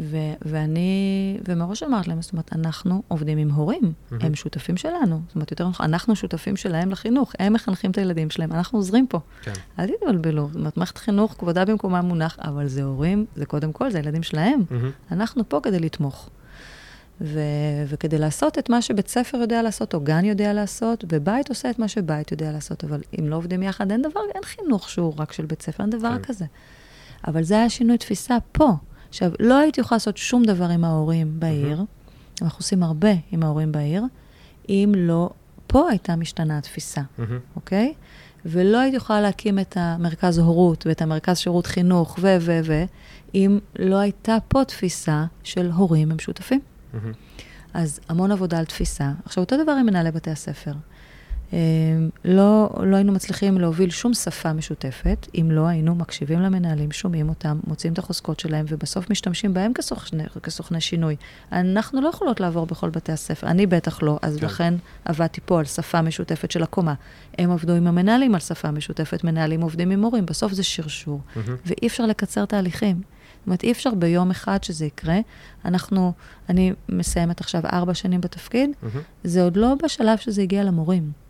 ו- 0.00 0.32
ואני, 0.42 1.38
ומראש 1.48 1.82
אמרת 1.82 2.08
להם, 2.08 2.22
זאת 2.22 2.32
אומרת, 2.32 2.52
אנחנו 2.52 3.02
עובדים 3.08 3.38
עם 3.38 3.50
הורים, 3.50 3.92
מהמם. 4.10 4.24
הם 4.24 4.34
שותפים 4.34 4.76
שלנו. 4.76 5.20
זאת 5.26 5.34
אומרת, 5.34 5.50
יותר 5.50 5.68
נכון, 5.68 5.86
אנחנו 5.86 6.16
שותפים 6.16 6.56
שלהם 6.56 6.90
לחינוך, 6.90 7.32
הם 7.38 7.52
מחנכים 7.52 7.90
את 7.90 7.98
הילדים 7.98 8.30
שלהם, 8.30 8.52
אנחנו 8.52 8.78
עוזרים 8.78 9.06
פה. 9.06 9.20
כן. 9.42 9.52
אל 9.78 9.86
תתבלבלו, 9.86 10.46
זאת 10.46 10.56
אומרת, 10.56 10.76
מערכת 10.76 10.98
חינוך, 10.98 11.34
כבודה 11.38 11.64
במקומה 11.64 12.02
מונח, 12.02 12.38
אבל 12.40 12.68
זה 12.68 12.82
הורים, 12.82 13.26
זה 13.36 13.46
קודם 13.46 13.72
כל, 13.72 13.90
זה 13.90 13.98
הילדים 13.98 14.22
שלהם. 14.22 14.62
מהמם. 14.70 14.90
אנחנו 15.12 15.48
פה 15.48 15.60
כדי 15.62 15.78
לתמוך. 15.78 16.30
ו- 17.20 17.40
וכדי 17.88 18.18
לעשות 18.18 18.58
את 18.58 18.70
מה 18.70 18.82
שבית 18.82 19.08
ספר 19.08 19.38
יודע 19.38 19.62
לעשות, 19.62 19.94
או 19.94 20.00
גן 20.00 20.24
יודע 20.24 20.52
לעשות, 20.52 21.04
ובית 21.12 21.48
עושה 21.48 21.70
את 21.70 21.78
מה 21.78 21.88
שבית 21.88 22.32
יודע 22.32 22.52
לעשות. 22.52 22.84
אבל 22.84 23.00
אם 23.20 23.28
לא 23.28 23.36
עובדים 23.36 23.62
יחד, 23.62 23.90
אין 23.92 24.02
דבר, 24.02 24.20
אין 24.34 24.42
חינוך 24.44 24.90
שהוא 24.90 25.14
רק 25.16 25.32
של 25.32 25.46
בית 25.46 25.62
ספר, 25.62 25.82
אין 25.82 25.90
דבר 25.90 26.16
כן. 26.16 26.22
כזה. 26.22 26.44
אבל 27.26 27.42
זה 27.42 27.54
היה 27.54 27.70
שינוי 27.70 27.98
תפיסה 27.98 28.36
פה. 28.52 28.70
עכשיו, 29.08 29.32
לא 29.40 29.58
הייתי 29.58 29.80
יכולה 29.80 29.96
לעשות 29.96 30.16
שום 30.16 30.44
דבר 30.44 30.68
עם 30.68 30.84
ההורים 30.84 31.40
בעיר, 31.40 31.84
אנחנו 32.42 32.58
עושים 32.58 32.82
הרבה 32.82 33.10
עם 33.32 33.42
ההורים 33.42 33.72
בעיר, 33.72 34.04
אם 34.68 34.92
לא, 34.96 35.30
פה 35.66 35.90
הייתה 35.90 36.16
משתנה 36.16 36.58
התפיסה. 36.58 37.02
מהמם. 37.18 37.38
אוקיי? 37.56 37.94
ולא 38.44 38.78
הייתי 38.78 38.96
יכולה 38.96 39.20
להקים 39.20 39.58
את 39.58 39.76
המרכז 39.80 40.38
הורות 40.38 40.86
ואת 40.86 41.02
המרכז 41.02 41.38
שירות 41.38 41.66
חינוך 41.66 42.18
ו, 42.20 42.36
ו, 42.40 42.60
ו, 42.64 42.84
אם 43.34 43.58
לא 43.78 43.96
הייתה 43.96 44.36
פה 44.48 44.64
תפיסה 44.64 45.24
של 45.42 45.70
הורים 45.70 46.10
הם 46.10 46.18
שותפים. 46.18 46.60
מהמם. 46.92 47.12
אז 47.74 48.00
המון 48.08 48.32
עבודה 48.32 48.58
על 48.58 48.64
תפיסה. 48.64 49.12
עכשיו, 49.24 49.44
אותו 49.44 49.62
דבר 49.62 49.72
עם 49.72 49.86
מנהלי 49.86 50.10
בתי 50.10 50.30
הספר. 50.30 50.72
אה, 51.52 51.58
לא, 52.24 52.70
לא 52.82 52.96
היינו 52.96 53.12
מצליחים 53.12 53.58
להוביל 53.58 53.90
שום 53.90 54.14
שפה 54.14 54.52
משותפת, 54.52 55.26
אם 55.34 55.48
לא 55.50 55.66
היינו 55.66 55.94
מקשיבים 55.94 56.40
למנהלים, 56.40 56.92
שומעים 56.92 57.28
אותם, 57.28 57.60
מוצאים 57.66 57.92
את 57.92 57.98
החוזקות 57.98 58.40
שלהם, 58.40 58.66
ובסוף 58.68 59.10
משתמשים 59.10 59.54
בהם 59.54 59.72
כסוכני, 59.72 60.24
כסוכני 60.42 60.80
שינוי. 60.80 61.16
אנחנו 61.52 62.00
לא 62.00 62.08
יכולות 62.08 62.40
לעבור 62.40 62.66
בכל 62.66 62.90
בתי 62.90 63.12
הספר, 63.12 63.46
אני 63.46 63.66
בטח 63.66 64.02
לא, 64.02 64.18
אז 64.22 64.34
כן. 64.34 64.40
כן. 64.40 64.46
לכן 64.46 64.74
עבדתי 65.04 65.40
פה 65.44 65.58
על 65.58 65.64
שפה 65.64 66.02
משותפת 66.02 66.50
של 66.50 66.62
הקומה. 66.62 66.94
הם 67.38 67.50
עבדו 67.50 67.72
עם 67.72 67.86
המנהלים 67.86 68.34
על 68.34 68.40
שפה 68.40 68.70
משותפת, 68.70 69.24
מנהלים 69.24 69.60
עובדים 69.60 69.90
עם 69.90 70.00
מורים, 70.00 70.26
בסוף 70.26 70.52
זה 70.52 70.62
שרשור. 70.62 71.20
מהמם. 71.36 71.56
ואי 71.66 71.86
אפשר 71.86 72.06
לקצר 72.06 72.44
תהליכים. 72.44 72.96
זאת 72.96 73.46
אומרת, 73.46 73.62
אי 73.62 73.72
אפשר 73.72 73.94
ביום 73.94 74.30
אחד 74.30 74.64
שזה 74.64 74.86
יקרה. 74.86 75.18
אנחנו, 75.64 76.12
אני 76.48 76.72
מסיימת 76.88 77.40
עכשיו 77.40 77.62
ארבע 77.72 77.94
שנים 77.94 78.20
בתפקיד, 78.20 78.70
מהמם. 78.82 79.00
זה 79.24 79.42
עוד 79.42 79.56
לא 79.56 79.74
בשלב 79.84 80.18
שזה 80.18 80.42
הגיע 80.42 80.64
למורים. 80.64 81.21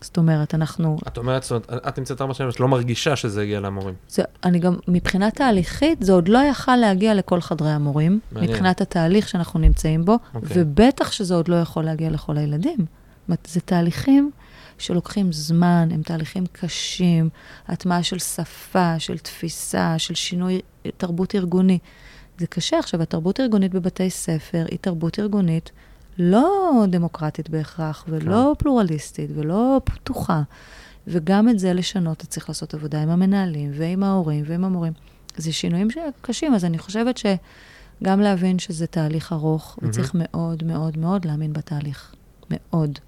זאת 0.00 0.16
אומרת, 0.16 0.54
אנחנו, 0.54 0.98
את 1.08 1.18
אומרת, 1.18 1.42
זאת 1.42 1.68
אומרת, 1.68 1.86
את 1.88 1.98
נמצאת 1.98 2.20
ארבע 2.20 2.34
שנים, 2.34 2.50
את 2.50 2.60
לא 2.60 2.68
מרגישה 2.68 3.16
שזה 3.16 3.42
הגיע 3.42 3.60
למורים. 3.60 3.94
זה, 4.08 4.22
אני 4.44 4.58
גם, 4.58 4.76
מבחינה 4.88 5.30
תהליכית, 5.30 6.02
זה 6.02 6.12
עוד 6.12 6.28
לא 6.28 6.38
יכל 6.38 6.76
להגיע 6.76 7.14
לכל 7.14 7.40
חדרי 7.40 7.70
המורים, 7.70 8.20
מעניין. 8.32 8.50
מבחינת 8.52 8.80
התהליך 8.80 9.28
שאנחנו 9.28 9.60
נמצאים 9.60 10.04
בו, 10.04 10.18
אוקיי. 10.34 10.48
ובטח 10.54 11.12
שזה 11.12 11.34
עוד 11.34 11.48
לא 11.48 11.56
יכול 11.56 11.84
להגיע 11.84 12.10
לכל 12.10 12.38
הילדים. 12.38 12.78
זאת 12.78 13.28
אומרת, 13.28 13.48
זה 13.50 13.60
תהליכים 13.60 14.30
שלוקחים 14.78 15.32
זמן, 15.32 15.88
הם 15.92 16.02
תהליכים 16.02 16.44
קשים, 16.52 17.28
הטמעה 17.68 18.02
של 18.02 18.18
שפה, 18.18 18.98
של 18.98 19.18
תפיסה, 19.18 19.98
של 19.98 20.14
שינוי 20.14 20.60
תרבות 20.96 21.34
ארגוני. 21.34 21.78
זה 22.38 22.46
קשה. 22.46 22.78
עכשיו, 22.78 23.02
התרבות 23.02 23.40
הארגונית 23.40 23.72
בבתי 23.72 24.10
ספר 24.10 24.64
היא 24.70 24.78
תרבות 24.80 25.18
ארגונית 25.18 25.70
לא 26.22 26.84
דמוקרטית 26.88 27.50
בהכרח, 27.50 28.04
ולא 28.08 28.54
פלורליסטית, 28.58 29.30
ולא 29.34 29.80
פתוחה. 29.84 30.42
וגם 31.06 31.48
את 31.48 31.58
זה 31.58 31.72
לשנות, 31.72 32.16
אתה 32.16 32.26
צריך 32.26 32.48
לעשות 32.48 32.74
עבודה 32.74 33.02
עם 33.02 33.08
המנהלים, 33.08 33.70
ועם 33.74 34.02
ההורים, 34.02 34.44
ועם 34.46 34.64
המורים. 34.64 34.92
זה 35.36 35.52
שינויים 35.52 35.88
קשים, 36.20 36.54
אז 36.54 36.64
אני 36.64 36.78
חושבת 36.78 37.16
שגם 37.16 38.20
להבין 38.20 38.58
שזה 38.58 38.86
תהליך 38.86 39.32
ארוך, 39.32 39.78
מהמם. 39.80 39.90
וצריך 39.90 40.10
מאוד 40.14 40.64
מאוד 40.64 40.98
מאוד 40.98 41.24
להאמין 41.24 41.52
בתהליך. 41.52 42.14
מאוד. 42.50 42.98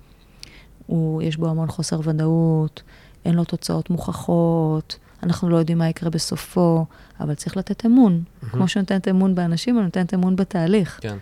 הוא, 0.87 1.23
יש 1.23 1.37
בו 1.37 1.49
המון 1.49 1.69
חוסר 1.69 2.01
ודאות, 2.05 2.83
אין 3.25 3.35
לו 3.35 3.45
תוצאות 3.45 3.91
מוכחות, 3.91 4.99
אנחנו 5.23 5.49
לא 5.49 5.57
יודעים 5.57 5.79
מה 5.79 5.89
יקרה 5.89 6.11
בסופו, 6.11 6.85
אבל 7.21 7.35
צריך 7.35 7.57
לתת 7.57 7.87
אמון. 7.87 8.23
כמו 8.51 8.69
שנותנת 8.69 9.09
אמון 9.09 9.35
באנשים, 9.35 9.77
אני 9.77 9.85
נותנת 9.85 10.15
אמון 10.15 10.37
בתהליך. 10.37 11.01
כן. 11.03 11.17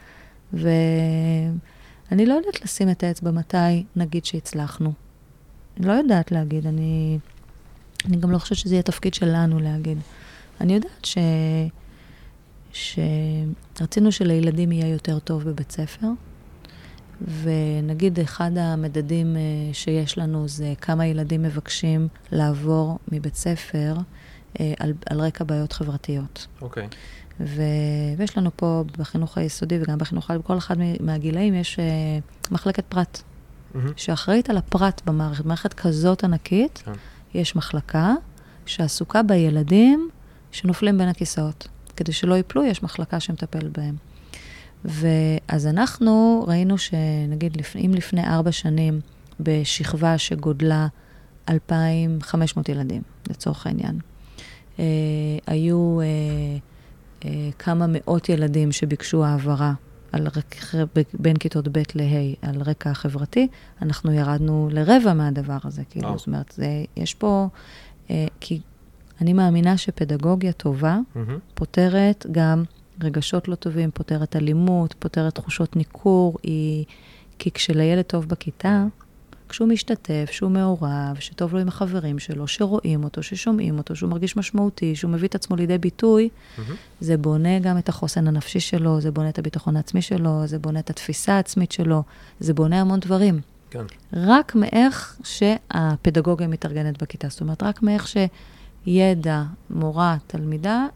ואני 2.11 2.27
לא 2.27 2.35
יודעת 2.35 2.63
לשים 2.65 2.91
את 2.91 3.03
האצבע 3.03 3.31
מתי 3.31 3.85
נגיד 3.97 4.25
שהצלחנו. 4.25 4.93
אני 5.77 5.87
לא 5.87 5.93
יודעת 5.93 6.33
להגיד, 6.33 6.67
אני, 6.67 7.19
אני 8.05 8.17
גם 8.17 8.31
לא 8.31 8.39
חושבת 8.39 8.59
שזה 8.59 8.75
יהיה 8.75 8.83
תפקיד 8.83 9.15
שלנו 9.15 9.59
להגיד. 9.59 9.99
אני 10.61 10.75
יודעת 10.75 11.05
ש... 11.05 11.19
שרצינו 12.73 14.13
שלילדים 14.13 14.73
יהיה 14.73 14.89
יותר 14.89 15.19
טוב 15.19 15.45
בבית 15.45 15.73
ספר, 15.73 16.07
ונגיד 17.43 18.21
אחד 18.21 18.51
המדדים 18.57 19.37
אה, 19.37 19.41
שיש 19.73 20.19
לנו 20.19 20.49
זה 20.49 20.73
כמה 20.81 21.07
ילדים 21.07 21.43
מבקשים 21.43 22.09
לעבור 22.33 22.99
מבית 23.13 23.35
ספר 23.35 23.95
אה, 24.61 24.73
על, 24.79 24.93
על 25.11 25.21
רקע 25.21 25.45
בעיות 25.45 25.73
חברתיות. 25.73 26.47
אוקיי. 26.61 26.89
ו... 27.41 27.63
ויש 28.17 28.39
לנו 28.39 28.51
פה 28.57 28.85
בחינוך 28.99 29.39
היסודי 29.39 29.79
וגם 29.83 29.99
בחינוך, 29.99 30.31
בכל 30.31 30.59
אחד 30.59 30.77
מהגילאים 31.01 31.55
יש 31.55 31.77
uh, 31.77 32.53
מחלקת 32.53 32.85
פרט, 32.89 33.23
מהמם. 33.75 33.93
שאחראית 33.97 34.51
על 34.51 34.57
הפרט 34.57 35.03
במערכת. 35.05 35.45
מערכת 35.45 35.75
כזאת 35.75 36.25
ענקית, 36.25 36.83
כן. 36.85 36.93
יש 37.35 37.57
מחלקה 37.57 38.15
שעסוקה 38.67 39.23
בילדים 39.23 40.09
שנופלים 40.53 40.99
בין 40.99 41.09
הכיסאות. 41.09 41.69
כדי 41.97 42.13
שלא 42.13 42.35
ייפלו, 42.35 42.65
יש 42.65 42.83
מחלקה 42.83 43.21
שמטפלת 43.21 43.79
בהם. 43.79 43.97
ואז 44.85 45.67
אנחנו 45.67 46.45
ראינו 46.49 46.79
שנגיד, 46.79 47.57
לפ... 47.57 47.77
אם 47.77 47.91
לפני 47.95 48.27
ארבע 48.27 48.53
שנים, 48.53 49.01
בשכבה 49.41 50.19
שגודלה 50.19 50.87
2,500 51.49 52.69
ילדים, 52.69 53.03
לצורך 53.31 53.67
העניין. 53.67 53.99
אה, 54.79 54.85
היו 55.47 56.01
אה, 56.01 56.07
כמה 57.59 57.87
מאות 57.89 58.29
ילדים 58.29 58.73
שביקשו 58.73 59.25
העברה 59.25 59.73
על 60.13 60.27
רק, 60.37 60.57
בין 61.15 61.37
כיתות 61.37 61.69
ב' 61.69 61.83
לה' 61.95 62.05
על 62.43 62.63
רקע 62.63 62.95
חברתי, 62.95 63.49
אנחנו 63.83 64.13
ירדנו 64.13 64.69
לרבע 64.73 65.15
מהדבר 65.15 65.59
הזה. 65.65 65.83
כאילו, 65.91 66.15
oh. 66.15 66.19
זאת 66.19 66.27
אומרת, 66.27 66.53
זה, 66.57 66.85
יש 66.97 67.15
פה... 67.15 67.49
אה, 68.11 68.27
כי 68.41 68.61
אני 69.21 69.33
מאמינה 69.33 69.77
שפדגוגיה 69.77 70.53
טובה 70.53 70.99
mm-hmm. 70.99 71.19
פותרת 71.55 72.27
גם 72.33 72.65
רגשות 73.03 73.49
לא 73.49 73.55
טובים, 73.55 73.91
פותרת 73.95 74.37
אלימות, 74.37 74.95
פותרת 74.99 75.35
תחושות 75.35 75.77
ניכור, 75.77 76.39
היא... 76.43 76.85
כי 77.39 77.51
כשלילד 77.51 78.03
טוב 78.03 78.29
בכיתה, 78.29 78.85
כשהוא 79.51 79.69
משתתף, 79.69 80.29
שהוא 80.31 80.51
מעורב, 80.51 81.17
שטוב 81.21 81.55
לו 81.55 81.61
עם 81.61 81.69
החברים 81.69 82.19
שלו, 82.19 82.49
שרואים 82.49 83.05
אותו, 83.05 83.23
ששומעים 83.23 83.79
אותו, 83.79 83.97
שהוא 83.97 84.11
מרגיש 84.11 84.37
משמעותי, 84.37 84.97
שהוא 84.97 85.11
מביא 85.11 85.29
את 85.29 85.35
עצמו 85.35 85.57
לידי 85.57 85.79
ביטוי, 85.79 86.29
mm-hmm. 86.29 86.61
זה 87.01 87.17
בונה 87.17 87.59
גם 87.59 87.79
את 87.79 87.89
החוסן 87.89 88.29
הנפשי 88.29 88.61
שלו, 88.61 89.01
זה 89.01 89.11
בונה 89.11 89.29
את 89.29 89.39
הביטחון 89.39 89.77
העצמי 89.77 90.03
שלו, 90.03 90.47
זה 90.47 90.59
בונה 90.59 90.79
את 90.79 90.91
התפיסה 90.91 91.33
העצמית 91.37 91.73
שלו, 91.73 92.03
זה 92.41 92.55
בונה 92.55 92.81
המון 92.81 93.01
דברים. 93.01 93.41
כן. 93.71 93.85
רק 94.13 94.55
מאיך 94.55 95.17
שהפדגוגיה 95.25 96.49
מתארגנת 96.49 97.03
בכיתה. 97.03 97.29
זאת 97.29 97.41
אומרת, 97.41 97.63
רק 97.63 97.83
מאיך 97.83 98.09
שידע, 98.87 99.43
מורה, 99.71 100.17
תלמידה, 100.27 100.87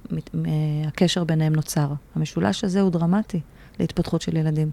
הקשר 0.86 1.24
ביניהם 1.24 1.54
נוצר. 1.54 1.88
המשולש 2.16 2.64
הזה 2.64 2.80
הוא 2.80 2.90
דרמטי 2.90 3.40
להתפתחות 3.80 4.22
של 4.22 4.36
ילדים. 4.36 4.70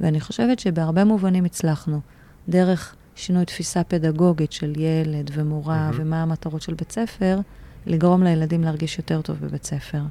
ואני 0.00 0.20
חושבת 0.20 0.58
שבהרבה 0.58 1.04
מובנים 1.04 1.44
הצלחנו. 1.44 2.00
דרך 2.48 2.94
שינוי 3.16 3.44
תפיסה 3.44 3.84
פדגוגית 3.84 4.52
של 4.52 4.72
ילד 4.80 5.30
ומורה 5.32 5.90
mm-hmm. 5.90 5.96
ומה 5.96 6.22
המטרות 6.22 6.62
של 6.62 6.74
בית 6.74 6.92
ספר, 6.92 7.38
לגרום 7.86 8.22
לילדים 8.22 8.62
להרגיש 8.62 8.98
יותר 8.98 9.22
טוב 9.22 9.36
בבית 9.40 9.64
ספר. 9.64 10.02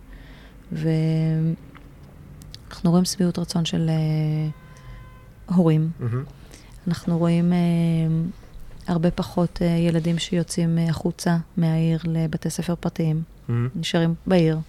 ואנחנו 0.72 1.56
רואים 2.92 3.06
שביעות 3.06 3.40
רצון 3.40 3.66
של 3.66 3.90
uh, 5.50 5.54
הורים. 5.56 5.90
Mm-hmm. 6.00 6.04
אנחנו 6.88 7.18
רואים 7.18 7.52
uh, 7.52 7.56
הרבה 8.92 9.12
פחות 9.12 9.58
uh, 9.62 9.64
ילדים 9.64 10.20
שיוצאים 10.20 10.78
uh, 10.78 10.90
החוצה 10.90 11.38
מהעיר 11.58 12.00
לבתי 12.04 12.50
ספר 12.50 12.76
פרטיים, 12.76 13.24
mm-hmm. 13.24 13.52
נשארים 13.76 14.14
בעיר. 14.28 14.60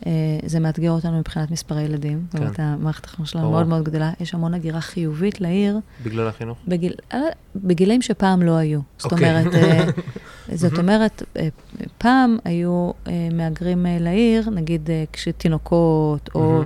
Uh, 0.00 0.06
זה 0.46 0.60
מאתגר 0.60 0.90
אותנו 0.90 1.18
מבחינת 1.18 1.50
מספרי 1.50 1.82
ילדים. 1.82 2.18
כן. 2.18 2.26
זאת 2.30 2.40
אומרת, 2.40 2.60
המערכת 2.60 3.04
החינוך 3.04 3.28
שלנו 3.28 3.50
מאוד 3.50 3.66
מאוד 3.66 3.84
גדולה. 3.84 4.12
יש 4.20 4.34
המון 4.34 4.54
הגירה 4.54 4.80
חיובית 4.80 5.40
לעיר. 5.40 5.78
בגלל 6.02 6.28
החינוך? 6.28 6.58
בגיל, 6.68 6.92
uh, 7.12 7.16
בגילים 7.56 8.02
שפעם 8.02 8.42
לא 8.42 8.56
היו. 8.56 8.80
זאת. 8.98 9.12
אוקיי. 9.12 9.30
אומרת, 9.30 9.54
uh, 9.54 10.00
זאת 10.54 10.78
אומרת, 10.78 11.22
פעם 11.98 12.36
היו 12.44 12.90
מהגרים 13.32 13.86
לעיר, 14.00 14.50
נגיד 14.50 14.90
כשתינוקות, 15.12 16.30
או... 16.34 16.62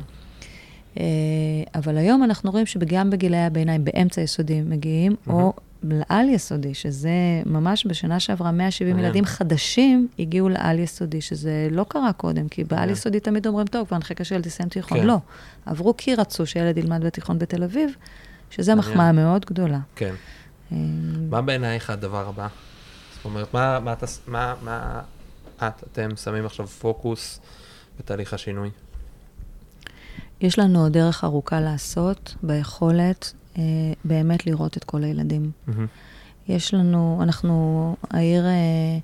אבל 1.74 1.96
היום 1.96 2.24
אנחנו 2.24 2.50
רואים 2.50 2.66
שגם 2.66 3.10
בגילי 3.10 3.38
הביניים, 3.38 3.84
באמצע 3.84 4.20
היסודי 4.20 4.60
מגיעים, 4.60 5.16
או 5.26 5.52
לעל 5.82 6.28
יסודי, 6.28 6.74
שזה 6.74 7.10
ממש 7.46 7.86
בשנה 7.86 8.20
שעברה 8.20 8.50
170 8.50 8.98
ילדים 8.98 9.24
חדשים 9.24 10.08
הגיעו 10.18 10.48
לעל 10.48 10.78
יסודי, 10.78 11.20
שזה 11.20 11.68
לא 11.70 11.84
קרה 11.88 12.12
קודם, 12.12 12.48
כי 12.48 12.64
בעל 12.64 12.90
יסודי 12.90 13.20
תמיד 13.20 13.46
אומרים, 13.46 13.66
טוב, 13.66 13.86
כבר 13.86 13.98
נחכה 13.98 14.24
שילד 14.24 14.46
יסיים 14.46 14.68
תיכון. 14.68 14.98
כן. 14.98 15.06
לא. 15.06 15.16
עברו 15.66 15.96
כי 15.96 16.14
רצו 16.14 16.46
שילד 16.46 16.78
ילמד 16.78 17.04
בתיכון 17.04 17.38
בתל 17.38 17.62
אביב, 17.62 17.90
שזה 18.50 18.74
מחמאה 18.74 19.12
מאוד 19.12 19.44
גדולה. 19.44 19.78
כן. 19.96 20.14
אה, 20.72 20.76
מה 21.30 21.42
בעינייך 21.42 21.90
הדבר 21.90 22.28
הבא? 22.28 22.48
זאת 23.14 23.24
אומרת, 23.24 23.54
מה, 23.54 23.80
מה, 23.80 23.94
מה, 24.26 24.54
מה 24.62 25.00
את, 25.68 25.84
אתם 25.92 26.16
שמים 26.16 26.46
עכשיו 26.46 26.66
פוקוס 26.66 27.40
בתהליך 27.98 28.34
השינוי? 28.34 28.70
יש 30.40 30.58
לנו 30.58 30.82
עוד 30.82 30.92
דרך 30.92 31.24
ארוכה 31.24 31.60
לעשות 31.60 32.34
ביכולת 32.42 33.32
אה, 33.58 33.62
באמת 34.04 34.46
לראות 34.46 34.76
את 34.76 34.84
כל 34.84 35.04
הילדים. 35.04 35.50
Mm-hmm. 35.68 35.72
יש 36.48 36.74
לנו, 36.74 37.20
אנחנו 37.22 37.96
העיר 38.10 38.46
אה, 38.46 38.98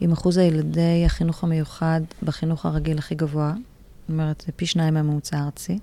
עם 0.00 0.12
אחוז 0.12 0.38
הילדי 0.38 1.02
החינוך 1.06 1.44
המיוחד 1.44 2.00
בחינוך 2.22 2.66
הרגיל 2.66 2.98
הכי 2.98 3.14
גבוה, 3.14 3.52
זאת 4.00 4.08
אומרת, 4.08 4.42
זה 4.46 4.52
פי 4.52 4.66
שניים 4.66 4.94
מהממוצע 4.94 5.38
הארצי. 5.38 5.78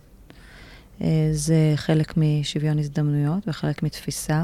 אה, 1.02 1.30
זה 1.32 1.74
חלק 1.76 2.14
משוויון 2.18 2.80
הזדמנויות 2.80 3.48
וחלק 3.48 3.84
מתפיסה 3.84 4.44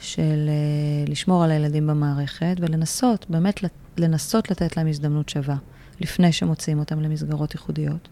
של 0.00 0.48
אה, 0.48 1.12
לשמור 1.12 1.44
על 1.44 1.50
הילדים 1.50 1.86
במערכת 1.86 2.56
ולנסות, 2.60 3.26
באמת 3.30 3.60
לנסות 3.98 4.50
לתת 4.50 4.76
להם 4.76 4.86
הזדמנות 4.86 5.28
שווה, 5.28 5.56
לפני 6.00 6.32
שמוציאים 6.32 6.78
אותם 6.78 7.00
למסגרות 7.00 7.54
ייחודיות. 7.54 8.08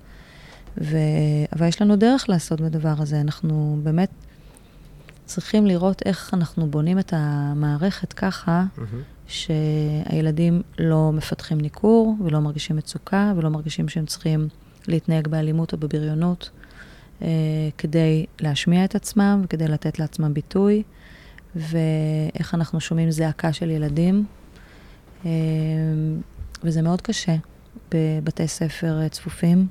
ו... 0.80 0.97
אבל 1.57 1.68
יש 1.68 1.82
לנו 1.82 1.97
דרך 1.97 2.28
לעשות 2.28 2.61
בדבר 2.61 2.95
הזה. 2.99 3.20
אנחנו 3.20 3.78
באמת 3.82 4.11
צריכים 5.25 5.66
לראות 5.66 6.03
איך 6.05 6.35
אנחנו 6.35 6.66
בונים 6.66 6.99
את 6.99 7.12
המערכת 7.16 8.12
ככה, 8.12 8.64
mm-hmm. 8.77 8.81
שהילדים 9.27 10.62
לא 10.79 11.12
מפתחים 11.12 11.61
ניכור 11.61 12.16
ולא 12.25 12.41
מרגישים 12.41 12.77
מצוקה 12.77 13.33
ולא 13.37 13.51
מרגישים 13.51 13.89
שהם 13.89 14.07
צריכים 14.07 14.49
להתנהג 14.89 15.29
באלימות 15.29 15.72
או 15.72 15.79
בבריונות 15.79 16.51
אה, 17.22 17.29
כדי 17.79 18.27
להשמיע 18.41 18.85
את 18.85 18.95
עצמם 18.95 19.41
וכדי 19.45 19.68
לתת 19.68 19.99
לעצמם 19.99 20.35
ביטוי, 20.35 20.83
ואיך 21.57 22.55
אנחנו 22.55 22.81
שומעים 22.81 23.11
זעקה 23.11 23.53
של 23.53 23.70
ילדים. 23.70 24.25
אה, 25.27 25.31
וזה 26.64 26.83
מאוד 26.83 27.01
קשה 27.01 27.37
בבתי 27.91 28.49
ספר 28.49 29.09
צפופים, 29.09 29.66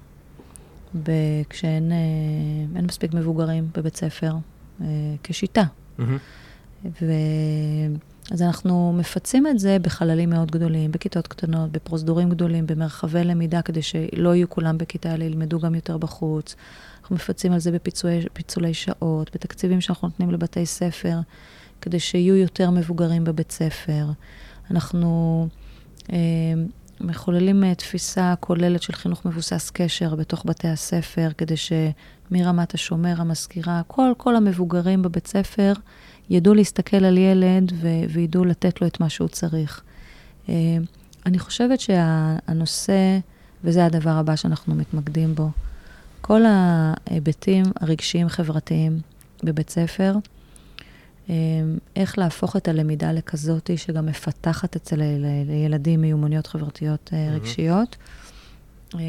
כשאין 1.49 1.91
אה, 1.91 2.81
מספיק 2.81 3.13
מבוגרים 3.13 3.67
בבית 3.77 3.95
ספר. 3.95 4.33
אה, 4.83 4.87
כשיטה. 5.23 5.63
Mm-hmm. 5.99 6.03
ו... 7.01 7.05
אז 8.31 8.41
אנחנו 8.41 8.93
מפצים 8.97 9.47
את 9.47 9.59
זה 9.59 9.77
בחללים 9.81 10.29
מאוד 10.29 10.51
גדולים, 10.51 10.91
בכיתות 10.91 11.27
קטנות, 11.27 11.71
בפרוזדורים 11.71 12.29
גדולים, 12.29 12.67
במרחבי 12.67 13.23
למידה, 13.23 13.61
כדי 13.61 13.81
שלא 13.81 14.35
יהיו 14.35 14.49
כולם 14.49 14.77
בכיתה, 14.77 15.13
אלא 15.13 15.23
ילמדו 15.23 15.59
גם 15.59 15.75
יותר 15.75 15.97
בחוץ. 15.97 16.55
אנחנו 17.01 17.15
מפצים 17.15 17.51
על 17.51 17.59
זה 17.59 17.71
בפיצולי 17.71 18.73
שעות, 18.73 19.29
בתקציבים 19.33 19.81
שאנחנו 19.81 20.07
נותנים 20.07 20.31
לבתי 20.31 20.65
ספר, 20.65 21.19
כדי 21.81 21.99
שיהיו 21.99 22.35
יותר 22.35 22.69
מבוגרים 22.69 23.23
בבית 23.23 23.51
ספר. 23.51 24.05
אנחנו 24.71 25.47
אה, 26.13 26.17
מחוללים 27.03 27.63
אה, 27.63 27.75
תפיסה 27.75 28.33
כוללת 28.39 28.81
של 28.81 28.93
חינוך 28.93 29.25
מבוסס 29.25 29.69
קשר 29.73 30.15
בתוך 30.15 30.43
בתי 30.45 30.67
הספר, 30.67 31.29
כדי 31.37 31.55
שמרמת 31.57 32.73
השומר, 32.73 33.13
המזכירה, 33.17 33.81
כל, 33.87 34.11
כל 34.17 34.35
המבוגרים 34.35 35.01
בבית 35.01 35.27
ספר 35.27 35.73
ידעו 36.29 36.53
להסתכל 36.53 37.05
על 37.05 37.17
ילד 37.17 37.71
ו- 37.75 38.03
וידעו 38.09 38.45
לתת 38.45 38.81
לו 38.81 38.87
את 38.87 38.99
מה 38.99 39.09
שהוא 39.09 39.27
צריך. 39.27 39.81
אה, 40.49 40.53
אני 41.25 41.39
חושבת 41.39 41.79
שהנושא, 41.79 43.19
וזה 43.63 43.85
הדבר 43.85 44.11
הבא 44.11 44.35
שאנחנו 44.35 44.75
מתמקדים 44.75 45.35
בו, 45.35 45.49
כל 46.21 46.41
ההיבטים 46.45 47.65
הרגשיים-חברתיים 47.81 48.99
בבית 49.43 49.69
ספר, 49.69 50.15
איך 51.95 52.17
להפוך 52.17 52.55
את 52.55 52.67
הלמידה 52.67 53.11
לכזאתי 53.11 53.77
שגם 53.77 54.05
מפתחת 54.05 54.75
אצל 54.75 55.01
הילדים 55.49 56.01
מיומנויות 56.01 56.47
חברתיות 56.47 57.09
mm-hmm. 57.13 57.35
רגשיות. 57.35 57.97
אמ, 58.93 58.99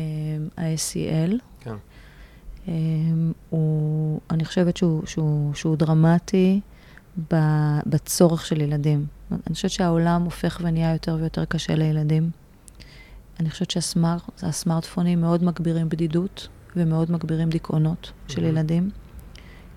ה-SEL, 0.56 1.32
כן. 1.60 1.74
אמ, 2.68 3.32
הוא, 3.50 4.20
אני 4.30 4.44
חושבת 4.44 4.76
שהוא, 4.76 5.06
שהוא, 5.06 5.54
שהוא 5.54 5.76
דרמטי 5.76 6.60
בצורך 7.86 8.46
של 8.46 8.60
ילדים. 8.60 9.06
אני 9.30 9.54
חושבת 9.54 9.70
שהעולם 9.70 10.22
הופך 10.22 10.60
ונהיה 10.64 10.92
יותר 10.92 11.16
ויותר 11.20 11.44
קשה 11.44 11.74
לילדים. 11.74 12.30
אני 13.40 13.50
חושבת 13.50 13.70
שהסמארטפונים 13.70 15.20
מאוד 15.20 15.44
מגבירים 15.44 15.88
בדידות 15.88 16.48
ומאוד 16.76 17.12
מגבירים 17.12 17.50
דיכאונות 17.50 18.06
mm-hmm. 18.06 18.32
של 18.32 18.44
ילדים. 18.44 18.90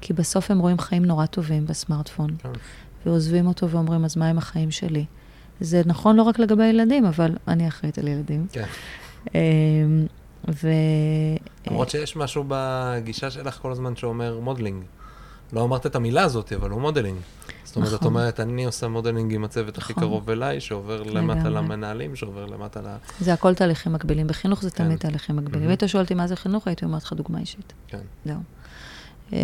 כי 0.02 0.14
בסוף 0.14 0.52
הם 0.52 0.60
רואים 0.60 0.80
חיים 0.80 1.06
נורא 1.06 1.26
טובים 1.26 1.66
בסמארטפון, 1.66 2.30
כן. 2.38 2.50
ועוזבים 3.06 3.48
אותו 3.48 3.70
ואומרים, 3.70 4.06
אז 4.06 4.18
מה 4.18 4.30
עם 4.30 4.38
החיים 4.38 4.72
שלי? 4.72 5.06
זה 5.60 5.82
נכון 5.86 6.16
לא 6.16 6.24
רק 6.24 6.40
לגבי 6.40 6.66
ילדים, 6.66 7.06
אבל 7.06 7.36
אני 7.48 7.68
אחראית 7.68 7.98
על 7.98 8.08
ילדים. 8.08 8.48
כן. 8.52 8.66
אמ, 9.36 10.06
ו... 10.64 10.70
למרות 11.68 11.90
שיש 11.90 12.16
משהו 12.16 12.46
בגישה 12.48 13.32
שלך 13.32 13.58
כל 13.62 13.72
הזמן 13.72 13.96
שאומר 13.96 14.40
modeling. 14.40 14.84
לא 15.54 15.64
אמרת 15.64 15.86
את 15.86 15.96
המילה 15.96 16.24
הזאת, 16.24 16.54
אבל 16.54 16.70
הוא 16.70 16.82
modeling. 16.82 17.18
זאת 17.64 17.76
אומרת, 17.76 17.88
נכון. 17.88 18.00
את 18.00 18.06
אומרת, 18.06 18.40
אני 18.40 18.66
עושה 18.66 18.88
modeling 18.88 19.34
עם 19.34 19.44
הצוות 19.44 19.78
הכי 19.78 19.94
נכון. 19.94 20.04
קרוב 20.04 20.30
אליי, 20.30 20.60
שעובר 20.60 21.04
למטה 21.04 21.50
למנהלים, 21.50 22.16
שעובר 22.16 22.46
למטה 22.46 22.82
ל... 22.82 22.88
זה 23.20 23.34
הכל 23.34 23.54
תהליכים 23.54 23.94
מקבילים. 23.94 24.28
בחינוך 24.28 24.62
זה 24.62 24.72
כן. 24.72 24.84
תמיד 24.84 24.98
תהליכים 24.98 25.36
מקבילים. 25.36 25.64
אם 25.64 25.70
היית 25.70 25.84
שואל 25.88 26.04
אותי 26.04 26.14
מה 26.14 26.28
זה 26.28 26.36
חינוך, 26.36 26.68
הייתי 26.68 26.86
אומרת 26.86 27.04
לך 27.04 27.14
דוגמה 27.14 27.40
אישית. 27.40 27.74
כן. 27.88 28.00
זהו. 28.26 28.38
אה, 29.34 29.38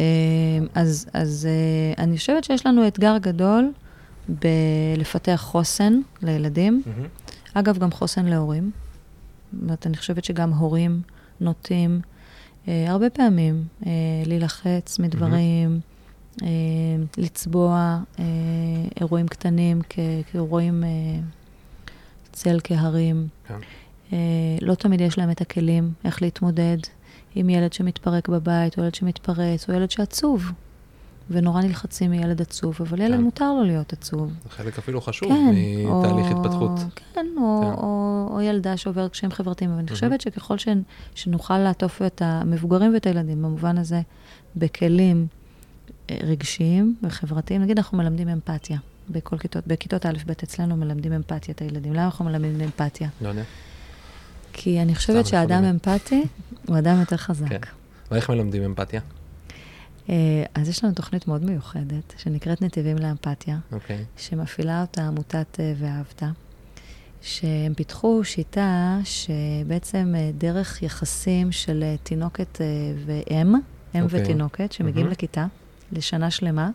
אז, 0.75 1.05
אז 1.13 1.47
אה, 1.49 2.03
אני 2.03 2.17
חושבת 2.17 2.43
שיש 2.43 2.65
לנו 2.65 2.87
אתגר 2.87 3.17
גדול 3.17 3.71
בלפתח 4.29 5.39
חוסן 5.43 5.93
לילדים. 6.21 6.81
אגב, 7.53 7.77
גם 7.77 7.91
חוסן 7.91 8.25
להורים. 8.25 8.71
זאת 9.53 9.61
אומרת, 9.63 9.87
אני 9.87 9.97
חושבת 9.97 10.23
שגם 10.23 10.53
הורים 10.53 11.01
נוטים 11.41 12.01
אה, 12.67 12.85
הרבה 12.87 13.09
פעמים 13.09 13.63
אה, 13.85 13.91
להילחץ 14.25 14.99
מדברים, 14.99 15.79
אה, 16.43 16.47
לצבוע 17.17 17.99
אה, 18.19 18.23
אירועים 18.99 19.27
קטנים 19.27 19.81
כ- 19.89 19.99
כאירועים 20.31 20.83
אה, 20.83 20.89
צל 22.31 22.59
כהרים. 22.63 23.27
כן. 23.47 23.53
אה, 24.13 24.17
לא 24.61 24.75
תמיד 24.75 25.01
יש 25.01 25.17
להם 25.17 25.31
את 25.31 25.41
הכלים 25.41 25.93
איך 26.05 26.21
להתמודד 26.21 26.77
עם 27.35 27.49
ילד 27.49 27.73
שמתפרק 27.73 28.27
בבית, 28.29 28.77
או 28.77 28.83
ילד 28.83 28.95
שמתפרץ, 28.95 29.69
או 29.69 29.73
ילד 29.73 29.91
שעצוב. 29.91 30.51
ונורא 31.29 31.61
נלחצים 31.61 32.11
מילד 32.11 32.41
עצוב, 32.41 32.77
אבל 32.79 33.01
ילד 33.01 33.17
כן. 33.17 33.21
מותר 33.23 33.53
לו 33.53 33.63
להיות 33.63 33.93
עצוב. 33.93 34.33
זה 34.43 34.49
חלק 34.49 34.77
אפילו 34.77 35.01
חשוב 35.01 35.29
כן, 35.29 35.55
מתהליך 35.87 36.25
או- 36.31 36.39
התפתחות. 36.39 36.71
כן, 37.13 37.25
או, 37.37 37.61
כן. 37.61 37.81
או, 37.81 38.27
או 38.31 38.41
ילדה 38.41 38.77
שעוברת 38.77 39.11
קשיים 39.11 39.31
חברתיים. 39.31 39.69
אבל 39.71 39.79
אני 39.79 39.85
מהמם. 39.85 39.95
חושבת 39.95 40.21
שככל 40.21 40.57
שנ, 40.57 40.81
שנוכל 41.15 41.57
לעטוף 41.57 42.01
את 42.01 42.21
המבוגרים 42.25 42.93
ואת 42.93 43.05
הילדים, 43.07 43.41
במובן 43.41 43.77
הזה, 43.77 44.01
בכלים 44.55 45.27
אה, 46.09 46.17
רגשיים 46.23 46.95
וחברתיים, 47.03 47.61
נגיד 47.61 47.77
אנחנו 47.77 47.97
מלמדים 47.97 48.29
אמפתיה. 48.29 48.77
בכל 49.09 49.37
כיתות, 49.37 49.67
בכיתות 49.67 50.05
א', 50.05 50.17
ב' 50.25 50.31
אצלנו 50.31 50.75
מלמדים 50.75 51.13
אמפתיה 51.13 51.53
את 51.53 51.61
הילדים. 51.61 51.93
למה 51.93 52.05
אנחנו 52.05 52.25
מלמדים 52.25 52.61
אמפתיה? 52.61 53.09
לא 53.21 53.29
יודע. 53.29 53.43
כי 54.53 54.81
אני 54.81 54.95
חושבת 54.95 55.25
שאדם 55.25 55.63
אמפתי 55.63 56.23
הוא 56.67 56.77
אדם 56.77 56.99
יותר 56.99 57.17
חזק. 57.17 57.49
כן. 57.49 57.59
ואיך 58.11 58.29
מלמדים 58.29 58.63
אמפתיה? 58.63 59.01
אה, 60.09 60.43
אז 60.55 60.69
יש 60.69 60.83
לנו 60.83 60.93
תוכנית 60.93 61.27
מאוד 61.27 61.43
מיוחדת, 61.45 62.13
שנקראת 62.17 62.61
נתיבים 62.61 62.97
לאמפתיה, 62.97 63.57
אוקיי. 63.71 64.05
שמפעילה 64.17 64.81
אותה 64.81 65.07
עמותת 65.07 65.59
אה, 65.59 65.73
ואהבת, 65.77 66.23
שהם 67.21 67.73
פיתחו 67.73 68.23
שיטה 68.23 68.99
שבעצם 69.03 70.13
אה, 70.17 70.31
דרך 70.37 70.83
יחסים 70.83 71.51
של 71.51 71.83
תינוקת 72.03 72.61
ואם, 73.05 73.55
אם 73.95 74.03
אוקיי. 74.03 74.21
ותינוקת, 74.23 74.71
שמגיעים 74.71 75.05
מהמם. 75.05 75.11
לכיתה 75.11 75.45
לשנה 75.91 76.31
שלמה, 76.31 76.69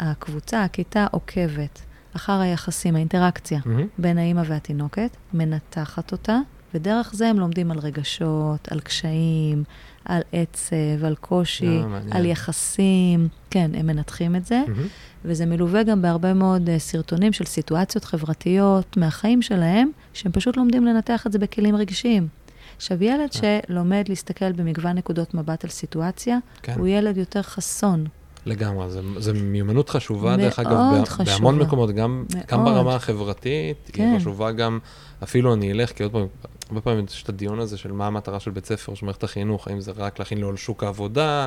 הקבוצה, 0.00 0.64
הכיתה 0.64 1.06
עוקבת 1.10 1.80
אחר 2.16 2.40
היחסים, 2.40 2.96
האינטראקציה 2.96 3.60
מהמם. 3.64 3.86
בין 3.98 4.18
האימא 4.18 4.42
והתינוקת, 4.46 5.10
מנתחת 5.34 6.12
אותה, 6.12 6.38
ודרך 6.74 7.10
זה 7.14 7.28
הם 7.28 7.38
לומדים 7.38 7.70
על 7.70 7.78
רגשות, 7.78 8.68
על 8.70 8.80
קשיים, 8.80 9.64
על 10.04 10.22
עצב, 10.32 11.04
על 11.04 11.14
קושי, 11.14 11.66
אה, 11.78 11.86
מעניין. 11.86 12.12
על 12.16 12.26
יחסים. 12.26 13.28
כן, 13.50 13.70
הם 13.74 13.86
מנתחים 13.86 14.36
את 14.36 14.46
זה, 14.46 14.62
מהמם. 14.68 14.86
וזה 15.24 15.46
מלווה 15.46 15.82
גם 15.82 16.02
בהרבה 16.02 16.34
מאוד 16.34 16.68
uh, 16.68 16.78
סרטונים 16.78 17.32
של 17.32 17.44
סיטואציות 17.44 18.04
חברתיות 18.04 18.96
מהחיים 18.96 19.42
שלהם, 19.42 19.90
שהם 20.12 20.32
פשוט 20.32 20.56
לומדים 20.56 20.84
לנתח 20.86 21.26
את 21.26 21.32
זה 21.32 21.38
בכלים 21.38 21.76
רגשיים. 21.76 22.28
עכשיו, 22.76 23.04
ילד 23.04 23.28
אה. 23.44 23.58
שלומד 23.68 24.04
להסתכל 24.08 24.52
במגוון 24.52 24.96
נקודות 24.96 25.34
מבט 25.34 25.64
על 25.64 25.70
סיטואציה, 25.70 26.38
כן. 26.62 26.74
הוא 26.78 26.86
ילד 26.86 27.16
יותר 27.16 27.42
חסון. 27.42 28.04
לגמרי, 28.46 28.86
זה 29.18 29.32
מיומנות 29.32 29.90
חשובה, 29.90 30.36
דרך 30.36 30.58
אגב, 30.58 30.70
בה- 30.70 31.04
חשובה. 31.06 31.32
בהמון 31.32 31.58
מקומות, 31.58 31.90
גם, 31.90 32.24
גם. 32.50 32.64
ברמה 32.64 32.94
החברתית, 32.94 33.90
כן. 33.92 34.02
היא 34.12 34.18
חשובה 34.20 34.52
גם, 34.52 34.78
אפילו 35.22 35.54
אני 35.54 35.72
אלך, 35.72 35.92
כי 35.92 36.02
עוד 36.02 36.12
פעם, 36.12 36.26
הרבה 36.68 36.80
פעמים 36.80 37.04
יש 37.04 37.22
את 37.22 37.28
הדיון 37.28 37.60
הזה 37.60 37.78
של 37.78 37.92
מה 37.92 38.06
המטרה 38.06 38.40
של 38.40 38.50
בית 38.50 38.66
ספר, 38.66 38.94
של 38.94 39.06
מערכת 39.06 39.24
החינוך, 39.24 39.68
האם 39.68 39.80
זה 39.80 39.92
רק 39.96 40.18
להכין 40.18 40.38
לו 40.38 40.52
לשוק 40.52 40.84
העבודה, 40.84 41.46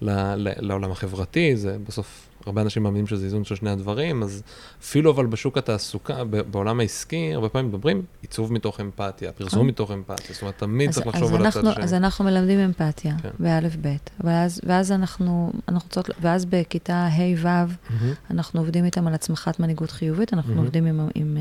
לעולם 0.00 0.90
החברתי, 0.92 1.56
זה 1.56 1.76
בסוף, 1.88 2.28
הרבה 2.46 2.62
אנשים 2.62 2.82
מאמינים 2.82 3.06
שזה 3.06 3.24
איזון 3.24 3.44
של 3.44 3.54
שני 3.54 3.70
הדברים, 3.70 4.22
אז 4.22 4.42
אפילו 4.82 5.10
אבל 5.10 5.26
בשוק 5.26 5.58
התעסוקה, 5.58 6.24
בעולם 6.24 6.80
העסקי, 6.80 7.34
הרבה 7.34 7.48
פעמים 7.48 7.68
מדברים 7.68 8.02
עיצוב 8.22 8.52
מתוך 8.52 8.80
אמפתיה, 8.80 9.32
פרסום 9.32 9.60
כן. 9.62 9.66
מתוך 9.66 9.90
אמפתיה, 9.90 10.34
זאת 10.34 10.42
אומרת, 10.42 10.58
תמיד 10.58 10.88
אז, 10.88 10.94
צריך 10.94 11.06
לחשוב 11.06 11.34
על 11.34 11.46
הצד 11.46 11.66
השני. 11.66 11.84
אז 11.84 11.94
אנחנו 11.94 12.24
מלמדים 12.24 12.58
אמפתיה, 12.58 13.14
כן. 13.22 13.28
באלף 13.38 13.76
בית. 13.76 14.10
ואז, 14.20 14.60
ואז 14.64 14.92
אנחנו, 14.92 15.52
אנחנו 15.68 15.88
רוצות, 15.88 16.10
ואז 16.20 16.44
בכיתה 16.44 17.06
ה'-ו', 17.06 17.46
מהמם, 17.46 18.12
אנחנו 18.30 18.60
עובדים 18.60 18.84
איתם 18.84 19.06
על 19.06 19.14
הצמחת 19.14 19.60
מנהיגות 19.60 19.90
חיובית, 19.90 20.34
אנחנו 20.34 20.50
מהמם. 20.50 20.64
עובדים 20.64 20.86
עם, 20.86 21.08
עם, 21.14 21.36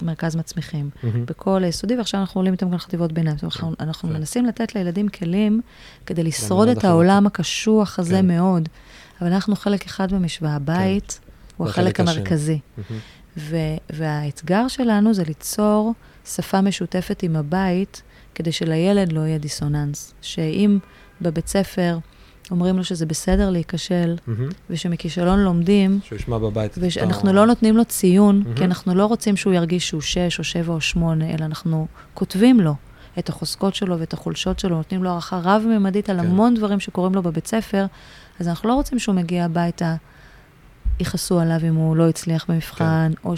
uh, 0.00 0.04
מרכז 0.04 0.36
מצמיחים. 0.36 0.90
מהמם. 1.02 1.26
בכל 1.26 1.64
היסודי, 1.64 1.96
ועכשיו 1.96 2.20
אנחנו 2.20 2.38
עולים 2.40 2.52
איתם 2.52 2.66
גם 2.66 2.74
לחטיבות 2.74 3.12
ביניים. 3.12 3.36
אומרת, 3.42 3.56
אנחנו, 3.56 3.74
אנחנו 3.80 4.08
יפה. 4.08 4.18
מנסים 4.18 4.46
לתת 4.46 4.74
לילדים 4.74 5.08
כלים 5.08 5.60
כדי 6.06 6.22
לשרוד 6.22 6.68
את. 6.68 6.84
העולם 6.84 7.26
הקשוח 7.26 7.98
הזה 7.98 8.16
כן. 8.16 8.26
מאוד. 8.26 8.68
אבל 9.20 9.32
אנחנו 9.32 9.56
חלק 9.56 9.86
אחד 9.86 10.12
במשוואה. 10.12 10.54
הבית 10.54 11.20
הוא 11.56 11.66
זה 11.66 11.70
החלק. 11.70 12.00
המרכזי. 12.00 12.58
ו- 13.36 13.56
והאתגר 13.92 14.68
שלנו 14.68 15.14
זה 15.14 15.24
ליצור 15.24 15.94
שפה 16.26 16.60
משותפת 16.60 17.22
עם 17.22 17.36
הבית, 17.36 18.02
כדי 18.34 18.52
שלילד 18.52 19.12
לא 19.12 19.20
יהיה 19.20 19.38
דיסוננס. 19.38 20.14
שאם 20.22 20.78
בבית 21.20 21.48
ספר 21.48 21.98
אומרים 22.50 22.76
לו 22.76 22.84
שזה 22.84 23.06
בסדר 23.06 23.50
להיכשל, 23.50 24.16
מהמם. 24.26 24.48
ושמכישלון 24.70 25.40
לומדים, 25.40 26.00
שהוא 26.04 26.16
ישמע 26.16 26.38
בבית. 26.38 26.78
אותו- 27.28 27.32
לא 27.32 27.46
נותנים 27.46 27.76
לו 27.76 27.84
ציון, 27.84 28.42
מהמם. 28.44 28.56
כי 28.56 28.64
אנחנו 28.64 28.94
לא 28.94 29.06
רוצים 29.06 29.36
שהוא 29.36 29.52
ירגיש 29.54 29.88
שהוא 29.88 30.00
שש 30.00 30.38
או 30.38 30.44
שבע 30.44 30.72
או 30.72 30.80
שמונה, 30.80 31.30
אלא 31.34 31.44
אנחנו 31.44 31.86
כותבים 32.14 32.60
לו 32.60 32.74
את 33.18 33.28
החוזקות 33.28 33.74
שלו 33.74 33.98
ואת 33.98 34.12
החולשות 34.12 34.58
שלו, 34.58 34.76
נותנים 34.76 35.04
לו 35.04 35.10
הערכה 35.10 35.40
רב-ממדית 35.44 36.10
על 36.10 36.20
כן. 36.20 36.26
המון 36.26 36.54
דברים 36.54 36.80
שקורים 36.80 37.14
לו 37.14 37.22
בבית 37.22 37.46
ספר, 37.46 37.86
אז 38.40 38.48
אנחנו 38.48 38.68
לא 38.68 38.74
רוצים 38.74 38.98
שהוא 38.98 39.14
מגיע 39.14 39.44
הביתה, 39.44 39.94
יכעסו 41.00 41.40
עליו 41.40 41.56
אם 41.68 41.74
הוא 41.74 41.96
לא 41.96 42.08
הצליח 42.08 42.44
במבחן, 42.48 43.12
כן. 43.22 43.28
או 43.28 43.34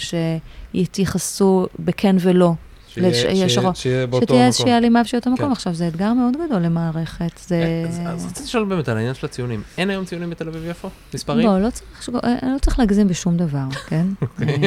שיתייחסו 0.74 1.66
בכן 1.78 2.16
ולא. 2.20 2.53
שיהיה- 2.88 3.09
לש- 3.11 3.16
שיהיה- 3.22 3.74
שיהיה 3.74 4.07
באותו 4.07 4.24
שתהיה 4.24 4.38
מקום. 4.38 4.47
איזושהי 4.47 4.72
הלימה 4.72 5.03
באותו 5.12 5.30
מקום. 5.30 5.47
כן. 5.47 5.53
עכשיו, 5.53 5.74
זה 5.74 5.88
אתגר 5.88 6.12
מאוד 6.12 6.34
גדול 6.47 6.62
למערכת. 6.62 7.38
זה... 7.47 7.84
אז 7.88 8.01
אז 8.07 8.24
רציתי 8.24 8.42
לשאול 8.42 8.64
באמת 8.64 8.88
על 8.88 8.97
העניין 8.97 9.14
של 9.14 9.26
הציונים. 9.26 9.62
אין 9.78 9.90
היום 9.90 10.05
ציונים 10.05 10.30
בתל 10.30 10.49
אביב-יפו? 10.49 10.88
מספרים? 11.14 11.47
לא, 11.47 11.61
לא 11.62 11.70
צריך, 11.70 12.09
אה, 12.24 12.36
לא 12.55 12.59
צריך 12.59 12.78
להגזים 12.78 13.09
בשום 13.09 13.36
דבר, 13.36 13.64
כן? 13.88 14.07
אוקיי. 14.22 14.59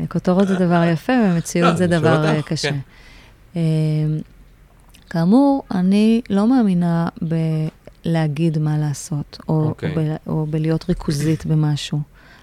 אה, 0.00 0.06
כותרות 0.06 0.48
זה 0.48 0.54
דבר 0.54 0.82
יפה, 0.92 1.12
לא, 1.12 1.32
ומציאות 1.34 1.76
זה 1.76 1.84
אני 1.84 1.92
שואל 1.92 2.00
דבר 2.02 2.24
אה, 2.26 2.42
קשה. 2.42 2.70
כן. 2.70 2.78
אה, 3.56 3.60
כאמור, 5.10 5.62
אני 5.74 6.20
לא 6.30 6.48
מאמינה 6.48 7.08
בלהגיד 8.04 8.58
מה 8.58 8.78
לעשות, 8.78 9.38
או, 9.48 9.68
אוקיי. 9.68 9.94
ב, 9.96 10.16
או 10.26 10.46
בלהיות 10.50 10.88
ריכוזית 10.88 11.46
במשהו. 11.46 12.00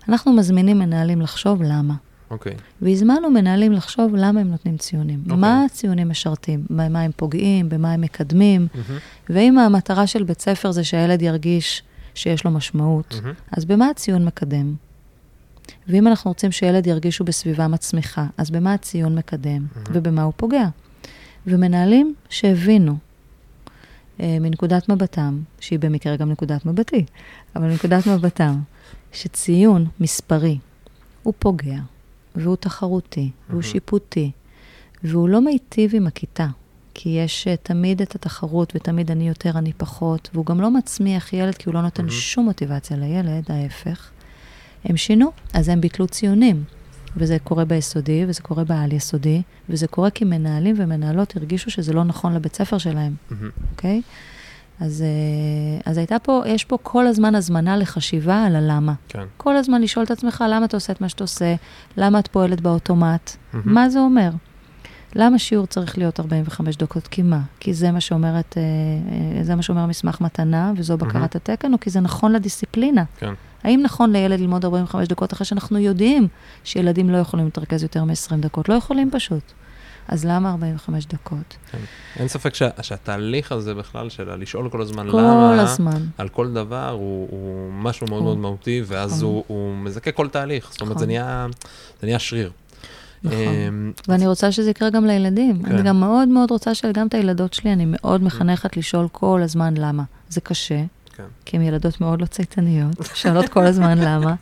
אנחנו 0.09 0.33
מזמינים 0.33 0.79
מנהלים 0.79 1.21
לחשוב 1.21 1.61
למה. 1.63 1.93
אוקיי. 2.31 2.53
והזמנו 2.81 3.31
מנהלים 3.31 3.71
לחשוב 3.71 4.15
למה 4.15 4.39
הם 4.39 4.47
נותנים 4.47 4.77
ציונים. 4.77 5.19
אוקיי. 5.23 5.37
מה 5.37 5.65
הציונים 5.65 6.09
משרתים? 6.09 6.65
במה 6.69 7.01
הם 7.01 7.11
פוגעים? 7.15 7.69
במה 7.69 7.93
הם 7.93 8.01
מקדמים? 8.01 8.67
מהמם, 8.73 8.99
ואם 9.29 9.57
המטרה 9.57 10.07
של 10.07 10.23
בית 10.23 10.41
ספר 10.41 10.71
זה 10.71 10.83
שהילד 10.83 11.21
ירגיש 11.21 11.83
שיש 12.13 12.45
לו 12.45 12.51
משמעות, 12.51 13.15
מהמם. 13.21 13.33
אז 13.51 13.65
במה 13.65 13.89
הציון 13.89 14.25
מקדם? 14.25 14.73
ואם 15.87 16.07
אנחנו 16.07 16.31
רוצים 16.31 16.51
שילד 16.51 16.87
ירגישו 16.87 17.23
בסביבה 17.23 17.67
מצמיחה, 17.67 18.25
אז 18.37 18.51
במה 18.51 18.73
הציון 18.73 19.15
מקדם 19.15 19.65
ובמה 19.91 20.23
הוא 20.23 20.33
פוגע? 20.35 20.67
ומנהלים 21.47 22.13
שהבינו 22.29 22.97
מנקודת 24.21 24.89
מבטם, 24.89 25.39
שהיא 25.59 25.79
במקרה 25.79 26.15
גם 26.15 26.31
נקודת 26.31 26.65
מבטי, 26.65 27.05
אבל 27.55 27.67
מנקודת 27.67 28.07
מבטם, 28.07 28.59
שציון 29.11 29.87
מספרי 29.99 30.57
הוא 31.23 31.33
פוגע, 31.39 31.79
והוא 32.35 32.55
תחרותי, 32.55 33.31
והוא 33.49 33.61
שיפוטי, 33.61 34.31
והוא 35.03 35.29
לא 35.29 35.41
מיטיב 35.41 35.91
עם 35.95 36.07
הכיתה. 36.07 36.47
כי 36.93 37.09
יש 37.09 37.47
uh, 37.47 37.57
תמיד 37.63 38.01
את 38.01 38.15
התחרות, 38.15 38.73
ותמיד 38.75 39.11
אני 39.11 39.27
יותר, 39.27 39.57
אני 39.57 39.73
פחות, 39.73 40.29
והוא 40.33 40.45
גם 40.45 40.61
לא 40.61 40.71
מצמיח 40.71 41.33
ילד, 41.33 41.55
כי 41.55 41.69
הוא 41.69 41.73
לא 41.73 41.81
נותן. 41.81 42.09
שום 42.09 42.45
מוטיבציה 42.45 42.97
לילד, 42.97 43.51
ההפך. 43.51 44.09
הם 44.83 44.97
שינו, 44.97 45.31
אז 45.53 45.69
הם 45.69 45.81
ביטלו 45.81 46.07
ציונים. 46.07 46.63
וזה 47.17 47.37
קורה 47.43 47.65
ביסודי, 47.65 48.25
וזה 48.27 48.41
קורה 48.41 48.63
בעל-יסודי, 48.63 49.41
וזה 49.69 49.87
קורה 49.87 50.09
כי 50.09 50.25
מנהלים 50.25 50.75
ומנהלות 50.77 51.35
הרגישו 51.35 51.71
שזה 51.71 51.93
לא 51.93 52.03
נכון 52.03 52.33
לבית 52.33 52.55
ספר 52.55 52.77
שלהם. 52.77 53.13
אוקיי? 53.71 54.01
אז, 54.79 55.03
uh, 55.03 55.83
אז 55.89 55.97
הייתה 55.97 56.19
פה, 56.19 56.43
יש 56.45 56.65
פה 56.65 56.77
כל 56.83 57.07
הזמן 57.07 57.35
הזמנה 57.35 57.77
לחשיבה 57.77 58.43
על 58.43 58.55
הלמה. 58.55 58.93
כן. 59.07 59.23
כל 59.37 59.57
הזמן 59.57 59.81
לשאול 59.81 60.05
את 60.05 60.11
עצמך 60.11 60.43
למה 60.49 60.65
אתה 60.65 60.77
עושה 60.77 60.93
את 60.93 61.01
מה 61.01 61.09
שאתה 61.09 61.23
עושה, 61.23 61.55
למה 61.97 62.19
את 62.19 62.27
פועלת 62.27 62.61
באוטומט, 62.61 63.35
מהמם. 63.53 63.73
מה 63.73 63.89
זה 63.89 63.99
אומר? 63.99 64.29
למה 65.15 65.39
שיעור 65.39 65.65
צריך 65.65 65.97
להיות 65.97 66.19
45 66.19 66.75
דקות? 66.75 67.07
כי 67.07 67.21
מה? 67.21 67.41
כי 67.59 67.73
זה 67.73 67.91
מה 67.91 68.01
שאומרת, 68.01 68.57
אה, 68.57 68.63
אה, 69.37 69.43
זה 69.43 69.55
מה 69.55 69.61
שאומר 69.61 69.85
מסמך 69.85 70.21
מתנה, 70.21 70.73
וזו 70.77 70.97
בקרת 70.97 71.35
התקן, 71.35 71.73
או 71.73 71.79
כי 71.79 71.89
זה 71.89 71.99
נכון 71.99 72.31
לדיסציפלינה? 72.31 73.03
כן. 73.17 73.33
האם 73.63 73.81
נכון 73.83 74.11
לילד 74.11 74.39
ללמוד 74.39 74.65
45 74.65 75.07
דקות 75.07 75.33
אחרי 75.33 75.45
שאנחנו 75.45 75.79
יודעים 75.79 76.27
שילדים 76.63 77.09
לא 77.09 77.17
יכולים 77.17 77.45
להתרכז 77.45 77.83
יותר 77.83 78.03
מ-20 78.03 78.13
דקות? 78.39 78.69
לא 78.69 78.73
יכולים 78.73 79.09
פשוט. 79.11 79.43
אז 80.07 80.25
למה 80.25 80.51
45 80.51 81.05
דקות? 81.05 81.57
כן. 81.71 81.77
אין 82.19 82.27
ספק 82.27 82.55
שה, 82.55 82.69
שהתהליך 82.81 83.51
הזה 83.51 83.73
בכלל 83.73 84.09
של 84.09 84.35
לשאול 84.41 84.69
כל 84.69 84.81
הזמן 84.81 85.11
כל 85.11 85.17
למה, 85.21 85.61
הזמן. 85.61 86.01
על 86.17 86.29
כל 86.29 86.53
דבר, 86.53 86.89
הוא, 86.89 87.27
הוא 87.31 87.71
משהו 87.73 88.07
מאוד 88.07 88.19
הוא- 88.19 88.25
מאוד 88.25 88.37
מהותי, 88.37 88.81
ואז 88.87 89.11
נכון. 89.17 89.25
הוא, 89.33 89.43
הוא 89.47 89.75
מזכה 89.77 90.11
כל 90.11 90.27
תהליך. 90.27 90.67
זאת 90.71 90.81
אומרת, 90.81 90.97
זה 90.97 91.05
נכון. 91.05 91.07
נהיה, 91.07 91.47
זה 92.01 92.07
נהיה 92.07 92.19
שריר. 92.19 92.51
נכון. 93.23 93.37
אמ, 93.37 93.91
ואני 94.07 94.27
רוצה 94.27 94.51
שזה 94.51 94.69
יקרה 94.69 94.89
גם 94.89 95.05
לילדים. 95.05 95.63
כן. 95.63 95.71
אני 95.71 95.83
גם 95.83 95.99
מאוד 95.99 96.27
מאוד 96.27 96.51
רוצה 96.51 96.75
שגם 96.75 97.07
את 97.07 97.13
הילדות 97.13 97.53
שלי, 97.53 97.73
אני 97.73 97.85
מאוד 97.87 98.23
מחנכת 98.23 98.77
לשאול 98.77 99.07
כל 99.11 99.41
הזמן 99.43 99.73
למה. 99.77 100.03
זה 100.29 100.41
קשה, 100.41 100.83
כן. 101.21 101.27
כי 101.45 101.57
הן 101.57 101.63
ילדות 101.63 102.01
מאוד 102.01 102.21
לא 102.21 102.25
צייתניות, 102.25 102.95
שואלות 103.13 103.49
כל 103.49 103.65
הזמן 103.65 103.97
למה. 103.97 104.35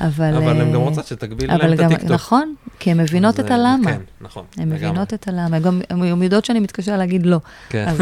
אבל... 0.00 0.34
אבל 0.36 0.60
הן 0.60 0.68
אה, 0.68 0.72
גם 0.72 0.80
רוצות 0.80 1.06
שתגביל 1.06 1.54
להם 1.56 1.72
את 1.72 1.80
הטיקטוק. 1.80 2.10
נכון, 2.10 2.54
כי 2.78 2.90
הן 2.90 3.00
מבינות 3.00 3.40
את 3.40 3.50
אה, 3.50 3.54
הלמה. 3.54 3.90
כן, 3.90 4.00
נכון. 4.20 4.44
הן. 4.56 4.72
מבינות 4.72 5.14
את 5.14 5.28
הלמה. 5.28 5.56
הן 5.56 6.10
גם 6.10 6.22
יודעות 6.22 6.44
שאני 6.44 6.60
מתקשה 6.60 6.96
להגיד 6.96 7.26
לא. 7.26 7.40
כן. 7.68 7.94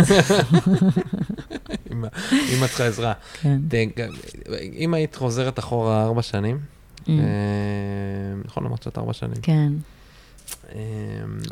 אם 1.93 2.05
את 2.65 2.69
צריכה 2.69 2.87
עזרה. 2.87 3.13
כן. 3.43 3.59
אם 4.79 4.95
היית 4.95 5.15
חוזרת 5.15 5.59
אחורה 5.59 6.05
ארבע 6.05 6.23
שנים, 6.23 6.59
Mm, 7.09 7.11
אה, 7.11 7.15
נכון 8.45 8.65
למרות 8.65 8.83
שאת 8.83 8.99
ארבע 8.99 9.13
שנים, 9.13 9.41
כן, 9.43 9.73
אה, 10.75 10.81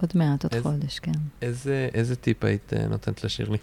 עוד 0.00 0.12
מעט, 0.14 0.44
עוד 0.44 0.62
חודש, 0.62 0.98
כן. 0.98 1.12
איזה 1.42 1.88
איזה 1.94 2.16
טיפ 2.16 2.44
היית 2.44 2.72
אה, 2.72 2.86
נותנת 2.88 3.24
לשירלי? 3.24 3.58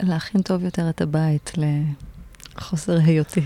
להכין 0.00 0.42
טוב 0.42 0.64
יותר 0.64 0.90
את 0.90 1.00
הבית 1.00 1.52
לחוסר 2.56 2.98
היותי. 2.98 3.42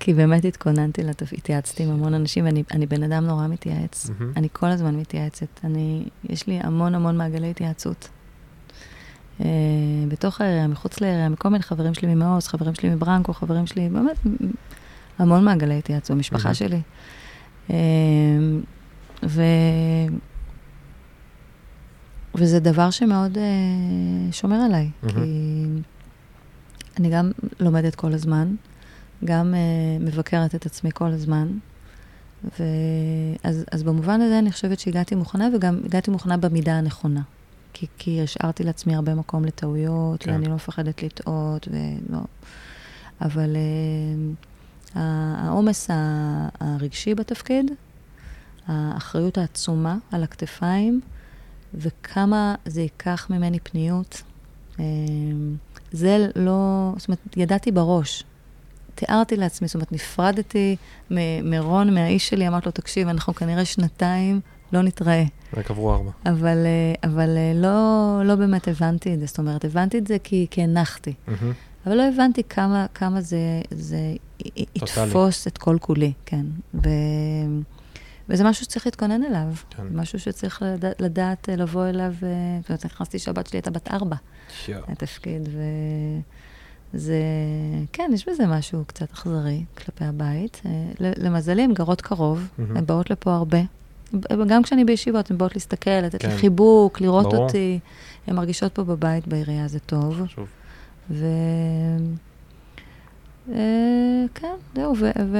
כי 0.00 0.14
באמת 0.14 0.44
התכוננתי, 0.44 1.02
לתפ... 1.02 1.32
התייעצתי 1.32 1.82
עם 1.82 1.90
המון 1.90 2.14
אנשים, 2.14 2.44
ואני 2.44 2.62
אני 2.70 2.86
בן 2.86 3.02
אדם 3.02 3.24
נורא 3.24 3.46
מתייעץ. 3.46 4.10
אני 4.36 4.48
כל 4.52 4.66
הזמן 4.66 4.96
מתייעצת. 4.96 5.64
אני, 5.64 6.04
יש 6.24 6.46
לי 6.46 6.60
המון 6.62 6.94
המון 6.94 7.16
מעגלי 7.16 7.50
התייעצות. 7.50 8.08
Uh, 9.40 9.44
בתוך 10.08 10.40
העירייה, 10.40 10.66
מחוץ 10.66 11.00
לעירייה, 11.00 11.28
מכל 11.28 11.48
מיני 11.48 11.62
חברים 11.62 11.94
שלי 11.94 12.14
ממעוז, 12.14 12.46
חברים 12.46 12.74
שלי 12.74 12.90
מברנקו, 12.90 13.32
חברים 13.32 13.66
שלי, 13.66 13.88
באמת, 13.88 14.16
המון 15.18 15.44
מעגלי 15.44 15.78
התייעצות, 15.78 16.16
משפחה. 16.16 16.54
שלי. 16.54 16.80
Uh, 17.68 17.72
ו... 19.22 19.42
וזה 22.34 22.60
דבר 22.60 22.90
שמאוד 22.90 23.36
uh, 23.36 24.32
שומר 24.32 24.56
עליי, 24.56 24.90
מהמם. 25.02 25.14
כי 25.14 25.66
אני 26.98 27.10
גם 27.10 27.30
לומדת 27.60 27.94
כל 27.94 28.12
הזמן, 28.12 28.54
גם 29.24 29.54
uh, 29.54 30.04
מבקרת 30.04 30.54
את 30.54 30.66
עצמי 30.66 30.90
כל 30.94 31.08
הזמן. 31.08 31.48
ואז 32.44 33.64
אז 33.72 33.82
במובן 33.82 34.20
הזה 34.20 34.38
אני 34.38 34.52
חושבת 34.52 34.78
שהגעתי 34.80 35.14
מוכנה, 35.14 35.48
וגם 35.54 35.80
הגעתי 35.84 36.10
מוכנה 36.10 36.36
במידה 36.36 36.72
הנכונה. 36.72 37.20
כי, 37.74 37.86
כי 37.98 38.22
השארתי 38.22 38.64
לעצמי 38.64 38.94
הרבה 38.94 39.14
מקום 39.14 39.44
לטעויות, 39.44 40.22
כן. 40.22 40.32
ואני 40.32 40.46
לא 40.48 40.54
מפחדת 40.54 41.02
לטעות, 41.02 41.68
ולא... 41.70 42.20
אבל 43.20 43.56
uh, 43.56 44.98
העומס 44.98 45.90
הרגשי 46.60 47.14
בתפקיד, 47.14 47.70
האחריות 48.66 49.38
העצומה 49.38 49.96
על 50.12 50.22
הכתפיים, 50.22 51.00
וכמה 51.74 52.54
זה 52.64 52.80
ייקח 52.80 53.26
ממני 53.30 53.60
פניות, 53.60 54.22
uh, 54.76 54.80
זה 55.92 56.28
לא... 56.36 56.92
זאת 56.96 57.08
אומרת, 57.08 57.36
ידעתי 57.36 57.72
בראש. 57.72 58.24
תיארתי 58.94 59.36
לעצמי, 59.36 59.68
זאת 59.68 59.74
אומרת, 59.74 59.92
נפרדתי 59.92 60.76
מרון, 61.44 61.94
מהאיש 61.94 62.28
שלי, 62.28 62.48
אמרתי 62.48 62.66
לו, 62.66 62.72
תקשיב, 62.72 63.08
אנחנו 63.08 63.34
כנראה 63.34 63.64
שנתיים 63.64 64.40
לא 64.74 64.82
נתראה. 64.82 65.24
רק 65.56 65.70
עברו 65.70 65.92
ארבע. 65.92 66.10
אבל, 66.26 66.58
אה, 66.66 67.10
אבל 67.10 67.36
אה, 67.36 67.52
לא, 67.54 68.20
לא 68.24 68.34
באמת 68.34 68.68
הבנתי 68.68 69.14
את 69.14 69.20
זה. 69.20 69.26
זאת 69.26 69.38
אומרת, 69.38 69.64
הבנתי 69.64 69.98
את 69.98 70.06
זה 70.06 70.16
כי, 70.24 70.46
כי 70.50 70.62
הנחתי. 70.62 71.14
מהמם. 71.26 71.52
אבל 71.86 71.94
לא 71.94 72.08
הבנתי 72.08 72.42
כמה, 72.48 72.86
כמה 72.94 73.20
זה, 73.20 73.38
זה. 73.70 73.98
יתפוס 74.56 75.46
את 75.46 75.58
כל 75.58 75.76
כולי, 75.80 76.12
כן. 76.26 76.46
ו, 76.74 76.88
וזה 78.28 78.44
משהו 78.44 78.64
שצריך 78.64 78.86
להתכונן 78.86 79.22
אליו. 79.22 79.48
כן. 79.70 79.82
משהו 79.90 80.18
שצריך 80.18 80.62
לדעת, 80.62 81.00
לדעת 81.00 81.48
אה, 81.48 81.56
לבוא 81.56 81.86
אליו. 81.86 82.14
זאת 82.60 82.70
אומרת, 82.70 82.84
נכנסתי 82.84 83.18
שהבת 83.18 83.46
שלי 83.46 83.56
הייתה 83.56 83.70
בת 83.70 83.90
ארבע. 83.90 84.16
לתפקיד, 84.88 85.48
וזה, 86.94 87.18
כן, 87.92 88.10
יש 88.14 88.28
בזה 88.28 88.46
משהו 88.46 88.84
קצת 88.86 89.12
אכזרי 89.12 89.64
כלפי 89.78 90.04
הבית. 90.04 90.62
למזלי, 91.00 91.62
הן 91.62 91.74
גרות 91.74 92.00
קרוב, 92.00 92.48
מהמם. 92.58 92.76
הן 92.76 92.86
באות 92.86 93.10
לפה 93.10 93.34
הרבה. 93.34 93.60
גם 94.46 94.62
כשאני 94.62 94.84
בישיבות, 94.84 95.30
הן 95.30 95.38
באות 95.38 95.54
להסתכל, 95.54 95.90
לתת 95.90 96.22
כן. 96.22 96.28
לי 96.28 96.36
חיבוק, 96.36 97.00
לראות 97.00 97.24
ברור. 97.24 97.44
אותי. 97.44 97.78
הן 98.26 98.36
מרגישות 98.36 98.72
פה 98.72 98.84
בבית 98.84 99.28
בעירייה, 99.28 99.68
זה 99.68 99.78
טוב. 99.78 100.24
חשוב. 100.24 100.46
ו... 101.10 101.26
אה, 103.52 104.24
כן, 104.34 104.54
זהו, 104.74 104.96
ו... 104.98 105.10
ו... 105.32 105.38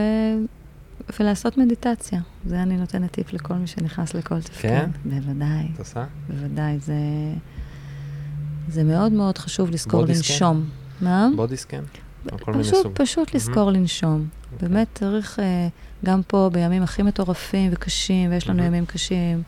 ולעשות 1.21 1.59
מדיטציה. 1.59 2.21
זה 2.47 2.63
אני 2.63 2.77
נותנת 2.77 3.11
טיפ 3.11 3.33
לכל 3.33 3.55
מי 3.55 3.67
שנכנס 3.67 4.15
לכל 4.15 4.41
תפקיד. 4.41 4.71
כן? 4.71 4.91
בוודאי, 5.05 5.69
את 5.75 5.79
עושה? 5.79 6.05
בוודאי. 6.29 6.79
זה, 6.79 6.95
זה 8.69 8.85
מאוד 8.85 9.13
מאוד 9.13 9.39
חשוב 9.39 9.71
לזכור 9.71 10.01
בודי 10.01 10.15
סקן? 10.15 10.33
לנשום. 10.33 10.65
מה? 11.01 11.29
בודי 11.37 11.57
סקן? 11.57 11.83
או 12.33 12.39
כל 12.39 12.53
מיני 12.53 12.65
פשוט. 12.65 13.01
פשוט 13.01 13.35
לזכור 13.35 13.71
לנשום. 13.71 14.27
אוקיי. 14.53 14.69
באמת 14.69 14.89
צריך, 14.95 15.39
אה, 15.39 15.69
גם 16.05 16.23
פה, 16.27 16.51
בימים 16.53 16.83
הכי 16.83 17.03
מטורפים 17.03 17.71
וקשים, 17.75 18.31
ויש 18.31 18.49
לנו. 18.49 18.63
ימים 18.65 18.87
קשים, 18.87 19.43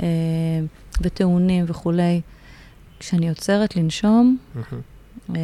אה, 0.00 0.06
וטעונים 1.00 1.64
וכולי, 1.68 2.20
כשאני 2.98 3.28
עוצרת 3.28 3.76
לנשום. 3.76 4.36
אה, 5.30 5.34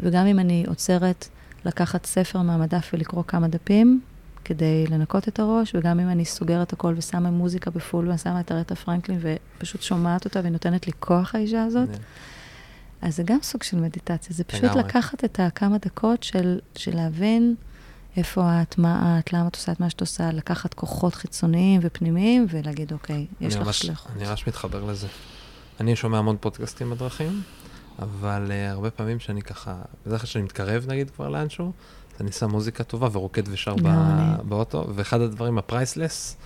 וגם 0.00 0.26
אם 0.26 0.38
אני 0.38 0.64
עוצרת 0.68 1.28
לקחת 1.64 2.06
ספר 2.06 2.42
מהמדף 2.42 2.90
ולקרוא 2.94 3.22
כמה 3.26 3.48
דפים, 3.48 4.00
כדי 4.44 4.84
לנקות 4.90 5.28
את 5.28 5.38
הראש, 5.38 5.74
וגם 5.74 6.00
אם 6.00 6.08
אני 6.08 6.24
סוגרת 6.24 6.72
הכל 6.72 6.94
ושמה 6.96 7.30
מוזיקה 7.30 7.70
בפול 7.70 8.10
ושמה 8.10 8.40
את 8.40 8.52
ארטה 8.52 8.74
פרנקלין 8.74 9.18
ופשוט 9.58 9.82
שומעת 9.82 10.24
אותה 10.24 10.40
והיא 10.40 10.52
נותנת 10.52 10.86
לי 10.86 10.92
כוח, 11.00 11.34
האישה 11.34 11.64
הזאת, 11.64 11.88
אז 13.02 13.16
זה 13.16 13.22
גם 13.22 13.38
סוג 13.42 13.62
של 13.62 13.80
מדיטציה. 13.80 14.36
זה 14.36 14.44
פשוט 14.44 14.64
לגמרי. 14.64 14.82
לקחת 14.82 15.24
את 15.24 15.40
הכמה 15.40 15.78
דקות 15.78 16.22
של, 16.22 16.58
של 16.76 16.96
להבין 16.96 17.54
איפה 18.16 18.62
את, 18.62 18.78
מה 18.78 19.18
את, 19.18 19.32
למה 19.32 19.48
את 19.48 19.54
עושה 19.54 19.72
את 19.72 19.80
מה 19.80 19.90
שאת 19.90 20.00
עושה, 20.00 20.30
לקחת 20.32 20.74
כוחות 20.74 21.14
חיצוניים 21.14 21.80
ופנימיים 21.84 22.46
ולהגיד, 22.50 22.92
אוקיי, 22.92 23.26
יש 23.40 23.56
לך 23.56 23.74
שליחות. 23.74 24.12
אני 24.16 24.28
ממש 24.28 24.46
מתחבר 24.46 24.84
לזה. 24.84 25.06
אני 25.80 25.96
שומע 25.96 26.18
המון 26.18 26.36
פודקאסטים 26.40 26.90
בדרכים, 26.90 27.42
אבל 27.98 28.46
uh, 28.48 28.72
הרבה 28.72 28.90
פעמים 28.90 29.20
שאני 29.20 29.42
ככה, 29.42 29.74
בדרך 30.06 30.20
כלל 30.20 30.28
כשאני 30.28 30.44
מתקרב 30.44 30.84
נגיד 30.88 31.10
כבר 31.10 31.28
לאנשהו, 31.28 31.72
אז 32.14 32.20
אני 32.20 32.32
שם 32.32 32.50
מוזיקה 32.50 32.84
טובה 32.84 33.08
ורוקד 33.12 33.42
ושר 33.48 33.74
ב-. 33.82 34.36
באוטו, 34.42 34.86
ואחד 34.94 35.20
הדברים 35.20 35.58
ה 35.58 35.65
priceless, 35.65 36.36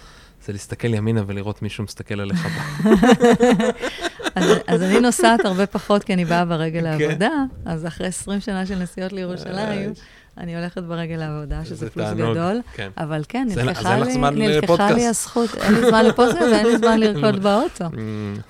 זה 0.46 0.52
להסתכל 0.52 0.94
ימינה 0.94 1.22
ולראות 1.26 1.62
מישהו 1.62 1.84
מסתכל 1.84 2.20
עליך. 2.20 2.46
אז, 4.34 4.44
אז 4.66 4.82
אני 4.82 5.00
נוסעת 5.00 5.44
הרבה 5.44 5.66
פחות 5.66 6.04
כי 6.04 6.14
אני 6.14 6.24
באה 6.24 6.44
ברגל 6.44 6.80
כן. 6.80 6.84
לעבודה, 6.84 7.30
אז 7.64 7.86
אחרי 7.86 8.06
20 8.06 8.40
שנה 8.40 8.66
של 8.66 8.78
נסיעות 8.78 9.12
לירושלים, 9.12 9.92
אני 10.40 10.56
הולכת 10.56 10.82
ברגל 10.82 11.16
לעבודה, 11.16 11.64
שזה 11.64 11.74
זה 11.74 11.90
פלוס 11.90 12.06
תענוג, 12.06 12.30
גדול. 12.30 12.60
כן. 12.74 12.90
אבל 12.96 13.22
כן, 13.28 13.48
נלקחה 13.56 13.96
לי, 13.96 14.16
נלקחה. 14.30 14.90
לי 14.90 15.06
הזכות, 15.06 15.54
אין 15.54 15.74
לי 15.74 15.88
זמן 15.88 16.04
לפודקאסט 16.04 16.42
ואין 16.42 16.66
לי 16.66 16.78
זמן 16.78 17.00
לרקוד 17.00 17.42
באוטו. 17.44 17.84
Mm, 17.84 17.96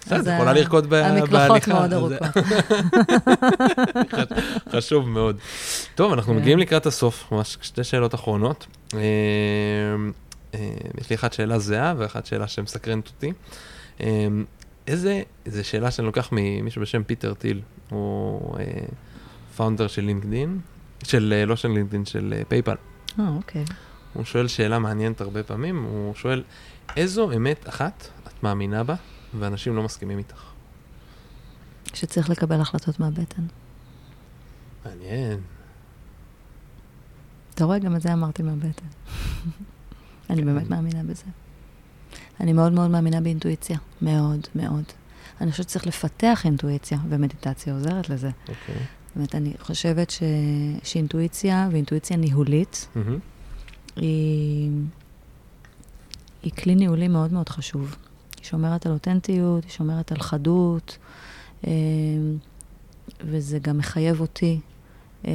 בסדר, 0.06 0.20
את 0.20 0.34
יכולה 0.34 0.52
לרקוד 0.52 0.90
בהליכה. 0.90 1.46
המקלחות 1.46 1.68
מאוד 1.68 1.92
ארוכות. 1.92 2.36
חשוב 4.76 5.08
מאוד. 5.08 5.38
טוב, 5.94 6.12
אנחנו 6.12 6.32
כן. 6.32 6.38
מגיעים 6.38 6.58
לקראת 6.58 6.86
הסוף, 6.86 7.32
ממש 7.32 7.58
שתי 7.60 7.84
שאלות 7.84 8.14
אחרונות. 8.14 8.66
אה, 8.94 9.00
אה, 10.54 10.70
יש 11.00 11.10
לי 11.10 11.16
אחת 11.16 11.32
שאלה 11.32 11.58
זהה 11.58 11.94
ואחת 11.98 12.26
שאלה 12.26 12.48
שמסקרנת 12.48 13.08
אותי. 13.08 13.32
אה, 14.00 14.26
איזה, 14.86 15.22
זו 15.46 15.64
שאלה 15.64 15.90
שאני 15.90 16.06
לוקח 16.06 16.28
ממישהו 16.32 16.82
בשם 16.82 17.02
פיטר 17.02 17.34
טיל, 17.34 17.60
הוא 17.90 18.56
founder 19.56 19.86
של 19.86 20.04
לינקדין, 20.04 20.58
של, 21.02 21.34
אה, 21.36 21.46
לא 21.46 21.56
של 21.56 21.68
לינקדין, 21.68 22.04
של 22.04 22.34
אה, 22.36 22.44
פייפל. 22.48 22.74
אה, 23.18 23.28
אוקיי. 23.28 23.64
הוא 24.12 24.24
שואל 24.24 24.48
שאלה 24.48 24.78
מעניינת 24.78 25.20
הרבה 25.20 25.42
פעמים, 25.42 25.84
הוא 25.84 26.14
שואל, 26.14 26.42
איזו 26.96 27.32
אמת 27.32 27.68
אחת 27.68 28.08
את 28.26 28.42
מאמינה 28.42 28.84
בה 28.84 28.94
ואנשים 29.38 29.76
לא 29.76 29.82
מסכימים 29.82 30.18
איתך? 30.18 30.44
שצריך 31.94 32.30
לקבל 32.30 32.60
החלטות 32.60 33.00
מהבטן. 33.00 33.42
מעניין. 34.86 35.40
אתה 37.54 37.64
רואה, 37.64 37.78
גם 37.78 37.96
את 37.96 38.02
זה 38.02 38.12
אמרתי 38.12 38.42
מהבטן. 38.42 38.86
אני 40.30 40.44
באמת 40.44 40.70
מאמינה 40.70 41.02
בזה. 41.02 41.24
אני 42.40 42.52
מאוד 42.52 42.72
מאוד 42.72 42.90
מאמינה 42.90 43.20
באינטואיציה. 43.20 43.78
מאוד, 44.02 44.46
מאוד. 44.54 44.84
אני 45.40 45.50
חושבת 45.50 45.68
שצריך 45.68 45.86
לפתח 45.86 46.42
אינטואיציה, 46.44 46.98
ומדיטציה 47.08 47.74
עוזרת 47.74 48.08
לזה. 48.08 48.30
אוקיי. 48.48 48.74
זאת 49.06 49.16
אומרת, 49.16 49.34
אני 49.34 49.52
חושבת 49.60 50.10
ש... 50.10 50.22
שאינטואיציה, 50.82 51.68
ואינטואיציה 51.72 52.16
ניהולית, 52.16 52.88
מהמם. 52.94 53.18
היא... 53.96 54.70
היא 56.42 56.52
כלי 56.52 56.74
ניהולי 56.74 57.08
מאוד 57.08 57.32
מאוד 57.32 57.48
חשוב. 57.48 57.96
היא 58.36 58.44
שומרת 58.44 58.86
על 58.86 58.92
אותנטיות, 58.92 59.64
היא 59.64 59.72
שומרת 59.72 60.12
על 60.12 60.18
חדות, 60.20 60.98
אה, 61.66 61.72
וזה 63.20 63.58
גם 63.58 63.78
מחייב 63.78 64.20
אותי 64.20 64.60
אה, 65.26 65.32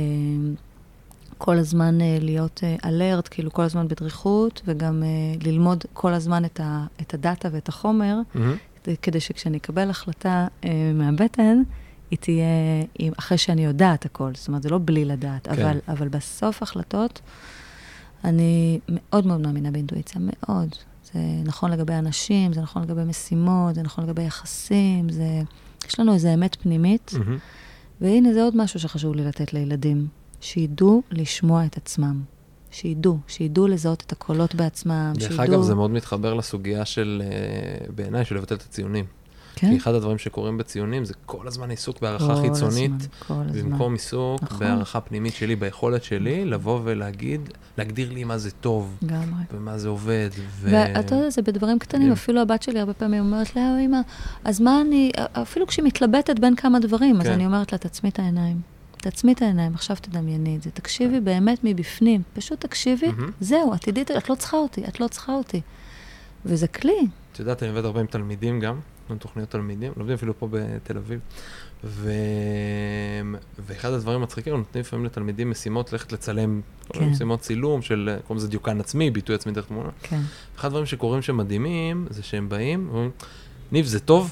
כל 1.37 1.57
הזמן 1.57 2.01
אה, 2.01 2.17
להיות 2.21 2.63
אלרט, 2.85 3.27
כאילו 3.31 3.51
כל 3.51 3.61
הזמן 3.61 3.87
בדריכות, 3.87 4.61
וגם 4.65 5.03
אה, 5.03 5.07
ללמוד 5.51 5.83
כל 5.93 6.13
הזמן 6.13 6.45
את, 6.45 6.59
ה, 6.59 6.85
את 7.01 7.13
הדאטה 7.13 7.49
ואת 7.51 7.69
החומר, 7.69 8.17
מהמם. 8.35 8.55
כדי- 9.01 9.19
שכשאני 9.19 9.57
אקבל 9.57 9.89
החלטה 9.89 10.47
אה, 10.65 10.69
מהבטן, 10.93 11.57
היא 12.11 12.19
תהיה 12.19 12.45
היא- 12.99 13.11
אחרי 13.19 13.37
שאני 13.37 13.65
יודעת 13.65 14.05
הכל. 14.05 14.31
זאת 14.35 14.47
אומרת, 14.47 14.63
זה 14.63 14.69
לא 14.69 14.79
בלי 14.85 15.05
לדעת, 15.05 15.47
כן. 15.47 15.51
אבל, 15.65 15.79
אבל 15.87 16.07
בסוף 16.07 16.63
החלטות, 16.63 17.21
אני 18.23 18.79
מאוד 18.89 19.27
מאוד 19.27 19.41
מאמינה 19.41 19.71
באינטואיציה, 19.71 20.21
מאוד. 20.23 20.69
זה 21.13 21.19
נכון 21.45 21.71
לגבי 21.71 21.93
אנשים, 21.93 22.53
זה 22.53 22.61
נכון 22.61 22.81
לגבי 22.83 23.03
משימות, 23.03 23.75
זה 23.75 23.81
נכון 23.81 24.03
לגבי 24.03 24.23
יחסים, 24.23 25.09
זה... 25.09 25.41
יש 25.87 25.99
לנו 25.99 26.13
איזו 26.13 26.33
אמת 26.33 26.55
פנימית, 26.61 27.11
מהמם. 27.19 27.37
והנה, 28.01 28.33
זה 28.33 28.43
עוד 28.43 28.57
משהו 28.57 28.79
שחשוב 28.79 29.15
לי 29.15 29.25
לתת 29.25 29.53
לילדים, 29.53 30.07
שידעו 30.41 31.01
לשמוע 31.11 31.65
את 31.65 31.77
עצמם. 31.77 32.21
שידעו, 32.73 33.17
שידעו 33.27 33.67
לזהות 33.67 34.03
את 34.07 34.11
הקולות 34.11 34.55
בעצמם, 34.55 35.13
דרך 35.15 35.31
שידעו... 35.31 35.45
אגב, 35.45 35.61
זה 35.61 35.75
מאוד 35.75 35.91
מתחבר 35.91 36.33
לסוגיה 36.33 36.85
של, 36.85 37.21
אה, 37.25 37.85
בעיניי, 37.95 38.25
של 38.25 38.35
לבטל 38.35 38.55
את 38.55 38.61
הציונים. 38.61 39.05
כן? 39.55 39.69
כי 39.69 39.77
אחד 39.77 39.93
הדברים 39.93 40.17
שקורים 40.17 40.57
בציונים 40.57 41.05
זה 41.05 41.13
כל 41.25 41.47
הזמן 41.47 41.69
עיסוק 41.69 42.01
בהערכה 42.01 42.35
חיצונית, 42.41 42.91
הזמן. 43.29 43.47
במקום 43.53 43.93
עיסוק 43.93 44.43
נכון. 44.43 44.59
בהערכה 44.59 45.01
פנימית 45.01 45.33
שלי, 45.33 45.55
ביכולת 45.55 46.03
שלי, 46.03 46.45
לבוא 46.45 46.79
ולהגיד, 46.83 47.41
להגדיר 47.77 48.13
לי 48.13 48.23
מה 48.23 48.37
זה 48.37 48.51
טוב, 48.51 48.97
לגמרי. 49.01 49.43
ומה 49.53 49.77
זה 49.77 49.89
עובד. 49.89 50.29
ו- 50.59 50.71
ואתה 50.71 51.15
יודע, 51.15 51.29
זה 51.29 51.41
בדברים 51.41 51.79
קטנים, 51.79 52.01
מדהים. 52.01 52.13
אפילו 52.13 52.41
הבת 52.41 52.63
שלי 52.63 52.79
הרבה 52.79 52.93
פעמים 52.93 53.23
אומרת 53.23 53.55
לה, 53.55 53.79
אמא, 53.85 53.99
אז 54.43 54.61
מה 54.61 54.81
אני, 54.81 55.11
אפילו 55.33 55.67
כשהיא 55.67 55.85
מתלבטת 55.85 56.39
בין 56.39 56.55
כמה 56.55 56.79
דברים, 56.79 57.21
אז 57.21 57.27
כן. 57.27 57.33
אני 57.33 57.45
אומרת 57.45 57.71
לה, 57.71 57.77
תעצמי 57.77 58.09
את 58.09 58.19
העיניים. 58.19 58.72
תעצמי 59.03 59.33
את 59.33 59.41
העיניים, 59.41 59.73
עכשיו 59.73 59.95
תדמייני 60.01 60.55
את 60.55 60.61
זה. 60.63 60.71
תקשיבי 60.71 61.19
באמת 61.19 61.59
מבפנים, 61.63 62.21
פשוט 62.33 62.59
תקשיבי, 62.61 63.07
מהמם. 63.07 63.31
זהו, 63.39 63.73
עתידית, 63.73 64.11
את 64.11 64.29
לא 64.29 64.35
צריכה 64.35 64.57
אותי, 64.57 64.83
את 64.87 64.99
לא 64.99 65.07
צריכה 65.07 65.31
אותי. 65.33 65.61
וזה 66.45 66.67
כלי. 66.67 67.07
את 67.33 67.39
יודעת, 67.39 67.63
אני 67.63 67.69
עובד 67.71 67.85
הרבה 67.85 67.99
עם 67.99 68.05
תלמידים 68.05 68.59
גם, 68.59 68.79
עם 69.09 69.17
תוכניות 69.17 69.49
תלמידים, 69.49 69.91
לומדים 69.97 70.13
אפילו 70.15 70.39
פה 70.39 70.47
בתל 70.51 70.97
אביב. 70.97 71.19
ו... 71.83 72.11
ואחד 73.59 73.91
הדברים 73.91 74.21
המצחיקים, 74.21 74.53
נותנים 74.57 74.81
לפעמים 74.81 75.05
לתלמידים 75.05 75.51
משימות 75.51 75.91
ללכת 75.93 76.11
לצלם, 76.11 76.61
כן. 76.93 77.09
משימות 77.09 77.39
צילום 77.39 77.81
של, 77.81 78.15
קוראים 78.27 78.37
לזה 78.37 78.47
דיוקן 78.47 78.79
עצמי, 78.79 79.11
ביטוי 79.11 79.35
עצמי 79.35 79.51
דרך 79.51 79.65
תמונה. 79.65 79.89
כן. 80.03 80.19
אחד 80.57 80.67
הדברים 80.67 80.85
שקורים 80.85 81.21
שמדהימים, 81.21 82.07
זה 82.09 82.23
שהם 82.23 82.49
באים, 82.49 83.09
ניב, 83.71 83.85
זה 83.85 83.99
טוב? 83.99 84.23
אני 84.23 84.31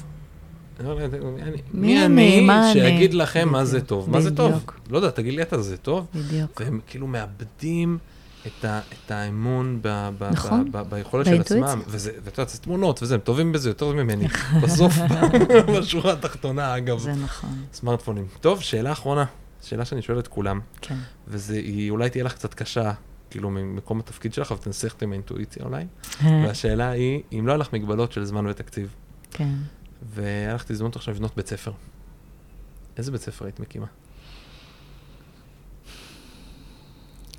מי 0.82 1.62
מי 1.74 2.04
אני? 2.04 2.06
אני 2.06 2.40
מה 2.46 2.72
אני?" 2.72 2.80
שיגיד 2.80 3.14
לכם 3.14 3.48
מה 3.48 3.64
זה 3.64 3.80
טוב? 3.80 4.10
מה 4.10 4.20
זה 4.20 4.36
טוב? 4.36 4.52
לא 4.90 4.96
יודע, 4.96 5.10
תגיד 5.10 5.34
לי 5.34 5.42
אתה, 5.42 5.62
זה 5.62 5.76
טוב? 5.76 6.06
בדיוק. 6.14 6.60
והם 6.64 6.80
כאילו 6.86 7.06
מאבדים 7.06 7.98
את, 8.46 8.64
ה, 8.64 8.78
את 8.78 9.10
האמון 9.10 9.78
ב, 9.82 10.08
ב, 10.18 10.24
נכון. 10.32 10.72
ב, 10.72 10.76
ב, 10.78 10.90
ביכולת 10.90 11.26
של. 11.26 11.40
עצמם. 11.40 11.80
וזה, 11.86 12.10
ואתה 12.24 12.42
יודע, 12.42 12.52
זה 12.52 12.58
תמונות 12.58 13.02
וזה, 13.02 13.14
הם 13.14 13.20
טובים 13.20 13.52
בזה 13.52 13.70
יותר 13.70 13.92
ממני. 13.92 14.28
בסוף, 14.62 14.92
ב- 14.98 15.70
בשורה 15.78 16.12
התחתונה, 16.12 16.76
אגב, 16.76 16.98
זה 16.98 17.12
נכון, 17.12 17.50
סמארטפונים. 17.72 18.26
טוב, 18.40 18.60
שאלה 18.62 18.92
אחרונה, 18.92 19.24
שאלה 19.62 19.84
שאני 19.84 20.02
שואל 20.02 20.18
את 20.18 20.28
כולם, 20.28 20.60
כן. 20.80 20.96
והיא 21.26 21.90
אולי 21.90 22.10
תהיה 22.10 22.24
לך 22.24 22.32
קצת 22.34 22.54
קשה, 22.54 22.92
כאילו 23.30 23.50
ממקום 23.50 23.98
התפקיד 24.00 24.34
שלך, 24.34 24.50
ותנסח 24.50 24.92
אותי 24.92 25.04
עם 25.04 25.12
האינטואיציה 25.12 25.64
אולי. 25.64 25.84
והשאלה 26.46 26.90
היא, 26.90 27.20
אם 27.32 27.46
לא 27.46 27.52
היה 27.52 27.58
לך 27.58 27.72
מגבלות 27.72 28.12
של 28.12 28.24
זמן 28.24 28.46
ותקציב, 28.46 28.94
כן. 29.30 29.48
והיה 30.06 30.54
לך 30.54 30.64
את 30.64 30.70
הזדמנות 30.70 30.96
עכשיו 30.96 31.14
לבנות 31.14 31.36
בית 31.36 31.46
ספר, 31.46 31.72
איזה 32.96 33.12
בית 33.12 33.20
ספר 33.20 33.44
היית 33.44 33.60
מקימה? 33.60 33.86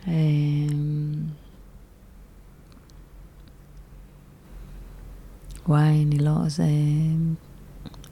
אמ, 0.07 1.13
וואי, 5.67 6.03
אני 6.03 6.19
לא, 6.19 6.31
זה... 6.47 6.63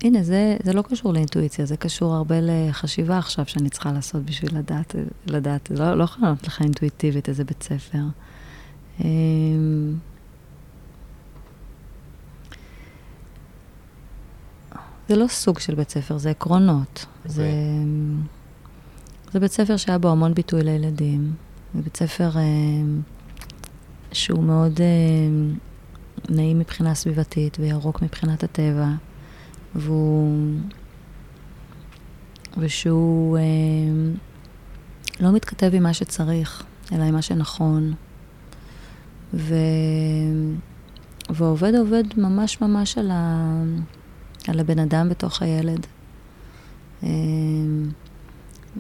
הנה, 0.04 0.24
זה, 0.24 0.58
זה 0.64 0.74
לא 0.74 0.82
קשור 0.82 1.14
לאינטואיציה, 1.14 1.66
זה 1.66 1.78
קשור 1.78 2.14
הרבה 2.14 2.36
לחשיבה 2.42 3.18
עכשיו 3.18 3.46
שאני 3.48 3.70
צריכה 3.70 3.92
לעשות 3.92 4.24
בשביל 4.26 4.58
לדעת, 4.58 4.96
לדעת, 5.26 5.72
לא, 5.72 5.94
לא 5.94 6.04
יכולה 6.04 6.28
לענות 6.28 6.48
לך 6.48 6.62
אינטואיטיבית 6.62 7.30
איזה 7.30 7.44
בית 7.44 7.64
ספר. 7.64 8.04
זה 15.12 15.18
לא 15.18 15.28
סוג 15.28 15.60
של 15.60 15.76
בית 15.76 15.90
ספר, 15.90 16.18
זה 16.18 16.30
עקרונות. 16.30 17.06
זה, 17.26 17.52
זה 19.32 19.40
בית 19.40 19.52
ספר 19.52 19.78
שהיה 19.78 19.98
בו 19.98 20.10
המון 20.10 20.34
ביטוי 20.34 20.64
לילדים. 20.64 21.34
זה 21.76 21.82
בית 21.82 21.98
ספר 21.98 22.30
אה, 22.36 22.42
שהוא 24.12 24.44
מאוד 24.44 24.82
אה, 24.82 25.56
נעים 26.30 26.60
מבחינה 26.60 26.96
סביבתית 26.96 27.58
וירוק 27.60 28.02
מבחינת 28.02 28.44
הטבע, 28.44 28.88
והוא... 29.76 30.58
ושהוא 32.58 33.38
אה, 33.38 33.44
לא 35.20 35.32
מתכתב 35.32 35.72
עם 35.74 35.84
מה 35.84 35.94
שצריך, 35.94 36.64
אלא 36.92 37.04
עם 37.04 37.14
מה 37.14 37.22
שנכון. 37.22 37.94
ו... 39.34 39.56
ועובד 41.30 41.76
עובד 41.76 42.04
ממש 42.18 42.62
ממש 42.62 42.98
על, 42.98 43.12
ה... 43.12 43.64
על 44.48 44.60
הבן 44.60 44.80
אדם 44.80 45.10
בתוך 45.10 45.42
הילד. 45.42 45.88
אה, 47.04 47.10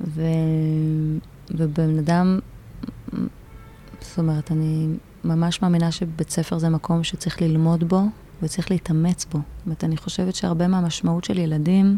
ו... 0.07 0.21
ובן 1.51 1.97
אדם, 1.99 2.39
זאת 4.01 4.19
אומרת, 4.19 4.51
אני 4.51 4.87
ממש 5.23 5.61
מאמינה 5.61 5.91
שבית 5.91 6.29
ספר 6.29 6.57
זה 6.57 6.69
מקום 6.69 7.03
שצריך 7.03 7.41
ללמוד 7.41 7.83
בו 7.83 8.01
וצריך 8.41 8.71
להתאמץ 8.71 9.25
בו. 9.25 9.39
זאת 9.57 9.65
אומרת, 9.65 9.83
אני 9.83 9.97
חושבת 9.97 10.35
שהרבה 10.35 10.67
מהמשמעות 10.67 11.23
של 11.23 11.37
ילדים 11.37 11.97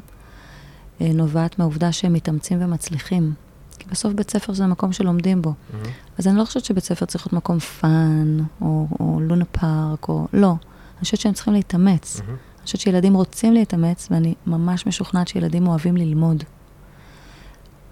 אה, 1.01 1.11
נובעת 1.13 1.59
מהעובדה 1.59 1.91
שהם 1.91 2.13
מתאמצים 2.13 2.61
ומצליחים. 2.61 3.33
כי 3.79 3.87
בסוף 3.91 4.13
בית 4.13 4.31
ספר 4.31 4.53
זה 4.53 4.67
מקום 4.67 4.93
שלומדים 4.93 5.41
בו. 5.41 5.53
מהמם. 5.73 5.85
אז 6.17 6.27
אני 6.27 6.37
לא 6.37 6.45
חושבת 6.45 6.65
שבית 6.65 6.83
ספר 6.83 7.05
צריך 7.05 7.27
להיות 7.27 7.33
מקום 7.33 7.59
fun, 7.59 8.37
או, 8.61 8.87
או 8.99 9.19
לונה 9.19 9.45
פארק, 9.45 10.09
או... 10.09 10.27
לא. 10.33 10.49
אני 10.49 11.03
חושבת 11.03 11.19
שהם 11.19 11.33
צריכים 11.33 11.53
להתאמץ. 11.53 12.21
מהמם. 12.21 12.37
אני 12.63 12.65
חושבת 12.65 12.81
שילדים 12.81 13.13
רוצים 13.13 13.53
להתאמץ, 13.53 14.07
ואני 14.11 14.33
ממש 14.45 14.87
משוכנעת 14.87 15.27
שילדים 15.27 15.67
אוהבים 15.67 15.97
ללמוד. 15.97 16.43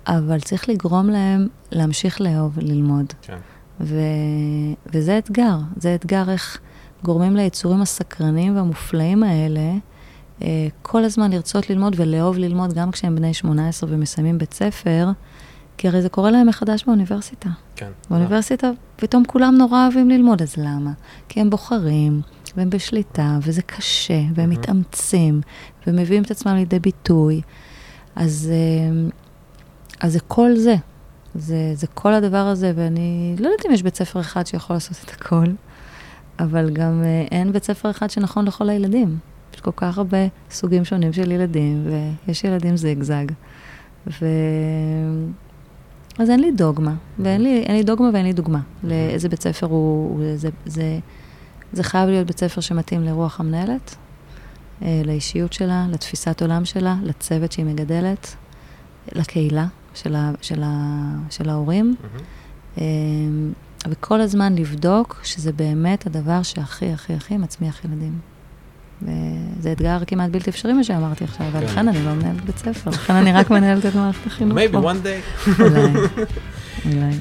אבל 0.07 0.39
צריך 0.39 0.69
לגרום 0.69 1.09
להם 1.09 1.47
להמשיך 1.71 2.21
לאהוב 2.21 2.59
ללמוד. 2.59 3.05
כן. 3.21 3.37
ו... 3.81 3.95
וזה 4.93 5.17
אתגר. 5.17 5.57
זה 5.77 5.95
אתגר 5.95 6.29
איך 6.29 6.59
גורמים 7.03 7.35
ליצורים 7.35 7.81
הסקרנים 7.81 8.55
והמופלאים 8.55 9.23
האלה 9.23 9.71
אה, 10.41 10.67
כל 10.81 11.03
הזמן 11.03 11.31
לרצות 11.31 11.69
ללמוד 11.69 11.93
ולאהוב 11.97 12.37
ללמוד 12.37 12.73
גם 12.73 12.91
כשהם 12.91 13.15
בני 13.15 13.33
18 13.33 13.89
ומסיימים 13.93 14.37
בית 14.37 14.53
ספר, 14.53 15.07
כי 15.77 15.87
הרי 15.87 16.01
זה 16.01 16.09
קורה 16.09 16.31
להם 16.31 16.47
מחדש 16.47 16.83
באוניברסיטה. 16.83 17.49
כן. 17.75 17.89
באוניברסיטה 18.09 18.71
פתאום 18.95 19.23
כולם 19.27 19.55
נורא 19.57 19.83
אוהבים 19.83 20.09
ללמוד, 20.09 20.41
אז 20.41 20.53
למה? 20.57 20.91
כי 21.29 21.41
הם 21.41 21.49
בוחרים, 21.49 22.21
והם 22.57 22.69
בשליטה, 22.69 23.37
וזה 23.41 23.61
קשה, 23.61 24.13
והם 24.13 24.31
מהמם. 24.35 24.49
מתאמצים, 24.51 25.41
ומביאים 25.87 26.23
את 26.23 26.31
עצמם 26.31 26.55
לידי 26.55 26.79
ביטוי. 26.79 27.41
אז, 28.15 28.51
אה, 28.51 29.09
אז 29.99 30.13
זה 30.13 30.19
כל 30.19 30.55
זה. 30.55 30.75
זה, 31.35 31.71
זה 31.75 31.87
כל 31.87 32.13
הדבר 32.13 32.37
הזה, 32.37 32.71
ואני 32.75 33.35
לא 33.39 33.47
יודעת 33.47 33.65
אם 33.65 33.71
יש 33.71 33.83
בית 33.83 33.95
ספר 33.95 34.19
אחד 34.19 34.47
שיכול 34.47 34.75
לעשות 34.75 34.97
את 35.05 35.09
הכל, 35.09 35.45
אבל 36.39 36.69
גם 36.69 37.03
אה, 37.03 37.25
אין 37.31 37.51
בית 37.51 37.63
ספר 37.63 37.89
אחד 37.89 38.09
שנכון 38.09 38.45
לכל 38.45 38.69
הילדים. 38.69 39.17
יש 39.53 39.61
כל 39.61 39.71
כך 39.75 39.97
הרבה 39.97 40.17
סוגים 40.51 40.85
שונים 40.85 41.13
של 41.13 41.31
ילדים, 41.31 41.87
ויש 42.27 42.43
ילדים 42.43 42.77
זיגזג. 42.77 43.25
ו... 44.07 44.25
אז 46.19 46.29
אין 46.29 46.39
לי 46.39 46.51
דוגמה, 46.51 46.93
ואין 47.19 47.41
לי, 47.41 47.65
לי 47.69 47.83
דוגמה 47.83 48.09
ואין 48.13 48.25
לי 48.25 48.33
דוגמה 48.33 48.59
לאיזה 48.83 49.29
בית 49.29 49.41
ספר 49.41 49.67
הוא, 49.67 50.09
הוא 50.09 50.23
זה, 50.35 50.49
זה, 50.65 50.99
זה 51.73 51.83
חייב 51.83 52.09
להיות 52.09 52.27
בית 52.27 52.39
ספר 52.39 52.61
שמתאים 52.61 53.03
לרוח 53.03 53.39
המנהלת, 53.39 53.95
אה, 54.81 55.01
לאישיות 55.05 55.53
שלה, 55.53 55.85
לתפיסת 55.89 56.41
עולם 56.41 56.65
שלה, 56.65 56.95
לצוות 57.03 57.51
שהיא 57.51 57.65
מגדלת, 57.65 58.35
לקהילה 59.11 59.65
של, 59.93 60.15
ה, 60.15 60.31
של, 60.41 60.63
ה, 60.63 60.69
של 61.29 61.49
ההורים, 61.49 61.95
מהמם. 62.01 62.23
אה, 62.77 62.83
וכל 63.89 64.21
הזמן 64.21 64.55
לבדוק 64.55 65.21
שזה 65.23 65.51
באמת 65.51 66.05
הדבר 66.05 66.43
שהכי, 66.43 66.93
הכי, 66.93 67.13
הכי 67.13 67.37
מצמיח 67.37 67.85
ילדים. 67.85 68.19
וזה 69.01 69.71
אתגר 69.71 69.97
כמעט 70.07 70.29
בלתי 70.29 70.49
אפשרי 70.49 70.73
מה 70.73 70.83
שאמרתי 70.83 71.23
עכשיו, 71.23 71.47
כן. 71.51 71.57
ולכן 71.57 71.87
אני 71.87 72.05
לא 72.05 72.13
מנהלת 72.13 72.45
בית 72.45 72.57
ספר, 72.57 72.89
לכן 72.89 73.13
אני 73.13 73.33
רק 73.33 73.49
מנהלת 73.49 73.85
את 73.85 73.95
מערכת 73.95 74.27
החינוך. 74.27 74.57
maybe 74.57 74.75
one 74.75 75.05
day. 75.05 75.59
אולי, 75.59 75.81
אולי. 76.85 77.17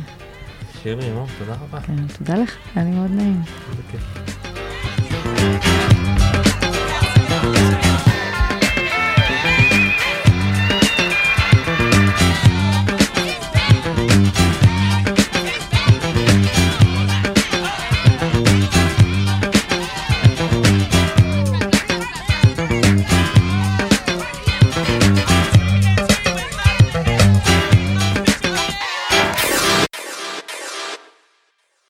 שירי, 0.82 1.10
תודה 1.38 1.54
רבה. 1.54 1.80
כן, 1.80 2.06
תודה 2.18 2.34
לך, 2.34 2.56
היה 2.74 2.84
לי 2.84 2.90
מאוד 2.90 3.10
נעים. 3.10 3.42
Thank 5.22 5.64
you. 5.64 5.69